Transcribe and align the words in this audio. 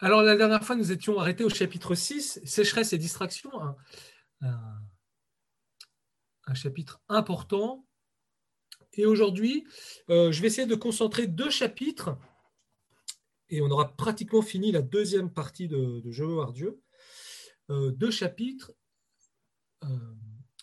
Alors, 0.00 0.22
la 0.22 0.36
dernière 0.36 0.62
fois, 0.62 0.76
nous 0.76 0.92
étions 0.92 1.18
arrêtés 1.18 1.42
au 1.42 1.48
chapitre 1.48 1.96
6, 1.96 2.40
sécheresse 2.44 2.92
et 2.92 2.98
distraction, 2.98 3.50
un, 4.40 4.64
chapitre 6.54 7.00
important. 7.08 7.84
Et 8.92 9.06
aujourd'hui, 9.06 9.66
euh, 10.08 10.30
je 10.32 10.40
vais 10.40 10.46
essayer 10.46 10.66
de 10.66 10.74
concentrer 10.74 11.26
deux 11.26 11.50
chapitres, 11.50 12.16
et 13.48 13.60
on 13.60 13.70
aura 13.70 13.96
pratiquement 13.96 14.42
fini 14.42 14.72
la 14.72 14.82
deuxième 14.82 15.32
partie 15.32 15.68
de, 15.68 16.02
Je 16.08 16.24
veux 16.24 16.34
voir 16.34 16.52
Dieu. 16.52 16.80
Euh, 17.70 17.90
deux 17.90 18.10
chapitres 18.10 18.72
euh, 19.84 19.88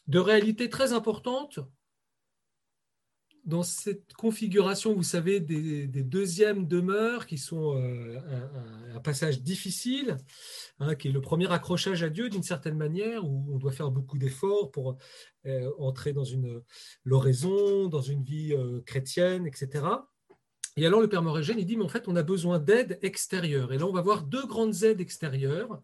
de 0.08 0.20
réalité 0.20 0.70
très 0.70 0.94
importante 0.94 1.60
dans 3.46 3.62
cette 3.62 4.14
configuration, 4.14 4.93
vous 4.96 5.04
savez, 5.04 5.39
des, 5.39 5.88
deuxièmes 5.88 6.68
demeures 6.68 7.27
qui 7.27 7.38
sont 7.38 7.77
euh, 7.77 8.20
un, 8.94 9.00
passage 9.00 9.41
difficile, 9.41 10.17
hein, 10.80 10.95
qui 10.95 11.09
est 11.09 11.12
le 11.12 11.22
premier 11.22 11.52
accrochage 11.52 12.02
à 12.02 12.09
Dieu 12.09 12.30
d'une 12.30 12.44
certaine 12.44 12.76
manière, 12.76 13.23
où 13.23 13.45
on 13.53 13.58
doit 13.58 13.72
faire 13.72 13.91
beaucoup 13.91 14.17
d'efforts 14.17 14.72
pour 14.72 14.98
euh, 15.45 15.72
entrer 15.77 16.12
dans 16.12 16.23
une 16.23 16.62
l'oraison, 17.03 17.88
dans 17.88 18.02
une 18.02 18.23
vie 18.23 18.53
euh, 18.53 18.81
chrétienne, 18.81 19.45
etc. 19.45 19.86
Et 20.75 20.86
alors 20.86 21.00
le 21.00 21.08
Père 21.08 21.22
Morégène, 21.22 21.59
il 21.59 21.66
dit, 21.66 21.77
mais 21.77 21.86
en 21.86 21.89
fait, 21.89 22.08
on 22.08 22.16
a 22.16 22.23
besoin 22.23 22.58
d'aide 22.58 22.98
extérieure. 23.03 23.72
Et 23.73 23.77
là, 23.77 23.86
on 23.86 23.94
va 23.94 24.02
voir 24.02 24.23
deux 24.23 24.45
grandes 24.48 24.84
aides 24.84 25.02
extérieures, 25.02 25.81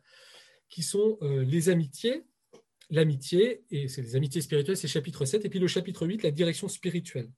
qui 0.68 0.84
sont 0.84 1.18
les 1.22 1.68
amitiés, 1.68 2.24
l'amitié, 2.90 3.64
et 3.72 3.90
c'est 3.90 4.02
les 4.02 4.16
amitiés 4.16 4.42
spirituelles, 4.42 4.78
c'est 4.78 4.88
chapitre 4.88 5.26
7, 5.26 5.44
et 5.44 5.50
puis 5.50 5.60
le 5.60 5.68
chapitre 5.68 6.08
8, 6.08 6.24
la 6.24 6.32
direction 6.32 6.70
spirituelle. 6.70 7.30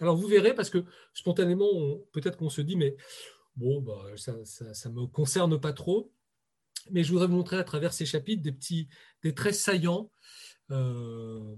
Alors 0.00 0.16
vous 0.16 0.26
verrez, 0.26 0.54
parce 0.54 0.70
que 0.70 0.84
spontanément, 1.12 1.98
peut-être 2.12 2.36
qu'on 2.36 2.50
se 2.50 2.60
dit, 2.60 2.76
mais 2.76 2.96
bon, 3.56 3.80
bah, 3.80 4.04
ça 4.16 4.32
ne 4.32 4.94
me 4.94 5.06
concerne 5.06 5.60
pas 5.60 5.72
trop. 5.72 6.12
Mais 6.90 7.02
je 7.04 7.12
voudrais 7.12 7.26
vous 7.26 7.36
montrer 7.36 7.56
à 7.56 7.64
travers 7.64 7.92
ces 7.92 8.06
chapitres 8.06 8.42
des 8.42 8.52
petits, 8.52 8.88
des 9.22 9.34
traits 9.34 9.54
saillants 9.54 10.10
euh, 10.70 11.54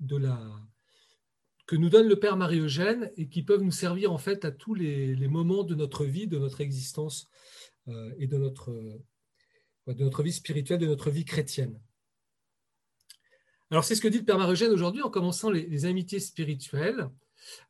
de 0.00 0.16
la, 0.16 0.38
que 1.66 1.76
nous 1.76 1.88
donne 1.88 2.08
le 2.08 2.18
Père 2.18 2.36
Marie-Eugène 2.36 3.10
et 3.16 3.28
qui 3.28 3.42
peuvent 3.42 3.62
nous 3.62 3.70
servir 3.70 4.12
en 4.12 4.18
fait 4.18 4.44
à 4.44 4.50
tous 4.50 4.74
les, 4.74 5.16
moments 5.28 5.62
de 5.62 5.74
notre 5.74 6.04
vie, 6.04 6.26
de 6.26 6.38
notre 6.38 6.60
existence 6.60 7.30
euh, 7.88 8.12
et 8.18 8.26
de 8.26 8.36
notre, 8.36 8.70
de 9.86 10.04
notre 10.04 10.22
vie 10.22 10.32
spirituelle, 10.32 10.80
de 10.80 10.86
notre 10.86 11.10
vie 11.10 11.24
chrétienne. 11.24 11.80
Alors 13.70 13.84
c'est 13.84 13.94
ce 13.94 14.00
que 14.00 14.08
dit 14.08 14.18
le 14.18 14.24
Père 14.24 14.38
Marie-Eugène 14.38 14.72
aujourd'hui 14.72 15.02
en 15.02 15.10
commençant 15.10 15.50
les 15.50 15.84
amitiés 15.86 16.20
spirituelles. 16.20 17.08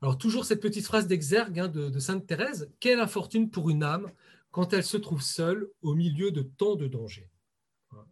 Alors, 0.00 0.18
toujours 0.18 0.44
cette 0.44 0.60
petite 0.60 0.84
phrase 0.84 1.06
d'exergue 1.06 1.58
hein, 1.58 1.68
de, 1.68 1.98
Sainte 1.98 2.26
Thérèse 2.26 2.70
Quelle 2.80 3.00
infortune 3.00 3.50
pour 3.50 3.70
une 3.70 3.82
âme 3.82 4.10
quand 4.50 4.72
elle 4.72 4.84
se 4.84 4.96
trouve 4.96 5.22
seule 5.22 5.68
au 5.82 5.94
milieu 5.94 6.30
de 6.30 6.42
tant 6.42 6.76
de 6.76 6.86
dangers 6.86 7.30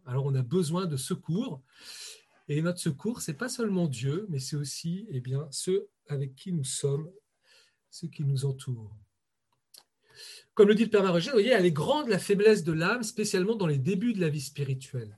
Alors, 0.05 0.25
on 0.25 0.35
a 0.35 0.41
besoin 0.41 0.85
de 0.85 0.97
secours. 0.97 1.61
Et 2.49 2.61
notre 2.61 2.79
secours, 2.79 3.21
ce 3.21 3.31
n'est 3.31 3.37
pas 3.37 3.49
seulement 3.49 3.87
Dieu, 3.87 4.25
mais 4.29 4.39
c'est 4.39 4.57
aussi 4.57 5.07
eh 5.09 5.21
bien, 5.21 5.47
ceux 5.51 5.87
avec 6.07 6.35
qui 6.35 6.51
nous 6.51 6.65
sommes, 6.65 7.09
ceux 7.89 8.07
qui 8.07 8.25
nous 8.25 8.45
entourent. 8.45 8.93
Comme 10.53 10.67
le 10.67 10.75
dit 10.75 10.83
le 10.83 10.89
Père 10.89 11.03
Marogène, 11.03 11.31
vous 11.31 11.39
voyez, 11.39 11.51
elle 11.51 11.65
est 11.65 11.71
grande 11.71 12.09
la 12.09 12.19
faiblesse 12.19 12.63
de 12.63 12.73
l'âme, 12.73 13.03
spécialement 13.03 13.55
dans 13.55 13.65
les 13.65 13.79
débuts 13.79 14.13
de 14.13 14.21
la 14.21 14.29
vie 14.29 14.41
spirituelle. 14.41 15.17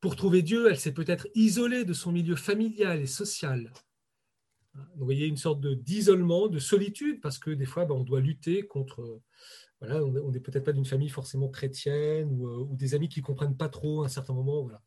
Pour 0.00 0.16
trouver 0.16 0.42
Dieu, 0.42 0.70
elle 0.70 0.78
s'est 0.78 0.94
peut-être 0.94 1.28
isolée 1.34 1.84
de 1.84 1.92
son 1.92 2.12
milieu 2.12 2.36
familial 2.36 3.00
et 3.00 3.06
social, 3.06 3.72
vous 4.96 5.04
voyez 5.04 5.26
une 5.26 5.36
sorte 5.36 5.66
d'isolement, 5.66 6.48
de, 6.48 6.58
solitude, 6.58 7.20
parce 7.20 7.38
que 7.38 7.50
des 7.50 7.66
fois, 7.66 7.84
ben, 7.84 7.94
on 7.94 8.04
doit 8.04 8.20
lutter 8.20 8.66
contre. 8.66 9.20
Voilà, 9.80 10.02
on 10.02 10.30
n'est 10.30 10.40
peut-être 10.40 10.64
pas 10.64 10.72
d'une 10.72 10.86
famille 10.86 11.10
forcément 11.10 11.48
chrétienne 11.48 12.30
euh, 12.40 12.64
ou, 12.64 12.74
des 12.76 12.94
amis 12.94 13.08
qui 13.08 13.20
ne 13.20 13.24
comprennent 13.24 13.56
pas 13.56 13.68
trop 13.68 14.02
à 14.02 14.06
un 14.06 14.08
certain 14.08 14.32
moment. 14.32 14.62
Voilà. 14.62 14.82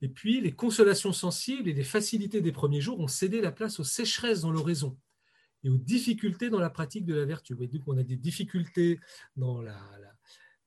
Et 0.00 0.08
puis, 0.08 0.40
les 0.40 0.52
consolations 0.52 1.12
sensibles 1.12 1.68
et 1.68 1.74
les 1.74 1.84
facilités 1.84 2.40
des 2.40 2.52
premiers 2.52 2.80
jours 2.80 3.00
ont 3.00 3.08
cédé 3.08 3.40
la 3.40 3.52
place 3.52 3.80
aux 3.80 3.84
sécheresses 3.84 4.40
dans 4.40 4.50
l'oraison 4.50 4.96
et 5.62 5.68
aux 5.68 5.76
difficultés 5.76 6.48
dans 6.48 6.58
la 6.58 6.70
pratique 6.70 7.04
de 7.04 7.14
la 7.14 7.26
vertu. 7.26 7.54
Vous 7.54 7.66
donc 7.66 7.82
on 7.86 7.98
a 7.98 8.02
des 8.02 8.16
difficultés 8.16 8.98
dans 9.36 9.62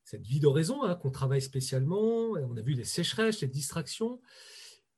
cette 0.04 0.28
vie 0.28 0.40
d'oraison 0.40 0.84
hein, 0.84 0.96
qu'on 0.96 1.10
travaille 1.10 1.42
spécialement. 1.42 2.32
On 2.32 2.56
a 2.56 2.62
vu 2.62 2.74
les 2.74 2.84
sécheresses, 2.84 3.42
les 3.42 3.48
distractions. 3.48 4.22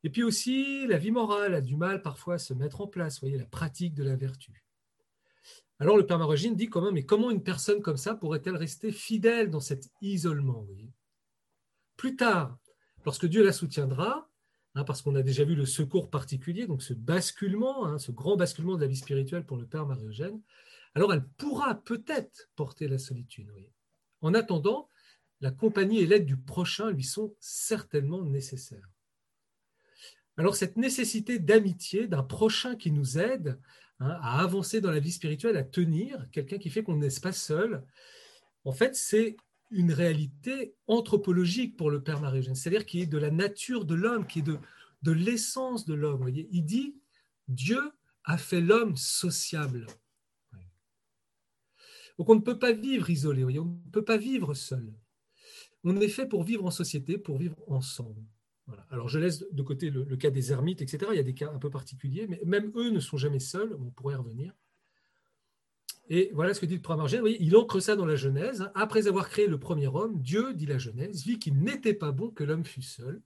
Et 0.06 0.12
puis 0.12 0.22
aussi, 0.22 0.86
la 0.86 1.00
vie 1.00 1.10
morale 1.10 1.56
a 1.56 1.62
du 1.62 1.76
mal 1.76 2.04
parfois 2.04 2.36
à 2.36 2.38
se 2.38 2.54
mettre 2.54 2.80
en 2.80 2.86
place, 2.86 3.20
voyez, 3.22 3.40
la 3.40 3.48
pratique 3.48 3.96
de 3.96 4.04
la 4.04 4.16
vertu. 4.16 4.64
Alors 5.80 5.98
le 5.98 6.06
Père 6.06 6.20
Marogine 6.20 6.56
dit 6.56 6.70
comment, 6.70 6.92
mais 6.92 7.04
comment 7.04 7.32
une 7.32 7.42
personne 7.42 7.82
comme 7.82 7.98
ça 7.98 8.14
pourrait-elle 8.14 8.56
rester 8.56 8.92
fidèle 8.92 9.50
dans 9.50 9.62
cet 9.62 9.90
isolement 10.02 10.68
Plus 11.98 12.16
tard, 12.16 12.56
lorsque 13.04 13.26
Dieu 13.26 13.44
la 13.44 13.52
soutiendra, 13.52 14.30
hein, 14.76 14.84
parce 14.84 15.02
qu'on 15.02 15.16
a 15.16 15.24
déjà 15.24 15.44
vu 15.44 15.56
le 15.56 15.66
secours 15.66 16.12
particulier, 16.12 16.68
donc 16.68 16.84
ce 16.84 16.94
basculement, 16.94 17.88
hein, 17.88 17.98
ce 17.98 18.12
grand 18.12 18.38
basculement 18.38 18.76
de 18.76 18.82
la 18.82 18.88
vie 18.88 18.98
spirituelle 18.98 19.44
pour 19.44 19.58
le 19.58 19.66
Père 19.66 19.88
Marie-Eugène, 19.88 20.40
alors 20.94 21.16
elle 21.16 21.26
pourra 21.26 21.82
peut-être 21.82 22.48
porter 22.56 22.88
la 22.88 23.00
solitude. 23.00 23.50
En 24.22 24.36
attendant, 24.36 24.88
la 25.42 25.50
compagnie 25.50 26.02
et 26.02 26.06
l'aide 26.06 26.28
du 26.28 26.38
prochain 26.38 26.92
lui 26.92 27.04
sont 27.04 27.34
certainement 27.40 28.22
nécessaires. 28.22 28.88
Alors 30.38 30.56
cette 30.56 30.78
nécessité 30.78 31.40
d'amitié, 31.40 32.08
d'un 32.08 32.24
prochain 32.24 32.76
qui 32.76 32.92
nous 32.92 33.18
aide 33.18 33.58
hein, 34.00 34.18
à 34.22 34.42
avancer 34.42 34.82
dans 34.82 34.92
la 34.92 35.00
vie 35.00 35.12
spirituelle, 35.12 35.58
à 35.58 35.64
tenir, 35.64 36.28
quelqu'un 36.32 36.58
qui 36.58 36.70
fait 36.70 36.84
qu'on 36.84 36.98
n'est 36.98 37.08
pas 37.22 37.32
seul, 37.32 37.84
en 38.66 38.72
fait, 38.72 38.96
c'est 38.96 39.38
une 39.72 39.92
réalité 39.92 40.76
anthropologique 40.88 41.78
pour 41.78 41.90
le 41.90 42.02
Père 42.02 42.20
marie 42.20 42.44
c'est-à-dire 42.44 42.86
qui 42.86 43.02
est 43.02 43.06
de 43.06 43.18
la 43.18 43.32
nature 43.32 43.86
de 43.86 43.96
l'homme, 43.96 44.28
qui 44.28 44.40
est 44.40 44.44
de, 44.44 44.58
de 45.04 45.12
l'essence 45.12 45.86
de 45.86 45.94
l'homme. 45.94 46.30
Il 46.30 46.66
dit, 46.66 46.96
Dieu 47.48 47.92
a 48.24 48.38
fait 48.38 48.62
l'homme 48.62 48.96
sociable. 48.96 49.88
Donc 52.18 52.30
on 52.30 52.36
ne 52.36 52.42
peut 52.42 52.60
pas 52.60 52.72
vivre 52.72 53.10
isolé, 53.10 53.44
on 53.44 53.66
ne 53.66 53.92
peut 53.92 54.06
pas 54.06 54.18
vivre 54.18 54.54
seul. 54.54 54.94
On 55.84 56.00
est 56.00 56.10
fait 56.10 56.26
pour 56.26 56.44
vivre 56.44 56.66
en 56.66 56.72
société, 56.72 57.18
pour 57.18 57.38
vivre 57.38 57.58
ensemble. 57.68 58.24
Alors 58.90 59.10
je 59.10 59.20
laisse 59.20 59.46
de 59.52 59.62
côté 59.62 59.90
le, 59.90 60.18
cas 60.18 60.32
des 60.32 60.52
ermites, 60.52 60.82
etc. 60.82 61.06
Il 61.12 61.18
y 61.18 61.20
a 61.20 61.24
des 61.24 61.34
cas 61.34 61.52
un 61.52 61.60
peu 61.60 61.70
particuliers, 61.70 62.28
mais 62.28 62.42
même 62.46 62.72
eux 62.76 62.90
ne 62.90 63.00
sont 63.00 63.18
jamais 63.18 63.40
seuls, 63.40 63.76
on 63.80 63.92
pourrait 63.92 64.16
y 64.16 64.18
revenir. 64.18 64.54
Et 66.10 66.32
voilà 66.34 66.54
ce 66.54 66.60
que 66.60 66.66
dit 66.66 66.78
le 66.78 67.42
il 67.42 67.56
ancre 67.56 67.80
ça 67.80 67.96
dans 67.96 68.06
la 68.06 68.16
Genèse. 68.16 68.70
Après 68.76 69.08
avoir 69.08 69.30
créé 69.30 69.48
le 69.48 69.60
premier 69.60 69.88
homme, 69.88 70.22
Dieu, 70.22 70.54
dit 70.54 70.66
la 70.66 70.78
Genèse, 70.78 71.24
vit 71.24 71.40
qu'il 71.40 71.58
n'était 71.60 71.94
pas 71.94 72.12
bon 72.12 72.30
que 72.30 72.44
l'homme 72.44 72.66
fût 72.66 72.84
seul, 72.84 73.22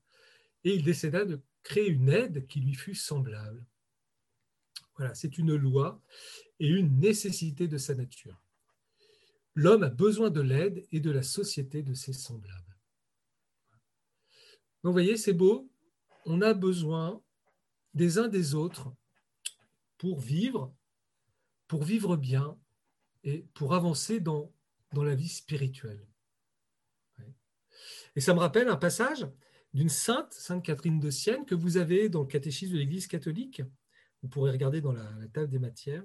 et 0.64 0.74
il 0.74 0.82
décida 0.82 1.24
de 1.24 1.40
créer 1.62 1.88
une 1.88 2.08
aide 2.08 2.46
qui 2.46 2.60
lui 2.60 2.74
fût 2.74 2.94
semblable. 2.94 3.64
Voilà, 4.96 5.14
c'est 5.14 5.38
une 5.38 5.54
loi 5.54 6.02
et 6.58 6.68
une 6.68 6.98
nécessité 6.98 7.68
de 7.68 7.78
sa 7.78 7.94
nature. 7.94 8.42
L'homme 9.54 9.82
a 9.82 9.90
besoin 9.90 10.30
de 10.30 10.40
l'aide 10.40 10.86
et 10.92 11.00
de 11.00 11.10
la 11.10 11.22
société 11.22 11.82
de 11.82 11.94
ses 11.94 12.12
semblables. 12.12 12.69
Donc, 14.82 14.90
vous 14.90 14.92
voyez, 14.92 15.16
c'est 15.16 15.32
beau. 15.32 15.70
On 16.26 16.42
a 16.42 16.54
besoin 16.54 17.22
des 17.94 18.18
uns 18.18 18.28
des 18.28 18.54
autres 18.54 18.92
pour 19.98 20.20
vivre, 20.20 20.74
pour 21.66 21.84
vivre 21.84 22.16
bien 22.16 22.58
et 23.24 23.46
pour 23.54 23.74
avancer 23.74 24.20
dans, 24.20 24.52
dans 24.92 25.04
la 25.04 25.14
vie 25.14 25.28
spirituelle. 25.28 26.06
Et 28.16 28.20
ça 28.20 28.34
me 28.34 28.38
rappelle 28.40 28.68
un 28.68 28.76
passage 28.76 29.26
d'une 29.72 29.88
sainte, 29.88 30.32
Sainte 30.32 30.64
Catherine 30.64 30.98
de 30.98 31.10
Sienne, 31.10 31.44
que 31.44 31.54
vous 31.54 31.76
avez 31.76 32.08
dans 32.08 32.22
le 32.22 32.26
catéchisme 32.26 32.72
de 32.72 32.78
l'Église 32.78 33.06
catholique. 33.06 33.62
Vous 34.22 34.28
pourrez 34.28 34.50
regarder 34.50 34.80
dans 34.80 34.92
la 34.92 35.28
table 35.32 35.50
des 35.50 35.58
matières 35.58 36.04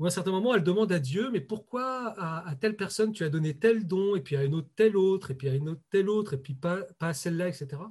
où 0.00 0.04
à 0.04 0.06
un 0.06 0.10
certain 0.10 0.30
moment, 0.30 0.54
elle 0.54 0.64
demande 0.64 0.90
à 0.92 0.98
Dieu, 0.98 1.30
mais 1.30 1.42
pourquoi 1.42 2.14
à, 2.18 2.56
telle 2.56 2.74
personne 2.74 3.12
tu 3.12 3.22
as 3.22 3.28
donné 3.28 3.58
tel 3.58 3.86
don, 3.86 4.16
et 4.16 4.22
puis 4.22 4.34
à 4.34 4.44
une 4.44 4.54
autre 4.54 4.70
tel 4.74 4.96
autre, 4.96 5.30
et 5.30 5.34
puis 5.34 5.50
à 5.50 5.54
une 5.54 5.68
autre 5.68 5.82
tel 5.90 6.08
autre, 6.08 6.32
et 6.32 6.38
puis 6.38 6.54
pas, 6.54 6.82
pas 6.98 7.08
à 7.08 7.12
celle-là, 7.12 7.48
etc. 7.48 7.82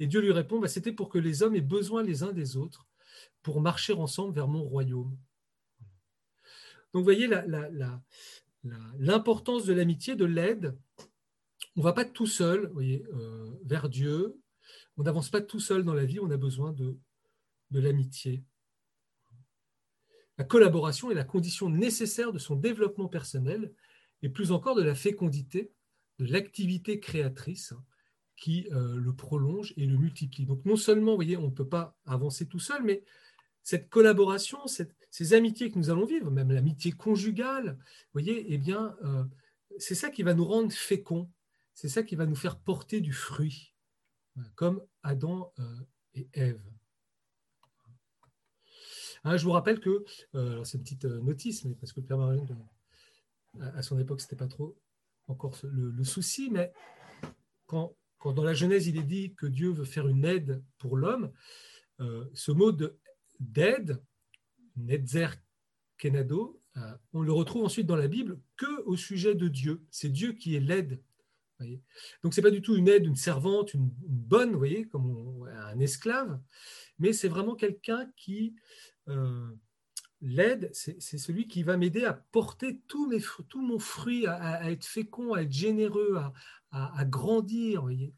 Et 0.00 0.08
Dieu 0.08 0.20
lui 0.20 0.32
répond, 0.32 0.58
bah, 0.58 0.66
c'était 0.66 0.90
pour 0.90 1.08
que 1.08 1.18
les 1.18 1.44
hommes 1.44 1.54
aient 1.54 1.60
besoin 1.60 2.02
les 2.02 2.24
uns 2.24 2.32
des 2.32 2.56
autres, 2.56 2.88
pour 3.42 3.60
marcher 3.60 3.92
ensemble 3.92 4.34
vers 4.34 4.48
mon 4.48 4.64
royaume. 4.64 5.16
Donc 6.92 7.02
vous 7.02 7.04
voyez 7.04 7.30
l'importance 8.98 9.64
de 9.64 9.74
l'amitié, 9.74 10.16
de 10.16 10.24
l'aide. 10.24 10.76
On 11.76 11.80
ne 11.80 11.84
va 11.84 11.92
pas 11.92 12.04
tout 12.04 12.26
seul 12.26 12.68
voyez, 12.72 13.06
euh, 13.14 13.52
vers 13.64 13.88
Dieu, 13.88 14.40
on 14.96 15.04
n'avance 15.04 15.30
pas 15.30 15.40
tout 15.40 15.60
seul 15.60 15.84
dans 15.84 15.94
la 15.94 16.04
vie, 16.04 16.18
on 16.18 16.30
a 16.32 16.36
besoin 16.36 16.72
de, 16.72 16.96
de 17.70 17.80
l'amitié. 17.80 18.42
La 20.38 20.44
collaboration 20.44 21.10
est 21.10 21.14
la 21.14 21.24
condition 21.24 21.68
nécessaire 21.70 22.32
de 22.32 22.38
son 22.38 22.56
développement 22.56 23.08
personnel 23.08 23.72
et 24.22 24.28
plus 24.28 24.52
encore 24.52 24.74
de 24.74 24.82
la 24.82 24.94
fécondité, 24.94 25.72
de 26.18 26.26
l'activité 26.26 26.98
créatrice 27.00 27.74
qui 28.36 28.66
euh, 28.72 28.96
le 28.96 29.14
prolonge 29.14 29.72
et 29.76 29.86
le 29.86 29.96
multiplie. 29.96 30.44
Donc 30.44 30.64
non 30.64 30.76
seulement, 30.76 31.14
voyez, 31.14 31.36
on 31.36 31.46
ne 31.46 31.54
peut 31.54 31.68
pas 31.68 31.96
avancer 32.04 32.46
tout 32.46 32.58
seul, 32.58 32.82
mais 32.82 33.04
cette 33.62 33.88
collaboration, 33.88 34.58
ces 34.66 35.34
amitiés 35.34 35.70
que 35.70 35.78
nous 35.78 35.90
allons 35.90 36.04
vivre, 36.04 36.30
même 36.30 36.50
l'amitié 36.50 36.92
conjugale, 36.92 37.78
voyez, 38.12 38.52
eh 38.52 38.58
bien, 38.58 38.96
euh, 39.04 39.24
c'est 39.78 39.94
ça 39.94 40.10
qui 40.10 40.22
va 40.22 40.34
nous 40.34 40.44
rendre 40.44 40.72
féconds. 40.72 41.30
c'est 41.72 41.88
ça 41.88 42.02
qui 42.02 42.16
va 42.16 42.26
nous 42.26 42.36
faire 42.36 42.58
porter 42.58 43.00
du 43.00 43.12
fruit, 43.12 43.72
comme 44.54 44.82
Adam 45.02 45.52
euh, 45.58 45.80
et 46.14 46.28
Ève. 46.32 46.60
Hein, 49.24 49.36
je 49.36 49.44
vous 49.44 49.52
rappelle 49.52 49.80
que, 49.80 50.04
euh, 50.34 50.62
c'est 50.64 50.78
une 50.78 50.84
petite 50.84 51.06
euh, 51.06 51.20
notice, 51.20 51.64
mais 51.64 51.74
parce 51.74 51.92
que 51.92 52.00
Père 52.00 52.18
Marine, 52.18 52.46
à 53.60 53.82
son 53.82 53.98
époque, 53.98 54.20
ce 54.20 54.26
n'était 54.26 54.36
pas 54.36 54.48
trop 54.48 54.76
encore 55.28 55.56
le, 55.62 56.04
souci, 56.04 56.50
mais 56.50 56.72
quand, 57.66 57.96
dans 58.24 58.44
la 58.44 58.52
Genèse, 58.52 58.88
il 58.88 58.98
est 58.98 59.04
dit 59.04 59.34
que 59.34 59.46
Dieu 59.46 59.70
veut 59.70 59.84
faire 59.84 60.08
une 60.08 60.24
aide 60.24 60.62
pour 60.78 60.96
l'homme, 60.96 61.32
ce 61.98 62.50
mot 62.50 62.72
d'aide, 63.38 64.02
Netzer 64.76 65.28
Kenado, 65.96 66.60
on 67.12 67.22
le 67.22 67.32
retrouve 67.32 67.64
ensuite 67.64 67.86
dans 67.86 67.96
la 67.96 68.08
Bible 68.08 68.40
que 68.56 68.82
au 68.82 68.96
sujet 68.96 69.34
de 69.34 69.46
Dieu. 69.48 69.86
C'est 69.90 70.08
Dieu 70.08 70.32
qui 70.32 70.56
est 70.56 70.60
l'aide 70.60 71.00
donc, 72.22 72.34
ce 72.34 72.40
n'est 72.40 72.42
pas 72.42 72.50
du 72.50 72.62
tout 72.62 72.76
une 72.76 72.88
aide, 72.88 73.06
une 73.06 73.16
servante, 73.16 73.74
une, 73.74 73.88
bonne, 74.06 74.52
vous 74.52 74.58
voyez, 74.58 74.86
comme 74.86 75.48
un 75.48 75.78
esclave, 75.78 76.40
mais 76.98 77.12
c'est 77.12 77.28
vraiment 77.28 77.54
quelqu'un 77.54 78.10
qui 78.16 78.54
euh, 78.54 78.93
l'aide, 80.20 80.70
c'est 80.72 81.18
celui 81.18 81.46
qui 81.46 81.62
va 81.62 81.76
m'aider 81.76 82.04
à 82.04 82.14
porter 82.14 82.80
tout, 82.88 83.06
mes, 83.08 83.20
tout 83.48 83.62
mon 83.62 83.78
fruit, 83.78 84.26
à, 84.26 84.70
être 84.70 84.84
fécond, 84.84 85.34
à 85.34 85.42
être 85.42 85.52
généreux, 85.52 86.18
à, 86.70 87.04
grandir. 87.04 87.88
Et 87.90 88.12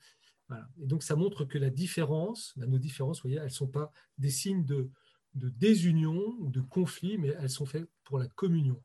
donc, 0.77 1.03
ça 1.03 1.17
montre 1.17 1.45
que 1.45 1.59
la 1.59 1.71
différence, 1.71 2.55
bah, 2.57 2.67
nos 2.67 2.79
différences, 2.79 3.23
voyez, 3.23 3.37
elles 3.37 3.45
ne 3.45 3.49
sont 3.49 3.67
pas 3.67 3.93
des 4.19 4.31
signes 4.31 4.65
de, 4.65 4.91
désunion 5.35 6.35
ou 6.39 6.51
de 6.51 6.61
conflit, 6.61 7.19
mais 7.19 7.35
elles 7.39 7.51
sont 7.51 7.67
faites 7.67 7.91
pour 8.05 8.19
la 8.19 8.27
communion, 8.29 8.83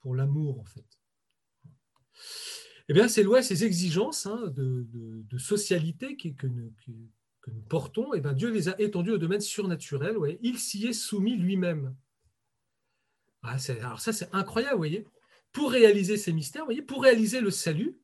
pour 0.00 0.14
l'amour, 0.14 0.60
en 0.60 0.64
fait. 0.64 0.86
Eh 2.88 2.94
bien, 2.94 3.08
ces 3.08 3.22
lois, 3.22 3.42
ces 3.42 3.64
exigences 3.64 4.26
hein, 4.26 4.48
de, 4.48 5.38
socialité 5.38 6.16
que, 6.16 6.46
nous, 7.50 7.62
portons, 7.62 8.14
eh 8.14 8.20
bien, 8.20 8.32
Dieu 8.32 8.50
les 8.50 8.68
a 8.68 8.80
étendues 8.80 9.12
au 9.12 9.18
domaine 9.18 9.40
surnaturel. 9.40 10.16
Il 10.42 10.58
s'y 10.58 10.86
est 10.86 10.92
soumis 10.92 11.36
lui-même. 11.36 11.96
Ah, 13.42 13.56
alors 13.80 14.00
ça, 14.00 14.12
c'est 14.12 14.32
incroyable, 14.32 14.74
vous 14.74 14.78
voyez. 14.78 15.06
Pour 15.50 15.72
réaliser 15.72 16.16
ces 16.16 16.32
mystères, 16.32 16.64
voyez, 16.64 16.82
pour 16.82 17.02
réaliser 17.02 17.40
le 17.40 17.50
salut, 17.50 17.98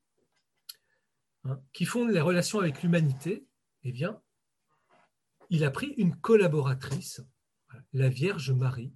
hein, 1.44 1.60
qui 1.72 1.84
fonde 1.84 2.10
les 2.10 2.20
relations 2.20 2.58
avec 2.58 2.82
l'humanité, 2.82 3.46
eh 3.84 3.92
bien, 3.92 4.20
il 5.50 5.64
a 5.64 5.70
pris 5.70 5.94
une 5.96 6.16
collaboratrice, 6.16 7.22
la 7.92 8.08
Vierge 8.08 8.50
Marie, 8.50 8.92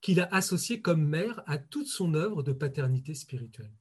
qu'il 0.00 0.20
a 0.20 0.28
associée 0.34 0.82
comme 0.82 1.06
mère 1.06 1.42
à 1.46 1.56
toute 1.56 1.86
son 1.86 2.14
œuvre 2.14 2.42
de 2.42 2.52
paternité 2.52 3.14
spirituelle. 3.14 3.72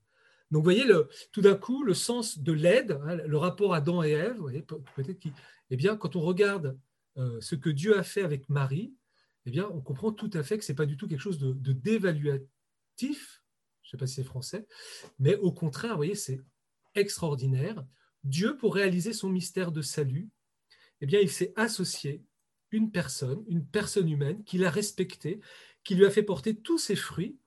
Donc, 0.54 0.60
vous 0.60 0.66
voyez, 0.66 0.86
tout 1.32 1.42
d'un 1.42 1.56
coup, 1.56 1.84
le 1.84 1.96
sens 1.96 2.38
de 2.38 2.52
l'aide, 2.52 3.00
hein, 3.08 3.16
le 3.16 3.38
rapport 3.38 3.74
Adam 3.74 4.04
et 4.04 4.12
Ève, 4.12 4.40
peut-être 4.96 5.28
eh 5.72 5.76
bien, 5.76 5.98
quand 5.98 6.16
on 6.16 6.22
regarde 6.22 6.78
euh, 7.18 7.42
ce 7.42 7.56
que 7.56 7.72
Dieu 7.72 7.98
a 7.98 8.04
fait 8.04 8.22
avec 8.22 8.48
Marie, 8.50 8.94
eh 9.48 9.50
bien, 9.50 9.68
on 9.74 9.82
comprend 9.82 10.12
tout 10.12 10.30
à 10.32 10.44
fait 10.44 10.60
que 10.60 10.64
ce 10.64 10.72
n'est 10.72 10.76
pas 10.76 10.86
du 10.86 10.96
tout 10.96 11.08
quelque 11.08 11.20
chose 11.20 11.40
de, 11.40 11.74
dévaluatif, 11.74 12.46
je 13.82 13.88
ne 13.88 13.90
sais 13.90 13.98
pas 13.98 14.06
si 14.06 14.14
c'est 14.14 14.24
français, 14.24 14.68
mais 15.18 15.38
au 15.38 15.52
contraire, 15.52 15.96
voyez, 15.96 16.14
c'est 16.14 16.40
extraordinaire. 16.94 17.84
Dieu, 18.24 18.56
pour 18.56 18.76
réaliser 18.76 19.12
son 19.12 19.30
mystère 19.30 19.72
de 19.72 19.82
salut, 19.82 20.30
eh 21.02 21.08
bien, 21.08 21.20
il 21.20 21.32
s'est 21.32 21.52
associé 21.56 22.24
une 22.70 22.92
personne, 22.92 23.44
une 23.48 23.66
personne 23.66 24.08
humaine, 24.08 24.44
qu'il 24.44 24.66
a 24.66 24.70
respectée, 24.70 25.42
qui 25.84 25.96
lui 25.96 26.06
a 26.06 26.12
fait 26.12 26.22
porter 26.22 26.56
tous 26.56 26.78
ses 26.78 26.96
fruits, 26.96 27.40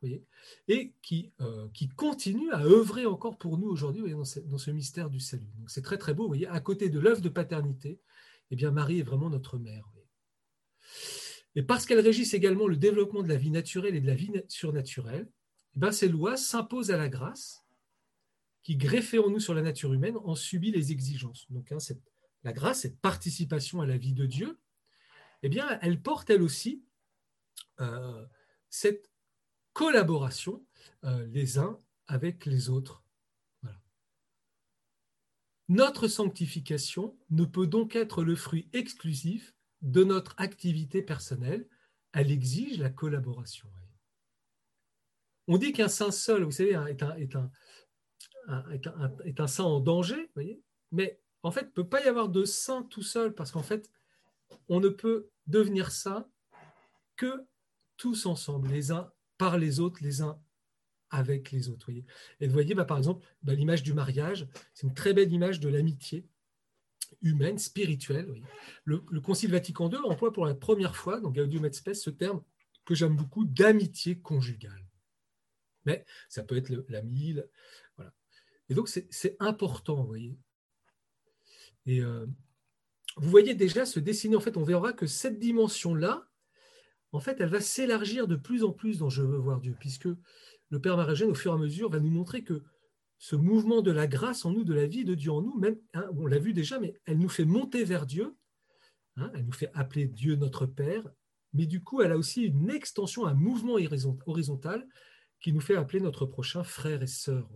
et 0.68 0.92
qui, 1.02 1.32
euh, 1.40 1.68
qui 1.72 1.88
continue 1.88 2.50
à 2.52 2.64
œuvrer 2.64 3.06
encore 3.06 3.38
pour 3.38 3.58
nous 3.58 3.68
aujourd'hui 3.68 4.12
dans, 4.12 4.24
ce 4.24 4.70
mystère 4.70 5.10
du 5.10 5.20
salut. 5.20 5.46
C'est 5.66 5.82
très 5.82 5.98
très 5.98 6.14
beau, 6.14 6.24
vous 6.24 6.28
voyez, 6.28 6.46
à 6.48 6.60
côté 6.60 6.88
de 6.88 6.98
l'œuvre 6.98 7.20
de 7.20 7.28
paternité, 7.28 8.00
eh 8.50 8.56
bien 8.56 8.70
Marie 8.70 9.00
est 9.00 9.04
vraiment 9.04 9.30
notre 9.30 9.58
mère. 9.58 9.88
Et 11.54 11.62
parce 11.62 11.86
qu'elle 11.86 12.00
régisse 12.00 12.34
également 12.34 12.68
le 12.68 12.76
développement 12.76 13.22
de 13.22 13.28
la 13.28 13.36
vie 13.36 13.50
naturelle 13.50 13.96
et 13.96 14.00
de 14.00 14.06
la 14.06 14.14
vie 14.14 14.30
surnaturelle, 14.48 15.26
eh 15.74 15.80
bien, 15.80 15.90
ces 15.90 16.08
lois 16.08 16.36
s'imposent 16.36 16.90
à 16.90 16.98
la 16.98 17.08
grâce, 17.08 17.64
qui, 18.62 18.76
greffée 18.76 19.18
en 19.18 19.30
nous 19.30 19.40
sur 19.40 19.54
la 19.54 19.62
nature 19.62 19.92
humaine, 19.94 20.16
en 20.24 20.34
subit 20.34 20.70
les 20.70 20.92
exigences. 20.92 21.46
Donc 21.50 21.72
hein, 21.72 21.78
la 22.42 22.52
grâce, 22.52 22.80
cette 22.80 22.98
participation 22.98 23.80
à 23.80 23.86
la 23.86 23.96
vie 23.96 24.12
de 24.12 24.26
Dieu, 24.26 24.58
eh 25.42 25.48
bien, 25.48 25.78
elle 25.80 26.02
porte 26.02 26.30
elle 26.30 26.42
aussi 26.42 26.82
euh, 27.80 28.26
cette 28.68 29.10
collaboration 29.76 30.64
euh, 31.04 31.26
les 31.26 31.58
uns 31.58 31.78
avec 32.06 32.46
les 32.46 32.70
autres. 32.70 33.04
Notre 35.68 36.08
sanctification 36.08 37.14
ne 37.28 37.44
peut 37.44 37.66
donc 37.66 37.94
être 37.94 38.24
le 38.24 38.36
fruit 38.36 38.70
exclusif 38.72 39.54
de 39.82 40.02
notre 40.02 40.34
activité 40.38 41.02
personnelle, 41.02 41.68
elle 42.12 42.30
exige 42.30 42.78
la 42.78 42.88
collaboration. 42.88 43.68
On 45.46 45.58
dit 45.58 45.74
qu'un 45.74 45.88
saint 45.88 46.10
seul, 46.10 46.44
vous 46.44 46.52
savez, 46.52 46.70
est 46.70 47.02
un, 47.02 47.16
est 47.16 47.36
un, 47.36 47.50
est 49.24 49.40
un, 49.40 49.46
saint 49.46 49.64
en 49.64 49.80
danger, 49.80 50.30
voyez 50.34 50.62
mais 50.90 51.20
en 51.42 51.50
fait, 51.50 51.62
il 51.62 51.66
ne 51.66 51.72
peut 51.72 51.88
pas 51.88 52.02
y 52.02 52.08
avoir 52.08 52.30
de 52.30 52.46
saint 52.46 52.84
tout 52.84 53.02
seul, 53.02 53.34
parce 53.34 53.50
qu'en 53.50 53.62
fait, 53.62 53.90
on 54.68 54.80
ne 54.80 54.88
peut 54.88 55.28
devenir 55.46 55.90
saint 55.90 56.26
que 57.16 57.44
tous 57.98 58.24
ensemble, 58.24 58.68
les 58.68 58.90
uns 58.90 59.12
par 59.38 59.58
les 59.58 59.80
autres, 59.80 60.02
les 60.02 60.22
uns 60.22 60.40
avec 61.10 61.50
les 61.50 61.68
autres. 61.68 61.86
Voyez. 61.86 62.04
Et 62.40 62.46
vous 62.46 62.52
voyez, 62.52 62.74
bah, 62.74 62.84
par 62.84 62.98
exemple, 62.98 63.24
bah, 63.42 63.54
l'image 63.54 63.82
du 63.82 63.94
mariage, 63.94 64.46
c'est 64.74 64.86
une 64.86 64.94
très 64.94 65.14
belle 65.14 65.32
image 65.32 65.60
de 65.60 65.68
l'amitié 65.68 66.26
humaine, 67.22 67.58
spirituelle. 67.58 68.42
Le, 68.84 68.98
Concile 69.20 69.52
Vatican 69.52 69.90
II 69.90 69.98
emploie 70.04 70.32
pour 70.32 70.46
la 70.46 70.54
première 70.54 70.96
fois, 70.96 71.20
dans 71.20 71.30
Gaudium 71.30 71.64
et 71.64 71.72
Spes, 71.72 71.94
ce 71.94 72.10
terme 72.10 72.42
que 72.84 72.94
j'aime 72.94 73.16
beaucoup, 73.16 73.44
d'amitié 73.44 74.18
conjugale. 74.18 74.86
Mais 75.84 76.04
ça 76.28 76.42
peut 76.42 76.56
être 76.56 76.70
l'ami, 76.88 77.36
voilà. 77.96 78.12
Et 78.68 78.74
donc, 78.74 78.88
c'est 78.88 79.36
important, 79.38 80.02
vous 80.02 80.06
voyez. 80.06 80.36
Et 81.86 82.00
euh, 82.00 82.26
vous 83.16 83.30
voyez 83.30 83.54
déjà 83.54 83.86
se 83.86 84.00
dessiner, 84.00 84.36
en 84.36 84.40
fait, 84.40 84.56
on 84.56 84.64
verra 84.64 84.92
que 84.92 85.06
cette 85.06 85.38
dimension-là, 85.38 86.28
en 87.12 87.20
fait, 87.20 87.40
elle 87.40 87.48
va 87.48 87.60
s'élargir 87.60 88.26
de 88.26 88.36
plus 88.36 88.64
en 88.64 88.72
plus 88.72 88.98
dans 88.98 89.08
Je 89.08 89.22
veux 89.22 89.38
voir 89.38 89.60
Dieu, 89.60 89.76
puisque 89.78 90.08
le 90.70 90.80
Père 90.80 90.96
Maragène, 90.96 91.30
au 91.30 91.34
fur 91.34 91.52
et 91.52 91.54
à 91.54 91.58
mesure, 91.58 91.90
va 91.90 92.00
nous 92.00 92.10
montrer 92.10 92.42
que 92.42 92.62
ce 93.18 93.36
mouvement 93.36 93.82
de 93.82 93.90
la 93.90 94.06
grâce 94.06 94.44
en 94.44 94.52
nous, 94.52 94.64
de 94.64 94.74
la 94.74 94.86
vie 94.86 95.04
de 95.04 95.14
Dieu 95.14 95.32
en 95.32 95.42
nous, 95.42 95.56
même, 95.58 95.78
hein, 95.94 96.08
on 96.16 96.26
l'a 96.26 96.38
vu 96.38 96.52
déjà, 96.52 96.78
mais 96.78 96.94
elle 97.06 97.18
nous 97.18 97.28
fait 97.28 97.44
monter 97.44 97.84
vers 97.84 98.06
Dieu, 98.06 98.36
hein, 99.16 99.30
elle 99.34 99.46
nous 99.46 99.52
fait 99.52 99.70
appeler 99.74 100.06
Dieu 100.06 100.36
notre 100.36 100.66
Père, 100.66 101.08
mais 101.52 101.66
du 101.66 101.82
coup, 101.82 102.02
elle 102.02 102.12
a 102.12 102.18
aussi 102.18 102.42
une 102.42 102.70
extension, 102.70 103.26
un 103.26 103.34
mouvement 103.34 103.78
horizontal 104.26 104.86
qui 105.40 105.52
nous 105.52 105.60
fait 105.60 105.76
appeler 105.76 106.00
notre 106.00 106.26
prochain 106.26 106.64
frère 106.64 107.02
et 107.02 107.06
sœur. 107.06 107.48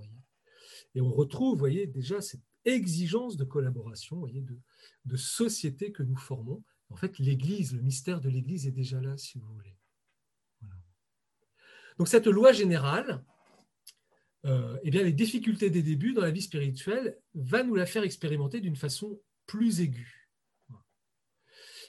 Et 0.95 1.01
on 1.01 1.13
retrouve, 1.13 1.59
voyez, 1.59 1.87
déjà 1.87 2.21
cette 2.21 2.41
exigence 2.65 3.37
de 3.37 3.45
collaboration, 3.45 4.19
voyez, 4.19 4.41
de, 4.41 4.59
de 5.05 5.17
société 5.17 5.93
que 5.93 6.03
nous 6.03 6.17
formons, 6.17 6.63
en 6.91 6.97
fait, 6.97 7.19
l'Église, 7.19 7.75
le 7.75 7.83
mystère 7.83 8.21
de 8.21 8.29
l'Église 8.29 8.67
est 8.67 8.73
déjà 8.73 9.01
là, 9.01 9.17
si 9.17 9.39
vous 9.39 9.53
voulez. 9.55 9.77
Donc 11.99 12.09
cette 12.09 12.27
loi 12.27 12.53
générale, 12.53 13.23
euh, 14.47 14.79
eh 14.83 14.91
bien, 14.91 15.03
les 15.03 15.13
difficultés 15.13 15.71
des 15.71 15.83
débuts 15.83 16.15
dans 16.15 16.23
la 16.23 16.31
vie 16.31 16.43
spirituelle 16.43 17.19
va 17.35 17.63
nous 17.63 17.75
la 17.75 17.87
faire 17.87 18.03
expérimenter 18.03 18.61
d'une 18.61 18.77
façon 18.77 19.21
plus 19.47 19.81
aiguë. 19.81 20.31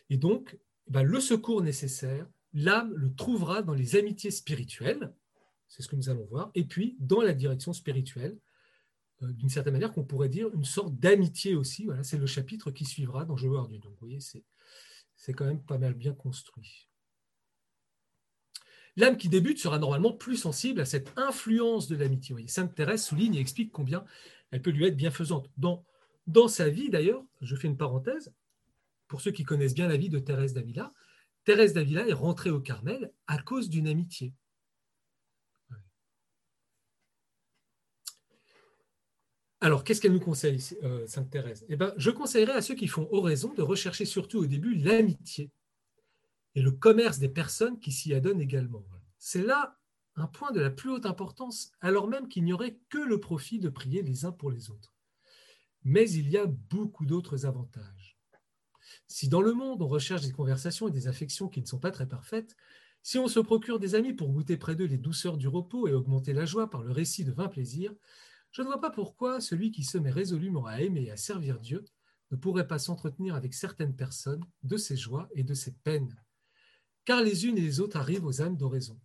Et 0.10 0.18
donc, 0.18 0.58
eh 0.94 1.04
le 1.04 1.20
secours 1.22 1.62
nécessaire, 1.62 2.28
l'âme 2.54 2.94
le 2.94 3.14
trouvera 3.16 3.62
dans 3.62 3.74
les 3.74 3.96
amitiés 3.96 4.32
spirituelles, 4.32 5.14
c'est 5.70 5.82
ce 5.82 5.88
que 5.88 5.96
nous 5.96 6.10
allons 6.10 6.26
voir, 6.26 6.52
et 6.54 6.66
puis 6.66 6.98
dans 7.00 7.22
la 7.22 7.34
direction 7.34 7.72
spirituelle, 7.72 8.38
euh, 9.24 9.32
d'une 9.32 9.50
certaine 9.50 9.74
manière 9.74 9.94
qu'on 9.94 10.04
pourrait 10.04 10.28
dire 10.28 10.54
une 10.54 10.66
sorte 10.66 10.96
d'amitié 10.96 11.56
aussi. 11.56 11.86
Voilà, 11.86 12.04
c'est 12.04 12.18
le 12.18 12.26
chapitre 12.26 12.72
qui 12.72 12.84
suivra 12.84 13.24
dans 13.24 13.38
Je 13.38 13.48
veux 13.48 13.58
Dieu. 13.70 13.80
Donc, 13.80 13.94
vous 13.94 14.00
voyez, 14.00 14.20
c'est 14.20 14.44
c'est 15.22 15.34
quand 15.34 15.46
même 15.46 15.62
pas 15.62 15.78
mal 15.78 15.94
bien 15.94 16.14
construit. 16.14 16.90
L'âme 18.96 19.18
qui 19.18 19.30
débute 19.30 19.60
sera 19.60 19.78
normalement 19.78 20.12
plus 20.12 20.36
sensible 20.36 20.82
à 20.82 20.86
cette 20.86 21.14
influence 21.16 21.88
de 21.88 21.96
l'amitié. 21.96 22.48
Sainte 22.48 22.74
Thérèse 22.74 23.06
souligne 23.06 23.36
et 23.36 23.40
explique 23.40 23.72
combien 23.72 24.04
elle 24.50 24.64
peut 24.64 24.72
lui 24.72 24.86
être 24.86 24.98
bienfaisante. 24.98 25.48
Dans, 25.58 25.86
dans 26.26 26.48
sa 26.48 26.70
vie, 26.70 26.90
d'ailleurs, 26.90 27.24
je 27.40 27.56
fais 27.56 27.68
une 27.68 27.78
parenthèse, 27.78 28.34
pour 29.08 29.22
ceux 29.22 29.30
qui 29.32 29.44
connaissent 29.44 29.76
bien 29.76 29.88
la 29.88 29.96
vie 29.96 30.10
de 30.10 30.18
Thérèse 30.18 30.56
d'Avila, 30.56 30.92
Thérèse 31.44 31.74
d'Avila 31.74 32.08
est 32.08 32.14
rentrée 32.14 32.50
au 32.50 32.60
Carmel 32.60 33.14
à 33.28 33.38
cause 33.38 33.70
d'une 33.70 33.88
amitié. 33.88 34.34
Alors, 39.64 39.84
qu'est-ce 39.84 40.02
qu'elle 40.02 40.14
nous 40.14 40.20
conseille, 40.20 40.60
euh, 40.82 41.06
Sainte 41.06 41.30
Thérèse? 41.30 41.66
Eh 41.70 41.76
ben, 41.76 41.94
Je 41.96 42.10
conseillerais 42.10 42.54
à 42.54 42.62
ceux 42.64 42.74
qui 42.74 42.88
font 42.88 43.08
oraison 43.12 43.54
de 43.54 43.62
rechercher 43.62 44.06
surtout 44.06 44.40
au 44.40 44.48
début 44.48 44.74
l'amitié 44.74 45.52
et 46.56 46.64
le 46.64 46.72
commerce 46.72 47.20
des 47.20 47.30
personnes 47.30 47.80
qui 47.80 47.92
s'y 47.92 48.14
adonnent 48.16 48.42
également. 48.42 48.84
C'est 49.20 49.44
là 49.44 49.78
un 50.16 50.26
point 50.26 50.52
de 50.52 50.60
la 50.60 50.72
plus 50.72 50.90
haute 50.90 51.06
importance, 51.06 51.72
alors 51.80 52.08
même 52.08 52.28
qu'il 52.28 52.44
n'y 52.44 52.54
aurait 52.54 52.80
que 52.90 52.98
le 52.98 53.20
profit 53.20 53.60
de 53.60 53.70
prier 53.70 54.02
les 54.02 54.26
uns 54.26 54.32
pour 54.32 54.50
les 54.50 54.72
autres. 54.72 54.96
Mais 55.84 56.10
il 56.10 56.30
y 56.30 56.38
a 56.38 56.48
beaucoup 56.48 57.06
d'autres 57.06 57.46
avantages. 57.46 58.18
Si 59.08 59.30
dans 59.30 59.42
le 59.42 59.54
monde 59.54 59.84
on 59.84 59.88
recherche 59.88 60.24
des 60.24 60.32
conversations 60.32 60.88
et 60.88 60.92
des 60.92 61.08
affections 61.08 61.48
qui 61.48 61.62
ne 61.62 61.68
sont 61.68 61.80
pas 61.80 61.92
très 61.92 62.08
parfaites, 62.08 62.56
si 63.04 63.20
on 63.20 63.28
se 63.28 63.40
procure 63.40 63.80
des 63.80 63.94
amis 63.94 64.14
pour 64.14 64.32
goûter 64.32 64.58
près 64.58 64.76
d'eux 64.76 64.86
les 64.86 64.98
douceurs 64.98 65.38
du 65.38 65.48
repos 65.48 65.88
et 65.88 65.94
augmenter 65.94 66.34
la 66.34 66.46
joie 66.46 66.70
par 66.70 66.84
le 66.84 66.92
récit 66.92 67.24
de 67.24 67.32
vains 67.32 67.48
plaisirs, 67.48 67.94
je 68.52 68.62
ne 68.62 68.68
vois 68.68 68.82
pas 68.82 68.90
pourquoi 68.90 69.40
celui 69.40 69.72
qui 69.72 69.84
se 69.84 69.98
met 69.98 70.12
résolument 70.12 70.66
à 70.66 70.82
aimer 70.82 71.04
et 71.04 71.12
à 71.12 71.18
servir 71.18 71.60
Dieu 71.60 71.86
ne 72.32 72.38
pourrait 72.38 72.68
pas 72.68 72.80
s'entretenir 72.80 73.36
avec 73.36 73.54
certaines 73.54 73.96
personnes 73.96 74.44
de 74.64 74.78
ses 74.78 74.98
joies 74.98 75.30
et 75.36 75.44
de 75.44 75.54
ses 75.54 75.72
peines, 75.72 76.16
car 77.06 77.22
les 77.22 77.46
unes 77.46 77.58
et 77.58 77.62
les 77.62 77.80
autres 77.80 77.98
arrivent 77.98 78.26
aux 78.26 78.42
âmes 78.42 78.58
d'oraison. 78.58 79.00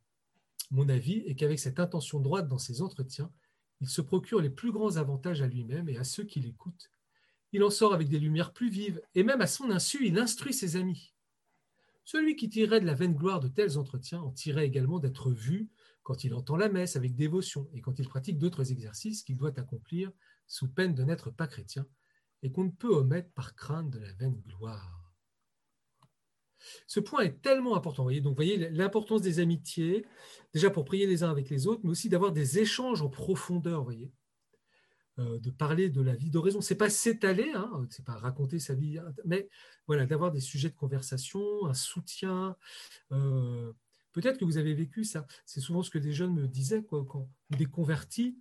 Mon 0.71 0.88
avis 0.88 1.19
est 1.26 1.35
qu'avec 1.35 1.59
cette 1.59 1.81
intention 1.81 2.21
droite 2.21 2.49
dans 2.49 2.59
ses 2.59 2.83
entretiens, 2.83 3.33
il 3.81 3.88
se 3.88 4.00
procure 4.00 4.41
les 4.41 4.50
plus 4.50 4.73
grands 4.73 4.97
avantages 4.97 5.43
à 5.43 5.47
lui-même 5.47 5.88
et 5.88 5.99
à 5.99 6.05
ceux 6.05 6.25
qui 6.25 6.41
l'écoutent. 6.41 6.91
Il 7.53 7.62
en 7.62 7.71
sort 7.71 7.95
avec 7.95 8.09
des 8.09 8.19
lumières 8.19 8.53
plus 8.53 8.69
vives, 8.69 9.00
et 9.15 9.23
même 9.23 9.41
à 9.41 9.47
son 9.47 9.71
insu, 9.71 10.07
il 10.07 10.19
instruit 10.19 10.55
ses 10.55 10.76
amis. 10.76 11.15
Celui 12.05 12.37
qui 12.37 12.49
tirerait 12.49 12.81
de 12.81 12.87
la 12.87 12.95
vaine 12.95 13.15
gloire 13.15 13.41
de 13.41 13.49
tels 13.49 13.79
entretiens 13.79 14.21
en 14.21 14.31
tirerait 14.31 14.67
également 14.67 14.99
d'être 14.99 15.31
vu 15.31 15.69
quand 16.06 16.22
il 16.22 16.34
entend 16.34 16.56
la 16.56 16.68
messe 16.68 16.94
avec 16.94 17.16
dévotion 17.16 17.68
et 17.75 17.80
quand 17.80 17.98
il 17.98 18.06
pratique 18.06 18.38
d'autres 18.38 18.70
exercices 18.70 19.25
qu'il 19.25 19.36
doit 19.36 19.58
accomplir 19.58 20.12
sous 20.46 20.68
peine 20.68 20.94
de 20.94 21.02
n'être 21.02 21.32
pas 21.32 21.48
chrétien 21.48 21.84
et 22.44 22.52
qu'on 22.52 22.62
ne 22.62 22.70
peut 22.70 22.94
omettre 22.94 23.32
par 23.32 23.56
crainte 23.56 23.90
de 23.90 23.98
la 23.98 24.12
vaine 24.12 24.40
gloire. 24.46 25.12
Ce 26.86 27.00
point 27.00 27.22
est 27.22 27.42
tellement 27.42 27.75
important. 27.75 28.04
Voyez, 28.04 28.20
donc, 28.20 28.36
voyez 28.36 28.70
l'importance 28.70 29.20
des 29.20 29.40
amitiés, 29.40 30.06
déjà 30.54 30.70
pour 30.70 30.84
prier 30.84 31.08
les 31.08 31.25
uns 31.25 31.30
avec 31.32 31.50
les 31.50 31.66
autres, 31.66 31.80
mais 31.82 31.90
aussi 31.90 32.08
d'avoir 32.08 32.30
des 32.30 32.60
échanges 32.60 33.02
en 33.02 33.08
profondeur. 33.08 33.82
Voyez, 33.82 34.12
euh, 35.18 35.40
de 35.40 35.50
parler 35.50 35.90
de 35.90 36.02
la 36.02 36.14
vie 36.14 36.30
d'oraison. 36.30 36.60
C'est 36.60 36.76
pas 36.76 36.88
s'étaler, 36.88 37.50
hein, 37.52 37.84
c'est 37.90 38.04
pas 38.04 38.14
raconter 38.14 38.60
sa 38.60 38.75
vie, 38.75 39.00
mais 39.25 39.48
voilà, 39.88 40.06
d'avoir 40.06 40.30
des 40.30 40.40
sujets 40.40 40.70
de 40.70 40.76
conversation, 40.76 41.66
un 41.66 41.75
soutien. 41.75 42.56
Euh, 43.10 43.72
peut-être 44.16 44.38
que 44.38 44.46
vous 44.46 44.56
avez 44.56 44.73
vécu 44.73 45.04
ça. 45.04 45.26
C'est 45.44 45.61
souvent 45.61 45.82
ce 45.82 45.90
que 45.90 45.99
des 45.99 46.14
jeunes 46.14 46.32
me 46.32 46.49
disaient, 46.49 46.82
quoi, 46.82 47.04
quand 47.04 47.28
des 47.50 47.66
convertis, 47.66 48.38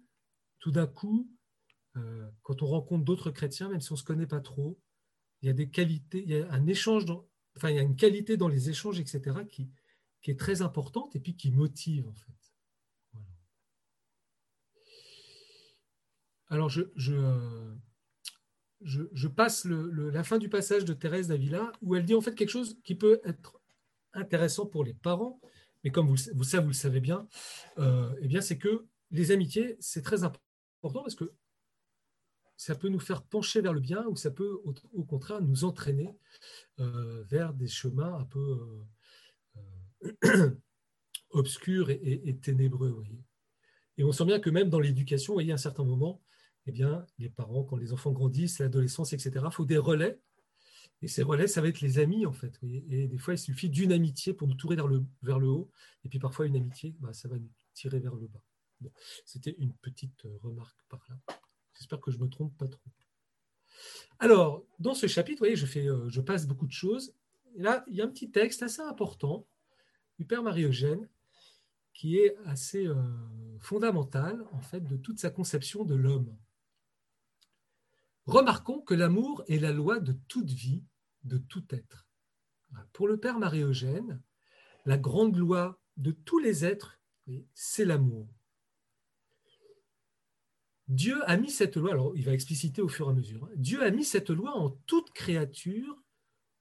tout 0.60 0.72
d'un 0.72 0.88
coup, 0.88 1.30
euh, 1.98 2.32
quand 2.44 2.62
on 2.62 2.68
rencontre 2.68 3.04
d'autres 3.04 3.30
chrétiens, 3.30 3.68
même 3.68 3.82
si 3.82 3.92
on 3.92 3.96
ne 3.96 4.00
se 4.00 4.06
connaît 4.06 4.26
pas 4.26 4.40
trop, 4.40 4.80
il 5.42 5.48
y 5.48 5.50
a 5.50 5.54
des 5.54 5.70
qualités, 5.70 6.24
il 6.24 6.30
y 6.30 6.42
a 6.42 6.50
un 6.50 6.66
échange, 6.66 7.04
enfin, 7.58 7.72
il 7.72 7.76
y 7.76 7.80
a 7.80 7.82
une 7.82 7.98
qualité 7.98 8.38
dans 8.38 8.48
les 8.48 8.70
échanges, 8.70 9.02
etc., 9.02 9.40
qui, 9.50 9.70
est 10.28 10.40
très 10.40 10.62
importante 10.62 11.14
et 11.16 11.20
puis 11.20 11.36
qui 11.36 11.52
motive, 11.52 12.08
en 12.08 12.14
fait. 12.14 12.32
Alors, 16.48 16.70
je, 16.70 16.84
je, 18.82 19.28
passe 19.28 19.66
la 19.66 20.24
fin 20.24 20.38
du 20.38 20.48
passage 20.48 20.86
de 20.86 20.94
Thérèse 20.94 21.28
d'Avila, 21.28 21.74
où 21.82 21.96
elle 21.96 22.06
dit 22.06 22.16
en 22.16 22.22
fait 22.22 22.34
quelque 22.34 22.50
chose 22.50 22.80
qui 22.86 22.96
peut 22.96 23.20
être 23.26 23.60
intéressant 24.14 24.66
pour 24.66 24.86
les 24.86 24.94
parents, 24.94 25.42
mais 25.86 25.92
comme 25.92 26.08
vous, 26.08 26.18
vous, 26.34 26.44
ça, 26.44 26.60
vous 26.60 26.70
le 26.70 26.74
savez 26.74 27.00
bien, 27.00 27.28
euh, 27.78 28.12
eh 28.20 28.28
bien 28.28 28.42
c'est 28.42 28.58
que 28.58 28.88
les 29.12 29.30
amitiés, 29.32 29.78
c'est 29.80 30.02
très 30.02 30.24
important 30.24 30.50
parce 30.84 31.14
que 31.14 31.32
ça 32.58 32.74
peut 32.74 32.90
nous 32.90 33.00
faire 33.00 33.22
pencher 33.22 33.62
vers 33.62 33.72
le 33.74 33.80
bien 33.80 34.04
ou 34.08 34.16
ça 34.16 34.32
peut 34.32 34.60
au, 34.94 35.04
contraire 35.04 35.42
nous 35.42 35.64
entraîner 35.64 36.18
euh, 36.80 37.24
vers 37.26 37.54
des 37.54 37.68
chemins 37.68 38.16
un 38.16 38.26
peu 38.26 38.82
euh, 40.26 40.52
obscurs 41.30 41.92
et, 41.92 42.36
ténébreux. 42.42 43.04
Et 43.98 44.04
on 44.04 44.12
sent 44.12 44.26
bien 44.26 44.40
que 44.40 44.50
même 44.50 44.70
dans 44.70 44.80
l'éducation, 44.80 45.34
vous 45.34 45.38
voyez, 45.38 45.52
à 45.52 45.56
un 45.56 45.58
certain 45.58 45.84
moment, 45.84 46.20
eh 46.66 46.72
bien, 46.72 47.06
les 47.20 47.30
parents, 47.30 47.64
quand 47.64 47.78
les 47.78 47.94
enfants 47.94 48.12
grandissent, 48.12 48.58
l'adolescence, 48.58 49.14
etc., 49.14 49.46
il 49.46 49.54
faut 49.54 49.66
des 49.66 49.78
relais. 49.78 50.20
Et 51.02 51.08
ces 51.08 51.24
relais, 51.24 51.48
ça 51.48 51.62
va 51.62 51.68
être 51.68 51.82
les 51.82 52.00
amis, 52.00 52.26
en 52.26 52.34
fait. 52.34 52.58
Et 52.64 53.08
des 53.08 53.18
fois, 53.18 53.34
il 53.34 53.38
suffit 53.38 53.70
d'une 53.70 53.92
amitié 53.92 54.34
pour 54.34 54.48
nous 54.48 54.56
tourner 54.56 54.76
vers 54.76 54.88
le, 54.88 55.04
vers 55.22 55.40
le 55.40 55.48
haut. 55.48 55.70
Et 56.04 56.10
puis 56.10 56.20
parfois, 56.20 56.46
une 56.46 56.56
amitié, 56.56 56.96
bah, 57.00 57.14
ça 57.14 57.28
va 57.28 57.38
nous 57.38 57.52
tirer 57.74 58.00
vers 58.00 58.16
le 58.16 58.28
bas. 58.28 58.42
C'était 59.26 59.56
une 59.60 59.74
petite 59.74 60.26
remarque 60.42 60.78
par 60.90 61.06
là. 61.10 61.18
J'espère 61.78 62.00
que 62.00 62.12
je 62.12 62.18
ne 62.18 62.24
me 62.24 62.30
trompe 62.30 62.58
pas 62.58 62.68
trop. 62.68 62.90
Alors, 64.20 64.66
dans 64.80 64.94
ce 64.94 65.08
chapitre, 65.08 65.40
vous 65.40 65.46
voyez, 65.46 65.56
je, 65.56 65.66
fais, 65.66 65.88
euh, 65.88 66.10
je 66.10 66.22
passe 66.22 66.48
beaucoup 66.48 66.68
de 66.68 66.72
choses. 66.72 67.14
Et 67.56 67.62
là, 67.62 67.84
il 67.88 67.96
y 67.96 68.02
a 68.02 68.06
un 68.06 68.10
petit 68.10 68.32
texte 68.32 68.64
assez 68.64 68.82
important 68.82 69.46
du 70.18 70.26
Père 70.26 70.44
Marie-Eugène 70.44 71.10
qui 71.94 72.18
est 72.18 72.36
assez 72.46 72.86
euh, 72.86 72.96
fondamental, 73.60 74.46
en 74.52 74.62
fait, 74.62 74.82
de 74.82 74.98
toute 74.98 75.20
sa 75.20 75.30
conception 75.30 75.84
de 75.84 75.96
l'homme. 75.96 76.36
Remarquons 78.26 78.82
que 78.82 78.94
l'amour 78.94 79.44
est 79.48 79.60
la 79.60 79.72
loi 79.72 80.00
de 80.00 80.14
toute 80.28 80.50
vie, 80.50 80.84
de 81.24 81.38
tout 81.38 81.66
être. 81.70 82.08
Pour 82.92 83.08
le 83.08 83.18
Père 83.18 83.40
Marie-Eugène, 83.40 84.22
la 84.86 84.98
grande 84.98 85.36
loi 85.36 85.80
de 85.98 86.12
tous 86.12 86.40
les 86.40 86.66
êtres, 86.66 87.00
c'est 87.54 87.86
l'amour. 87.86 88.28
Dieu 90.88 91.28
a 91.30 91.38
mis 91.38 91.50
cette 91.50 91.78
loi, 91.78 91.92
alors 91.92 92.16
il 92.16 92.24
va 92.24 92.34
expliciter 92.34 92.82
au 92.82 92.88
fur 92.88 93.08
et 93.08 93.12
à 93.12 93.14
mesure, 93.14 93.46
hein. 93.46 93.52
Dieu 93.56 93.82
a 93.82 93.90
mis 93.90 94.06
cette 94.06 94.30
loi 94.30 94.56
en 94.56 94.70
toute 94.86 95.12
créature 95.12 96.04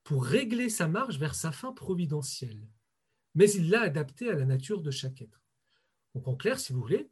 pour 0.03 0.25
régler 0.25 0.71
sa 0.71 0.89
marche 0.89 1.19
vers 1.19 1.35
sa 1.35 1.53
fin 1.53 1.73
providentielle, 1.73 2.67
mais 3.35 3.51
il 3.51 3.69
l'a 3.69 3.83
adaptée 3.83 4.31
à 4.31 4.35
la 4.35 4.47
nature 4.47 4.81
de 4.81 4.91
chaque 4.91 5.21
être. 5.21 5.43
Donc 6.15 6.27
en 6.29 6.37
clair, 6.37 6.59
si 6.59 6.73
vous 6.73 6.81
voulez, 6.81 7.11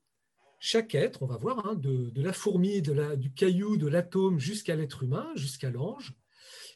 chaque 0.64 0.94
être, 0.94 1.24
on 1.24 1.26
va 1.26 1.38
voir, 1.38 1.66
hein, 1.66 1.74
de, 1.74 2.22
la 2.22 2.32
fourmi, 2.32 2.82
du 2.82 3.32
caillou, 3.32 3.76
de 3.76 3.88
l'atome 3.88 4.38
jusqu'à 4.38 4.76
l'être 4.76 5.02
humain, 5.02 5.28
jusqu'à 5.34 5.70
l'ange, 5.70 6.14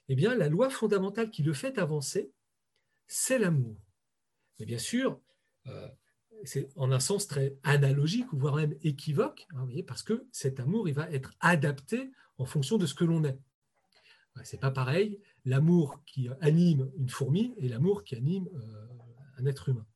eh 0.08 0.16
bien, 0.16 0.34
la 0.34 0.48
loi 0.48 0.70
fondamentale 0.70 1.30
qui 1.30 1.44
le 1.44 1.52
fait 1.52 1.78
avancer, 1.78 2.32
c'est 3.06 3.38
l'amour. 3.38 3.76
Mais 4.58 4.66
bien 4.66 4.78
sûr, 4.78 5.20
euh, 5.68 5.88
c'est 6.42 6.68
en 6.74 6.90
un 6.90 6.98
sens 6.98 7.28
très 7.28 7.56
analogique, 7.62 8.26
voire 8.32 8.56
même 8.56 8.76
équivoque, 8.82 9.46
hein, 9.54 9.68
parce 9.86 10.02
que 10.02 10.26
cet 10.32 10.58
amour, 10.58 10.88
il 10.88 10.94
va 10.94 11.08
être 11.12 11.30
adapté 11.38 12.10
en 12.38 12.44
fonction 12.44 12.78
de 12.78 12.86
ce 12.86 12.94
que 12.94 13.04
l'on 13.04 13.22
est. 13.22 13.38
C'est 14.42 14.60
pas 14.60 14.72
pareil 14.72 15.20
l'amour 15.44 16.02
qui 16.06 16.28
anime 16.40 16.90
une 16.98 17.08
fourmi 17.08 17.54
et 17.56 17.68
l'amour 17.68 18.02
qui 18.02 18.16
anime 18.16 18.48
euh, 18.52 18.86
un 19.38 19.46
être 19.46 19.68
humain. 19.68 19.86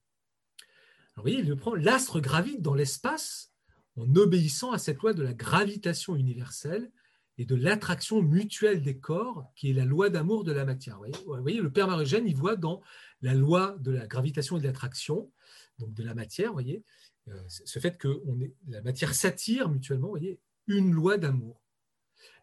Alors, 1.16 1.24
vous 1.26 1.32
voyez, 1.32 1.40
il 1.40 1.56
prend 1.56 1.74
l'astre 1.74 2.20
gravite 2.20 2.62
dans 2.62 2.74
l'espace 2.74 3.49
en 3.96 4.14
obéissant 4.16 4.72
à 4.72 4.78
cette 4.78 5.00
loi 5.00 5.12
de 5.12 5.22
la 5.22 5.34
gravitation 5.34 6.16
universelle 6.16 6.90
et 7.38 7.44
de 7.44 7.54
l'attraction 7.54 8.22
mutuelle 8.22 8.82
des 8.82 8.98
corps, 8.98 9.50
qui 9.56 9.70
est 9.70 9.72
la 9.72 9.84
loi 9.84 10.10
d'amour 10.10 10.44
de 10.44 10.52
la 10.52 10.64
matière. 10.64 10.98
Vous 11.26 11.40
voyez, 11.40 11.60
le 11.60 11.72
Père 11.72 11.88
Marugène, 11.88 12.26
il 12.26 12.36
voit 12.36 12.56
dans 12.56 12.82
la 13.22 13.34
loi 13.34 13.76
de 13.80 13.90
la 13.90 14.06
gravitation 14.06 14.58
et 14.58 14.60
de 14.60 14.66
l'attraction, 14.66 15.30
donc 15.78 15.94
de 15.94 16.02
la 16.02 16.14
matière, 16.14 16.52
voyez, 16.52 16.84
euh, 17.28 17.42
ce 17.48 17.78
fait 17.78 17.96
que 17.96 18.22
la 18.68 18.82
matière 18.82 19.14
s'attire 19.14 19.68
mutuellement, 19.68 20.08
vous 20.08 20.14
voyez, 20.14 20.40
une 20.66 20.92
loi 20.92 21.16
d'amour. 21.16 21.62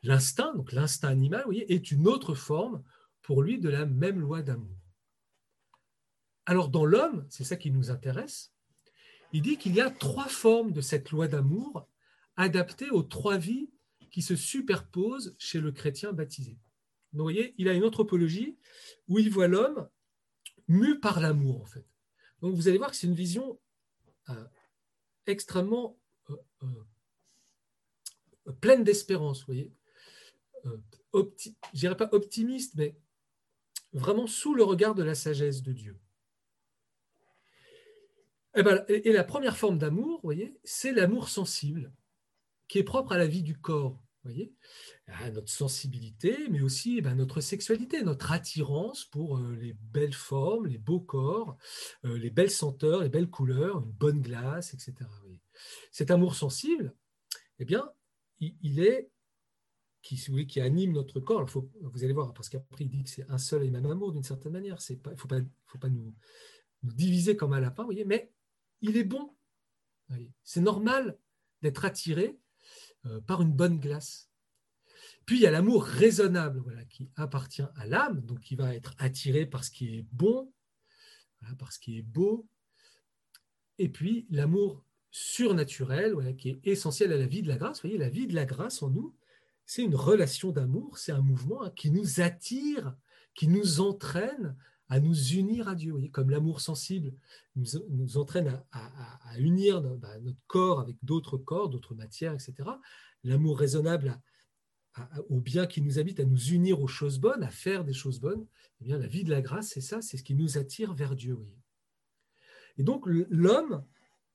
L'instinct, 0.04 0.54
donc 0.56 0.72
l'instinct 0.72 1.10
animal, 1.10 1.46
est 1.52 1.92
une 1.92 2.08
autre 2.08 2.34
forme 2.34 2.84
pour 3.22 3.42
lui 3.42 3.60
de 3.60 3.70
la 3.70 3.86
même 3.86 4.20
loi 4.20 4.42
d'amour. 4.42 4.78
Alors 6.46 6.70
dans 6.70 6.86
l'homme, 6.86 7.26
c'est 7.30 7.44
ça 7.44 7.58
qui 7.58 7.72
nous 7.72 7.92
intéresse, 7.92 8.54
il 9.34 9.42
dit 9.42 9.58
qu'il 9.58 9.76
y 9.76 9.82
a 9.82 9.90
trois 9.90 10.28
formes 10.28 10.72
de 10.72 10.82
cette 10.82 11.12
loi 11.12 11.28
d'amour 11.28 11.88
adaptées 12.36 12.90
aux 12.90 13.04
trois 13.04 13.38
vies 13.38 13.70
qui 14.12 14.22
se 14.22 14.36
superposent 14.36 15.36
chez 15.38 15.60
le 15.60 15.72
chrétien 15.72 16.14
baptisé. 16.14 16.58
Donc, 17.14 17.20
vous 17.20 17.24
voyez, 17.24 17.54
il 17.58 17.68
a 17.68 17.74
une 17.74 17.84
anthropologie 17.84 18.58
où 19.08 19.20
il 19.20 19.30
voit 19.30 19.48
l'homme 19.48 19.90
mu 20.68 21.00
par 21.00 21.20
l'amour, 21.20 21.62
en 21.62 21.66
fait. 21.66 21.86
Donc, 22.42 22.56
vous 22.56 22.68
allez 22.68 22.78
voir 22.78 22.92
que 22.92 22.96
c'est 22.96 23.08
une 23.08 23.16
vision 23.16 23.60
euh, 24.30 24.46
extrêmement 25.26 25.98
euh, 26.30 26.36
euh, 26.64 28.52
pleine 28.62 28.84
d'espérance, 28.84 29.40
vous 29.42 29.46
voyez. 29.48 29.74
je 30.74 31.22
dirais 31.74 31.98
pas 31.98 32.10
optimiste, 32.12 32.76
mais 32.76 32.98
vraiment 33.94 34.28
sous 34.28 34.54
le 34.54 34.64
regard 34.64 34.96
de 34.96 35.04
la 35.04 35.16
sagesse 35.16 35.64
de 35.64 35.74
Dieu. 35.74 36.00
Eh 38.58 38.64
ben, 38.64 38.84
et, 38.88 39.12
la 39.12 39.24
première 39.24 39.56
forme 39.56 39.78
d'amour, 39.78 40.20
voyez, 40.24 40.60
c'est 40.64 40.92
l'amour 40.92 41.30
sensible, 41.30 41.94
qui 42.68 42.80
est 42.80 42.84
propre 42.84 43.12
à 43.12 43.18
la 43.20 43.28
vie 43.28 43.44
du 43.44 43.56
corps, 43.56 44.02
voyez, 44.24 44.52
à 45.06 45.30
notre 45.30 45.52
sensibilité, 45.52 46.36
mais 46.50 46.62
aussi 46.62 46.98
eh 46.98 47.02
ben, 47.02 47.14
notre 47.14 47.40
sexualité, 47.40 48.02
notre 48.02 48.32
attirance 48.32 49.06
pour 49.06 49.38
euh, 49.38 49.56
les 49.62 49.74
belles 49.74 50.16
formes, 50.16 50.66
les 50.66 50.80
beaux 50.80 51.00
corps, 51.00 51.56
euh, 52.04 52.18
les 52.18 52.32
belles 52.32 52.50
senteurs, 52.50 53.04
les 53.04 53.10
belles 53.10 53.30
couleurs, 53.30 53.78
une 53.78 53.92
bonne 53.92 54.22
glace, 54.22 54.74
etc. 54.74 55.08
Cet 55.92 56.10
amour 56.10 56.34
sensible, 56.34 56.96
eh 57.60 57.66
bien, 57.66 57.88
il, 58.40 58.80
est 58.80 59.12
qui, 60.02 60.16
vous 60.16 60.32
voulez, 60.32 60.48
qui 60.48 60.62
anime 60.62 60.94
notre 60.94 61.20
corps. 61.20 61.46
vous 61.46 62.04
allez 62.04 62.14
voir, 62.14 62.34
parce 62.34 62.50
qu'après 62.50 62.86
il 62.86 62.90
dit 62.90 63.04
que 63.04 63.10
c'est 63.12 63.30
un 63.30 63.38
seul 63.38 63.64
et 63.64 63.70
même 63.70 63.86
amour 63.86 64.14
d'une 64.14 64.24
certaine 64.24 64.54
manière. 64.54 64.78
il 64.90 65.00
ne 65.12 65.16
faut 65.16 65.28
pas, 65.28 65.90
nous, 65.90 66.16
diviser 66.82 67.36
comme 67.36 67.54
un 67.54 67.60
lapin, 67.60 67.84
voyez, 67.84 68.04
mais 68.04 68.32
il 68.82 68.98
est 68.98 69.04
bon. 69.04 69.36
C'est 70.44 70.62
normal 70.62 71.18
d'être 71.62 71.86
attiré 71.86 72.38
euh, 73.06 73.20
par 73.22 73.42
une 73.42 73.54
bonne 73.54 73.80
glace. 73.80 74.30
Puis 75.26 75.38
il 75.38 75.42
y 75.42 75.48
a 75.48 75.52
l'amour 75.52 75.84
raisonnable, 75.84 76.88
qui 76.90 77.10
appartient 77.16 77.66
à 77.76 77.86
l'âme, 77.86 78.22
donc 78.22 78.40
qui 78.40 78.56
va 78.56 78.74
être 78.74 78.96
attiré 78.98 79.46
par 79.46 79.64
ce 79.64 79.72
qui 79.72 79.98
est 79.98 80.06
bon, 80.14 80.54
par 81.60 81.74
ce 81.74 81.80
qui 81.80 81.98
est 81.98 82.04
beau. 82.04 82.48
Et 83.78 83.90
puis 83.90 84.26
l'amour 84.30 84.86
surnaturel, 85.12 86.36
qui 86.38 86.50
est 86.50 86.60
essentiel 86.64 87.12
à 87.12 87.18
la 87.18 87.28
vie 87.28 87.42
de 87.42 87.50
la 87.50 87.58
grâce. 87.58 87.78
Vous 87.82 87.90
voyez, 87.90 87.98
la 87.98 88.10
vie 88.10 88.28
de 88.28 88.36
la 88.36 88.46
grâce 88.46 88.82
en 88.82 88.90
nous, 88.90 89.16
c'est 89.66 89.84
une 89.84 89.96
relation 89.96 90.52
d'amour, 90.52 90.98
c'est 90.98 91.12
un 91.12 91.22
mouvement 91.22 91.64
hein, 91.64 91.72
qui 91.76 91.92
nous 91.92 92.22
attire, 92.22 92.96
qui 93.36 93.48
nous 93.48 93.82
entraîne 93.82 94.56
à 94.90 95.00
nous 95.00 95.34
unir 95.34 95.68
à 95.68 95.76
Dieu. 95.76 95.92
Voyez, 95.92 96.10
comme 96.10 96.30
l'amour 96.30 96.62
sensible 96.62 97.14
nous, 97.56 98.18
entraîne 98.18 98.62
à, 98.72 99.40
unir 99.40 99.82
bah, 99.82 100.20
notre 100.20 100.40
corps 100.48 100.80
avec 100.80 100.98
d'autres 101.04 101.38
corps, 101.38 101.70
d'autres 101.70 101.96
matières, 101.96 102.34
etc. 102.34 102.54
L'amour 103.24 103.60
raisonnable 103.60 104.20
au 105.30 105.40
bien 105.40 105.68
qui 105.68 105.82
nous 105.82 106.00
habite, 106.00 106.20
à 106.20 106.26
nous 106.26 106.50
unir 106.50 106.82
aux 106.82 106.88
choses 106.88 107.20
bonnes, 107.20 107.44
à 107.44 107.50
faire 107.50 107.84
des 107.84 107.94
choses 107.94 108.20
bonnes. 108.20 108.46
Eh 108.82 108.86
bien, 108.86 108.98
la 108.98 109.08
vie 109.08 109.24
de 109.24 109.30
la 109.30 109.42
grâce, 109.42 109.70
c'est 109.70 109.82
ça, 109.82 110.02
c'est 110.02 110.18
ce 110.18 110.24
qui 110.24 110.36
nous 110.36 110.58
attire 110.58 110.94
vers 110.94 111.16
Dieu. 111.16 111.38
Et 112.78 112.84
donc, 112.84 113.04
l'homme 113.06 113.86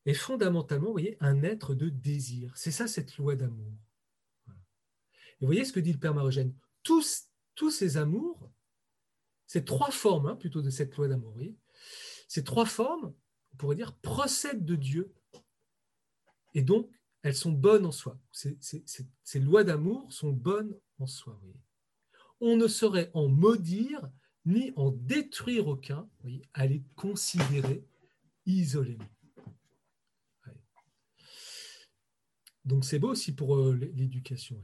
est 0.04 0.14
fondamentalement, 0.14 0.90
voyez, 0.90 1.16
un 1.20 1.42
être 1.42 1.74
de 1.74 1.88
désir. 1.88 2.52
C'est 2.56 2.70
ça 2.70 2.86
cette 2.86 3.16
loi 3.16 3.36
d'amour. 3.36 3.72
Et 4.48 5.44
vous 5.44 5.46
voyez 5.46 5.64
ce 5.64 5.72
que 5.72 5.80
dit 5.80 5.92
le 5.92 5.98
Père 5.98 6.14
Marogène 6.14 6.54
tous, 6.82 7.28
tous 7.54 7.70
ces 7.70 7.96
amours, 7.96 8.50
ces 9.52 9.66
trois 9.66 9.90
formes 9.90 10.28
hein, 10.28 10.36
plutôt 10.36 10.62
de 10.62 10.70
cette 10.70 10.96
loi 10.96 11.08
d'amour, 11.08 11.36
ces 12.26 12.42
trois 12.42 12.64
formes, 12.64 13.12
on 13.52 13.56
pourrait 13.58 13.76
dire, 13.76 13.94
procèdent 13.96 14.64
de 14.64 14.76
Dieu. 14.76 15.12
Et 16.54 16.62
donc, 16.62 16.88
elles 17.20 17.36
sont 17.36 17.52
bonnes 17.52 17.84
en 17.84 17.92
soi. 17.92 18.18
Ces, 18.30 18.56
ces 19.22 19.40
lois 19.40 19.62
d'amour 19.62 20.10
sont 20.10 20.32
bonnes 20.32 20.74
en 20.98 21.06
soi. 21.06 21.38
On 22.40 22.56
ne 22.56 22.66
saurait 22.66 23.10
en 23.12 23.28
maudire 23.28 24.00
ni 24.46 24.72
en 24.74 24.90
détruire 24.90 25.68
aucun, 25.68 26.08
voyez, 26.22 26.40
à 26.54 26.66
les 26.66 26.82
considérer 26.96 27.84
isolément. 28.46 29.04
Donc 32.64 32.86
c'est 32.86 32.98
beau 32.98 33.10
aussi 33.10 33.34
pour 33.34 33.58
euh, 33.58 33.74
l'éducation. 33.74 34.56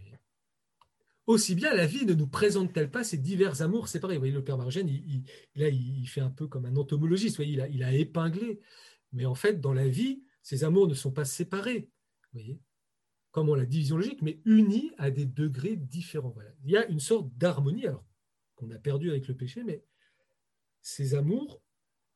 Aussi 1.28 1.54
bien 1.54 1.74
la 1.74 1.84
vie 1.84 2.06
ne 2.06 2.14
nous 2.14 2.26
présente-t-elle 2.26 2.90
pas 2.90 3.04
ces 3.04 3.18
divers 3.18 3.60
amours 3.60 3.88
séparés? 3.88 4.14
Vous 4.14 4.22
voyez, 4.22 4.32
le 4.32 4.42
Père 4.42 4.56
Margène, 4.56 4.88
là, 5.56 5.68
il 5.68 6.06
fait 6.08 6.22
un 6.22 6.30
peu 6.30 6.48
comme 6.48 6.64
un 6.64 6.74
entomologiste, 6.74 7.38
il, 7.40 7.60
a, 7.60 7.92
épinglé. 7.92 8.60
Mais 9.12 9.26
en 9.26 9.34
fait, 9.34 9.60
dans 9.60 9.74
la 9.74 9.86
vie, 9.86 10.22
ces 10.42 10.64
amours 10.64 10.88
ne 10.88 10.94
sont 10.94 11.12
pas 11.12 11.26
séparés, 11.26 11.90
vous 12.32 12.40
voyez, 12.40 12.62
comme 13.30 13.50
on 13.50 13.54
la 13.54 13.66
division 13.66 13.98
logique, 13.98 14.22
mais 14.22 14.40
unis 14.46 14.90
à 14.96 15.10
des 15.10 15.26
degrés 15.26 15.76
différents. 15.76 16.30
Voilà. 16.30 16.48
Il 16.64 16.70
y 16.70 16.78
a 16.78 16.86
une 16.86 16.98
sorte 16.98 17.28
d'harmonie, 17.36 17.86
alors 17.86 18.06
qu'on 18.54 18.70
a 18.70 18.78
perdu 18.78 19.10
avec 19.10 19.28
le 19.28 19.36
péché, 19.36 19.62
mais 19.64 19.84
ces 20.80 21.14
amours, 21.14 21.60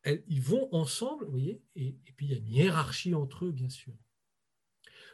ils 0.07 0.41
vont 0.41 0.75
ensemble, 0.75 1.27
vous 1.27 1.33
voyez, 1.33 1.63
et, 1.77 1.89
et 1.89 2.13
puis 2.17 2.29
il 2.29 2.33
y 2.33 2.35
a 2.35 2.39
une 2.39 2.49
hiérarchie 2.49 3.15
entre 3.15 3.45
eux, 3.45 3.53
bien 3.53 3.69
sûr. 3.69 3.93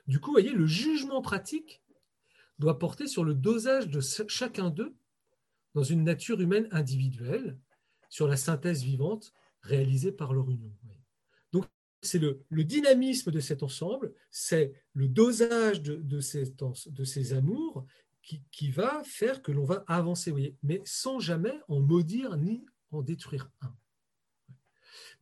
Du 0.06 0.20
coup, 0.20 0.26
vous 0.26 0.34
voyez, 0.34 0.52
le 0.52 0.66
jugement 0.68 1.20
pratique 1.20 1.82
doit 2.58 2.78
porter 2.78 3.06
sur 3.06 3.24
le 3.24 3.34
dosage 3.34 3.88
de 3.88 4.00
chacun 4.00 4.70
d'eux 4.70 4.94
dans 5.74 5.84
une 5.84 6.02
nature 6.02 6.40
humaine 6.40 6.68
individuelle, 6.72 7.58
sur 8.08 8.26
la 8.26 8.36
synthèse 8.36 8.82
vivante 8.82 9.32
réalisée 9.62 10.12
par 10.12 10.32
leur 10.32 10.50
union. 10.50 10.72
Donc, 11.52 11.66
c'est 12.02 12.18
le, 12.18 12.44
dynamisme 12.50 13.30
de 13.30 13.40
cet 13.40 13.62
ensemble, 13.62 14.14
c'est 14.30 14.72
le 14.94 15.08
dosage 15.08 15.82
de, 15.82 16.20
ces, 16.20 17.32
amours 17.32 17.86
qui, 18.22 18.70
va 18.70 19.02
faire 19.04 19.42
que 19.42 19.52
l'on 19.52 19.64
va 19.64 19.84
avancer, 19.86 20.56
mais 20.62 20.80
sans 20.84 21.20
jamais 21.20 21.54
en 21.68 21.80
maudire 21.80 22.36
ni 22.36 22.64
en 22.90 23.02
détruire 23.02 23.50
un. 23.60 23.74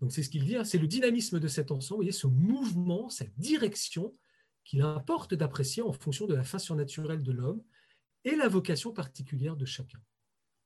Donc 0.01 0.13
c'est 0.13 0.23
ce 0.23 0.29
qu'il 0.29 0.45
dit, 0.45 0.57
hein, 0.57 0.65
c'est 0.65 0.79
le 0.79 0.87
dynamisme 0.87 1.41
de 1.41 1.49
cet 1.49 1.71
ensemble, 1.71 2.13
ce 2.13 2.27
mouvement, 2.27 3.09
cette 3.09 3.37
direction 3.39 4.15
qu'il 4.67 4.83
importe 4.83 5.33
d'apprécier 5.33 5.83
en 5.83 5.93
fonction 5.93 6.27
de 6.27 6.35
la 6.35 6.43
fin 6.43 6.59
surnaturelle 6.59 7.23
de 7.23 7.33
l'homme 7.33 7.63
et 8.25 8.35
la 8.35 8.49
vocation 8.49 8.93
particulière 8.93 9.57
de 9.57 9.65
chacun. 9.65 10.01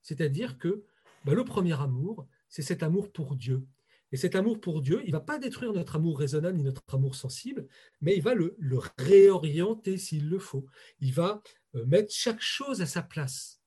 C'est-à-dire 0.00 0.58
que 0.58 0.84
bah, 1.24 1.34
le 1.34 1.44
premier 1.44 1.78
amour, 1.78 2.26
c'est 2.48 2.62
cet 2.62 2.82
amour 2.82 3.12
pour 3.12 3.36
Dieu. 3.36 3.66
Et 4.10 4.16
cet 4.16 4.34
amour 4.34 4.58
pour 4.58 4.80
Dieu, 4.80 5.02
il 5.04 5.08
ne 5.08 5.12
va 5.12 5.20
pas 5.20 5.38
détruire 5.38 5.74
notre 5.74 5.96
amour 5.96 6.18
raisonnable 6.18 6.56
ni 6.56 6.64
notre 6.64 6.82
amour 6.94 7.14
sensible, 7.14 7.68
mais 8.00 8.16
il 8.16 8.22
va 8.22 8.34
le, 8.34 8.56
réorienter 8.96 9.98
s'il 9.98 10.28
le 10.28 10.38
faut. 10.38 10.66
Il 11.00 11.12
va 11.12 11.42
euh, 11.74 11.84
mettre 11.84 12.12
chaque 12.12 12.40
chose 12.40 12.80
à 12.80 12.86
sa 12.86 13.02
place. 13.02 13.60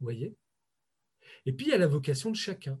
Vous 0.00 0.04
voyez? 0.04 0.34
Et 1.46 1.52
puis, 1.52 1.66
il 1.66 1.70
y 1.70 1.74
a 1.74 1.78
la 1.78 1.86
vocation 1.86 2.30
de 2.30 2.36
chacun. 2.36 2.78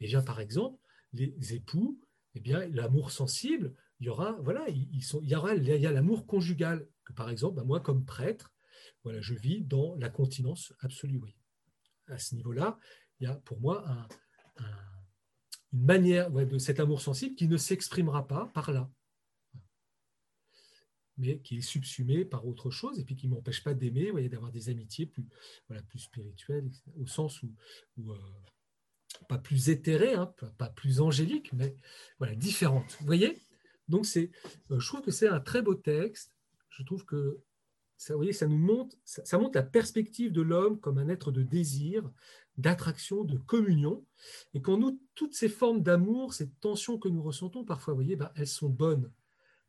Et 0.00 0.08
bien, 0.08 0.20
par 0.20 0.40
exemple, 0.40 0.78
les 1.12 1.54
époux, 1.54 2.00
eh 2.34 2.40
bien, 2.40 2.66
l'amour 2.72 3.12
sensible, 3.12 3.72
il 4.04 4.08
y 4.08 4.10
aura, 4.10 4.32
voilà, 4.42 4.68
ils 4.68 5.02
sont, 5.02 5.22
il 5.22 5.30
y 5.30 5.34
aura, 5.34 5.54
il 5.54 5.64
y 5.64 5.86
a 5.86 5.90
l'amour 5.90 6.26
conjugal. 6.26 6.86
Que 7.06 7.14
par 7.14 7.30
exemple, 7.30 7.56
bah, 7.56 7.64
moi, 7.64 7.80
comme 7.80 8.04
prêtre, 8.04 8.52
voilà, 9.02 9.22
je 9.22 9.32
vis 9.32 9.62
dans 9.62 9.94
la 9.96 10.10
continence 10.10 10.74
absolue. 10.80 11.22
À 12.08 12.18
ce 12.18 12.34
niveau-là, 12.34 12.78
il 13.18 13.24
y 13.24 13.26
a 13.26 13.34
pour 13.36 13.58
moi 13.60 14.06
une 15.72 15.86
manière 15.86 16.30
de 16.30 16.58
cet 16.58 16.80
amour 16.80 17.00
sensible 17.00 17.34
qui 17.34 17.48
ne 17.48 17.56
s'exprimera 17.56 18.28
pas 18.28 18.50
par 18.52 18.72
là, 18.72 18.90
mais 21.16 21.38
qui 21.38 21.56
est 21.56 21.62
subsumé 21.62 22.26
par 22.26 22.46
autre 22.46 22.70
chose 22.70 22.98
et 22.98 23.04
puis 23.04 23.16
qui 23.16 23.26
ne 23.28 23.34
m'empêche 23.34 23.64
pas 23.64 23.72
d'aimer, 23.72 24.28
d'avoir 24.28 24.52
des 24.52 24.68
amitiés 24.68 25.06
plus, 25.06 25.24
voilà, 25.66 25.82
plus 25.82 26.00
spirituelles, 26.00 26.70
au 27.00 27.06
sens 27.06 27.42
où, 27.42 27.54
euh, 28.12 28.18
pas 29.30 29.38
plus 29.38 29.70
éthérées, 29.70 30.12
hein, 30.12 30.34
pas 30.58 30.68
plus 30.68 31.00
angéliques, 31.00 31.54
mais 31.54 31.74
voilà, 32.18 32.34
différentes. 32.34 32.98
Vous 33.00 33.06
voyez? 33.06 33.40
Donc, 33.88 34.06
c'est, 34.06 34.30
euh, 34.70 34.80
je 34.80 34.86
trouve 34.86 35.02
que 35.02 35.10
c'est 35.10 35.28
un 35.28 35.40
très 35.40 35.62
beau 35.62 35.74
texte. 35.74 36.34
Je 36.70 36.82
trouve 36.82 37.04
que 37.04 37.40
ça, 37.96 38.14
vous 38.14 38.18
voyez, 38.18 38.32
ça 38.32 38.46
nous 38.46 38.58
montre, 38.58 38.96
ça, 39.04 39.38
la 39.54 39.62
perspective 39.62 40.32
de 40.32 40.42
l'homme 40.42 40.80
comme 40.80 40.98
un 40.98 41.08
être 41.08 41.30
de 41.30 41.42
désir, 41.42 42.10
d'attraction, 42.56 43.24
de 43.24 43.38
communion. 43.38 44.04
Et 44.52 44.60
quand 44.60 44.78
nous, 44.78 45.00
toutes 45.14 45.34
ces 45.34 45.48
formes 45.48 45.82
d'amour, 45.82 46.34
ces 46.34 46.50
tensions 46.50 46.98
que 46.98 47.08
nous 47.08 47.22
ressentons 47.22 47.64
parfois, 47.64 47.94
vous 47.94 47.98
voyez, 47.98 48.16
bah, 48.16 48.32
elles 48.36 48.48
sont 48.48 48.68
bonnes. 48.68 49.12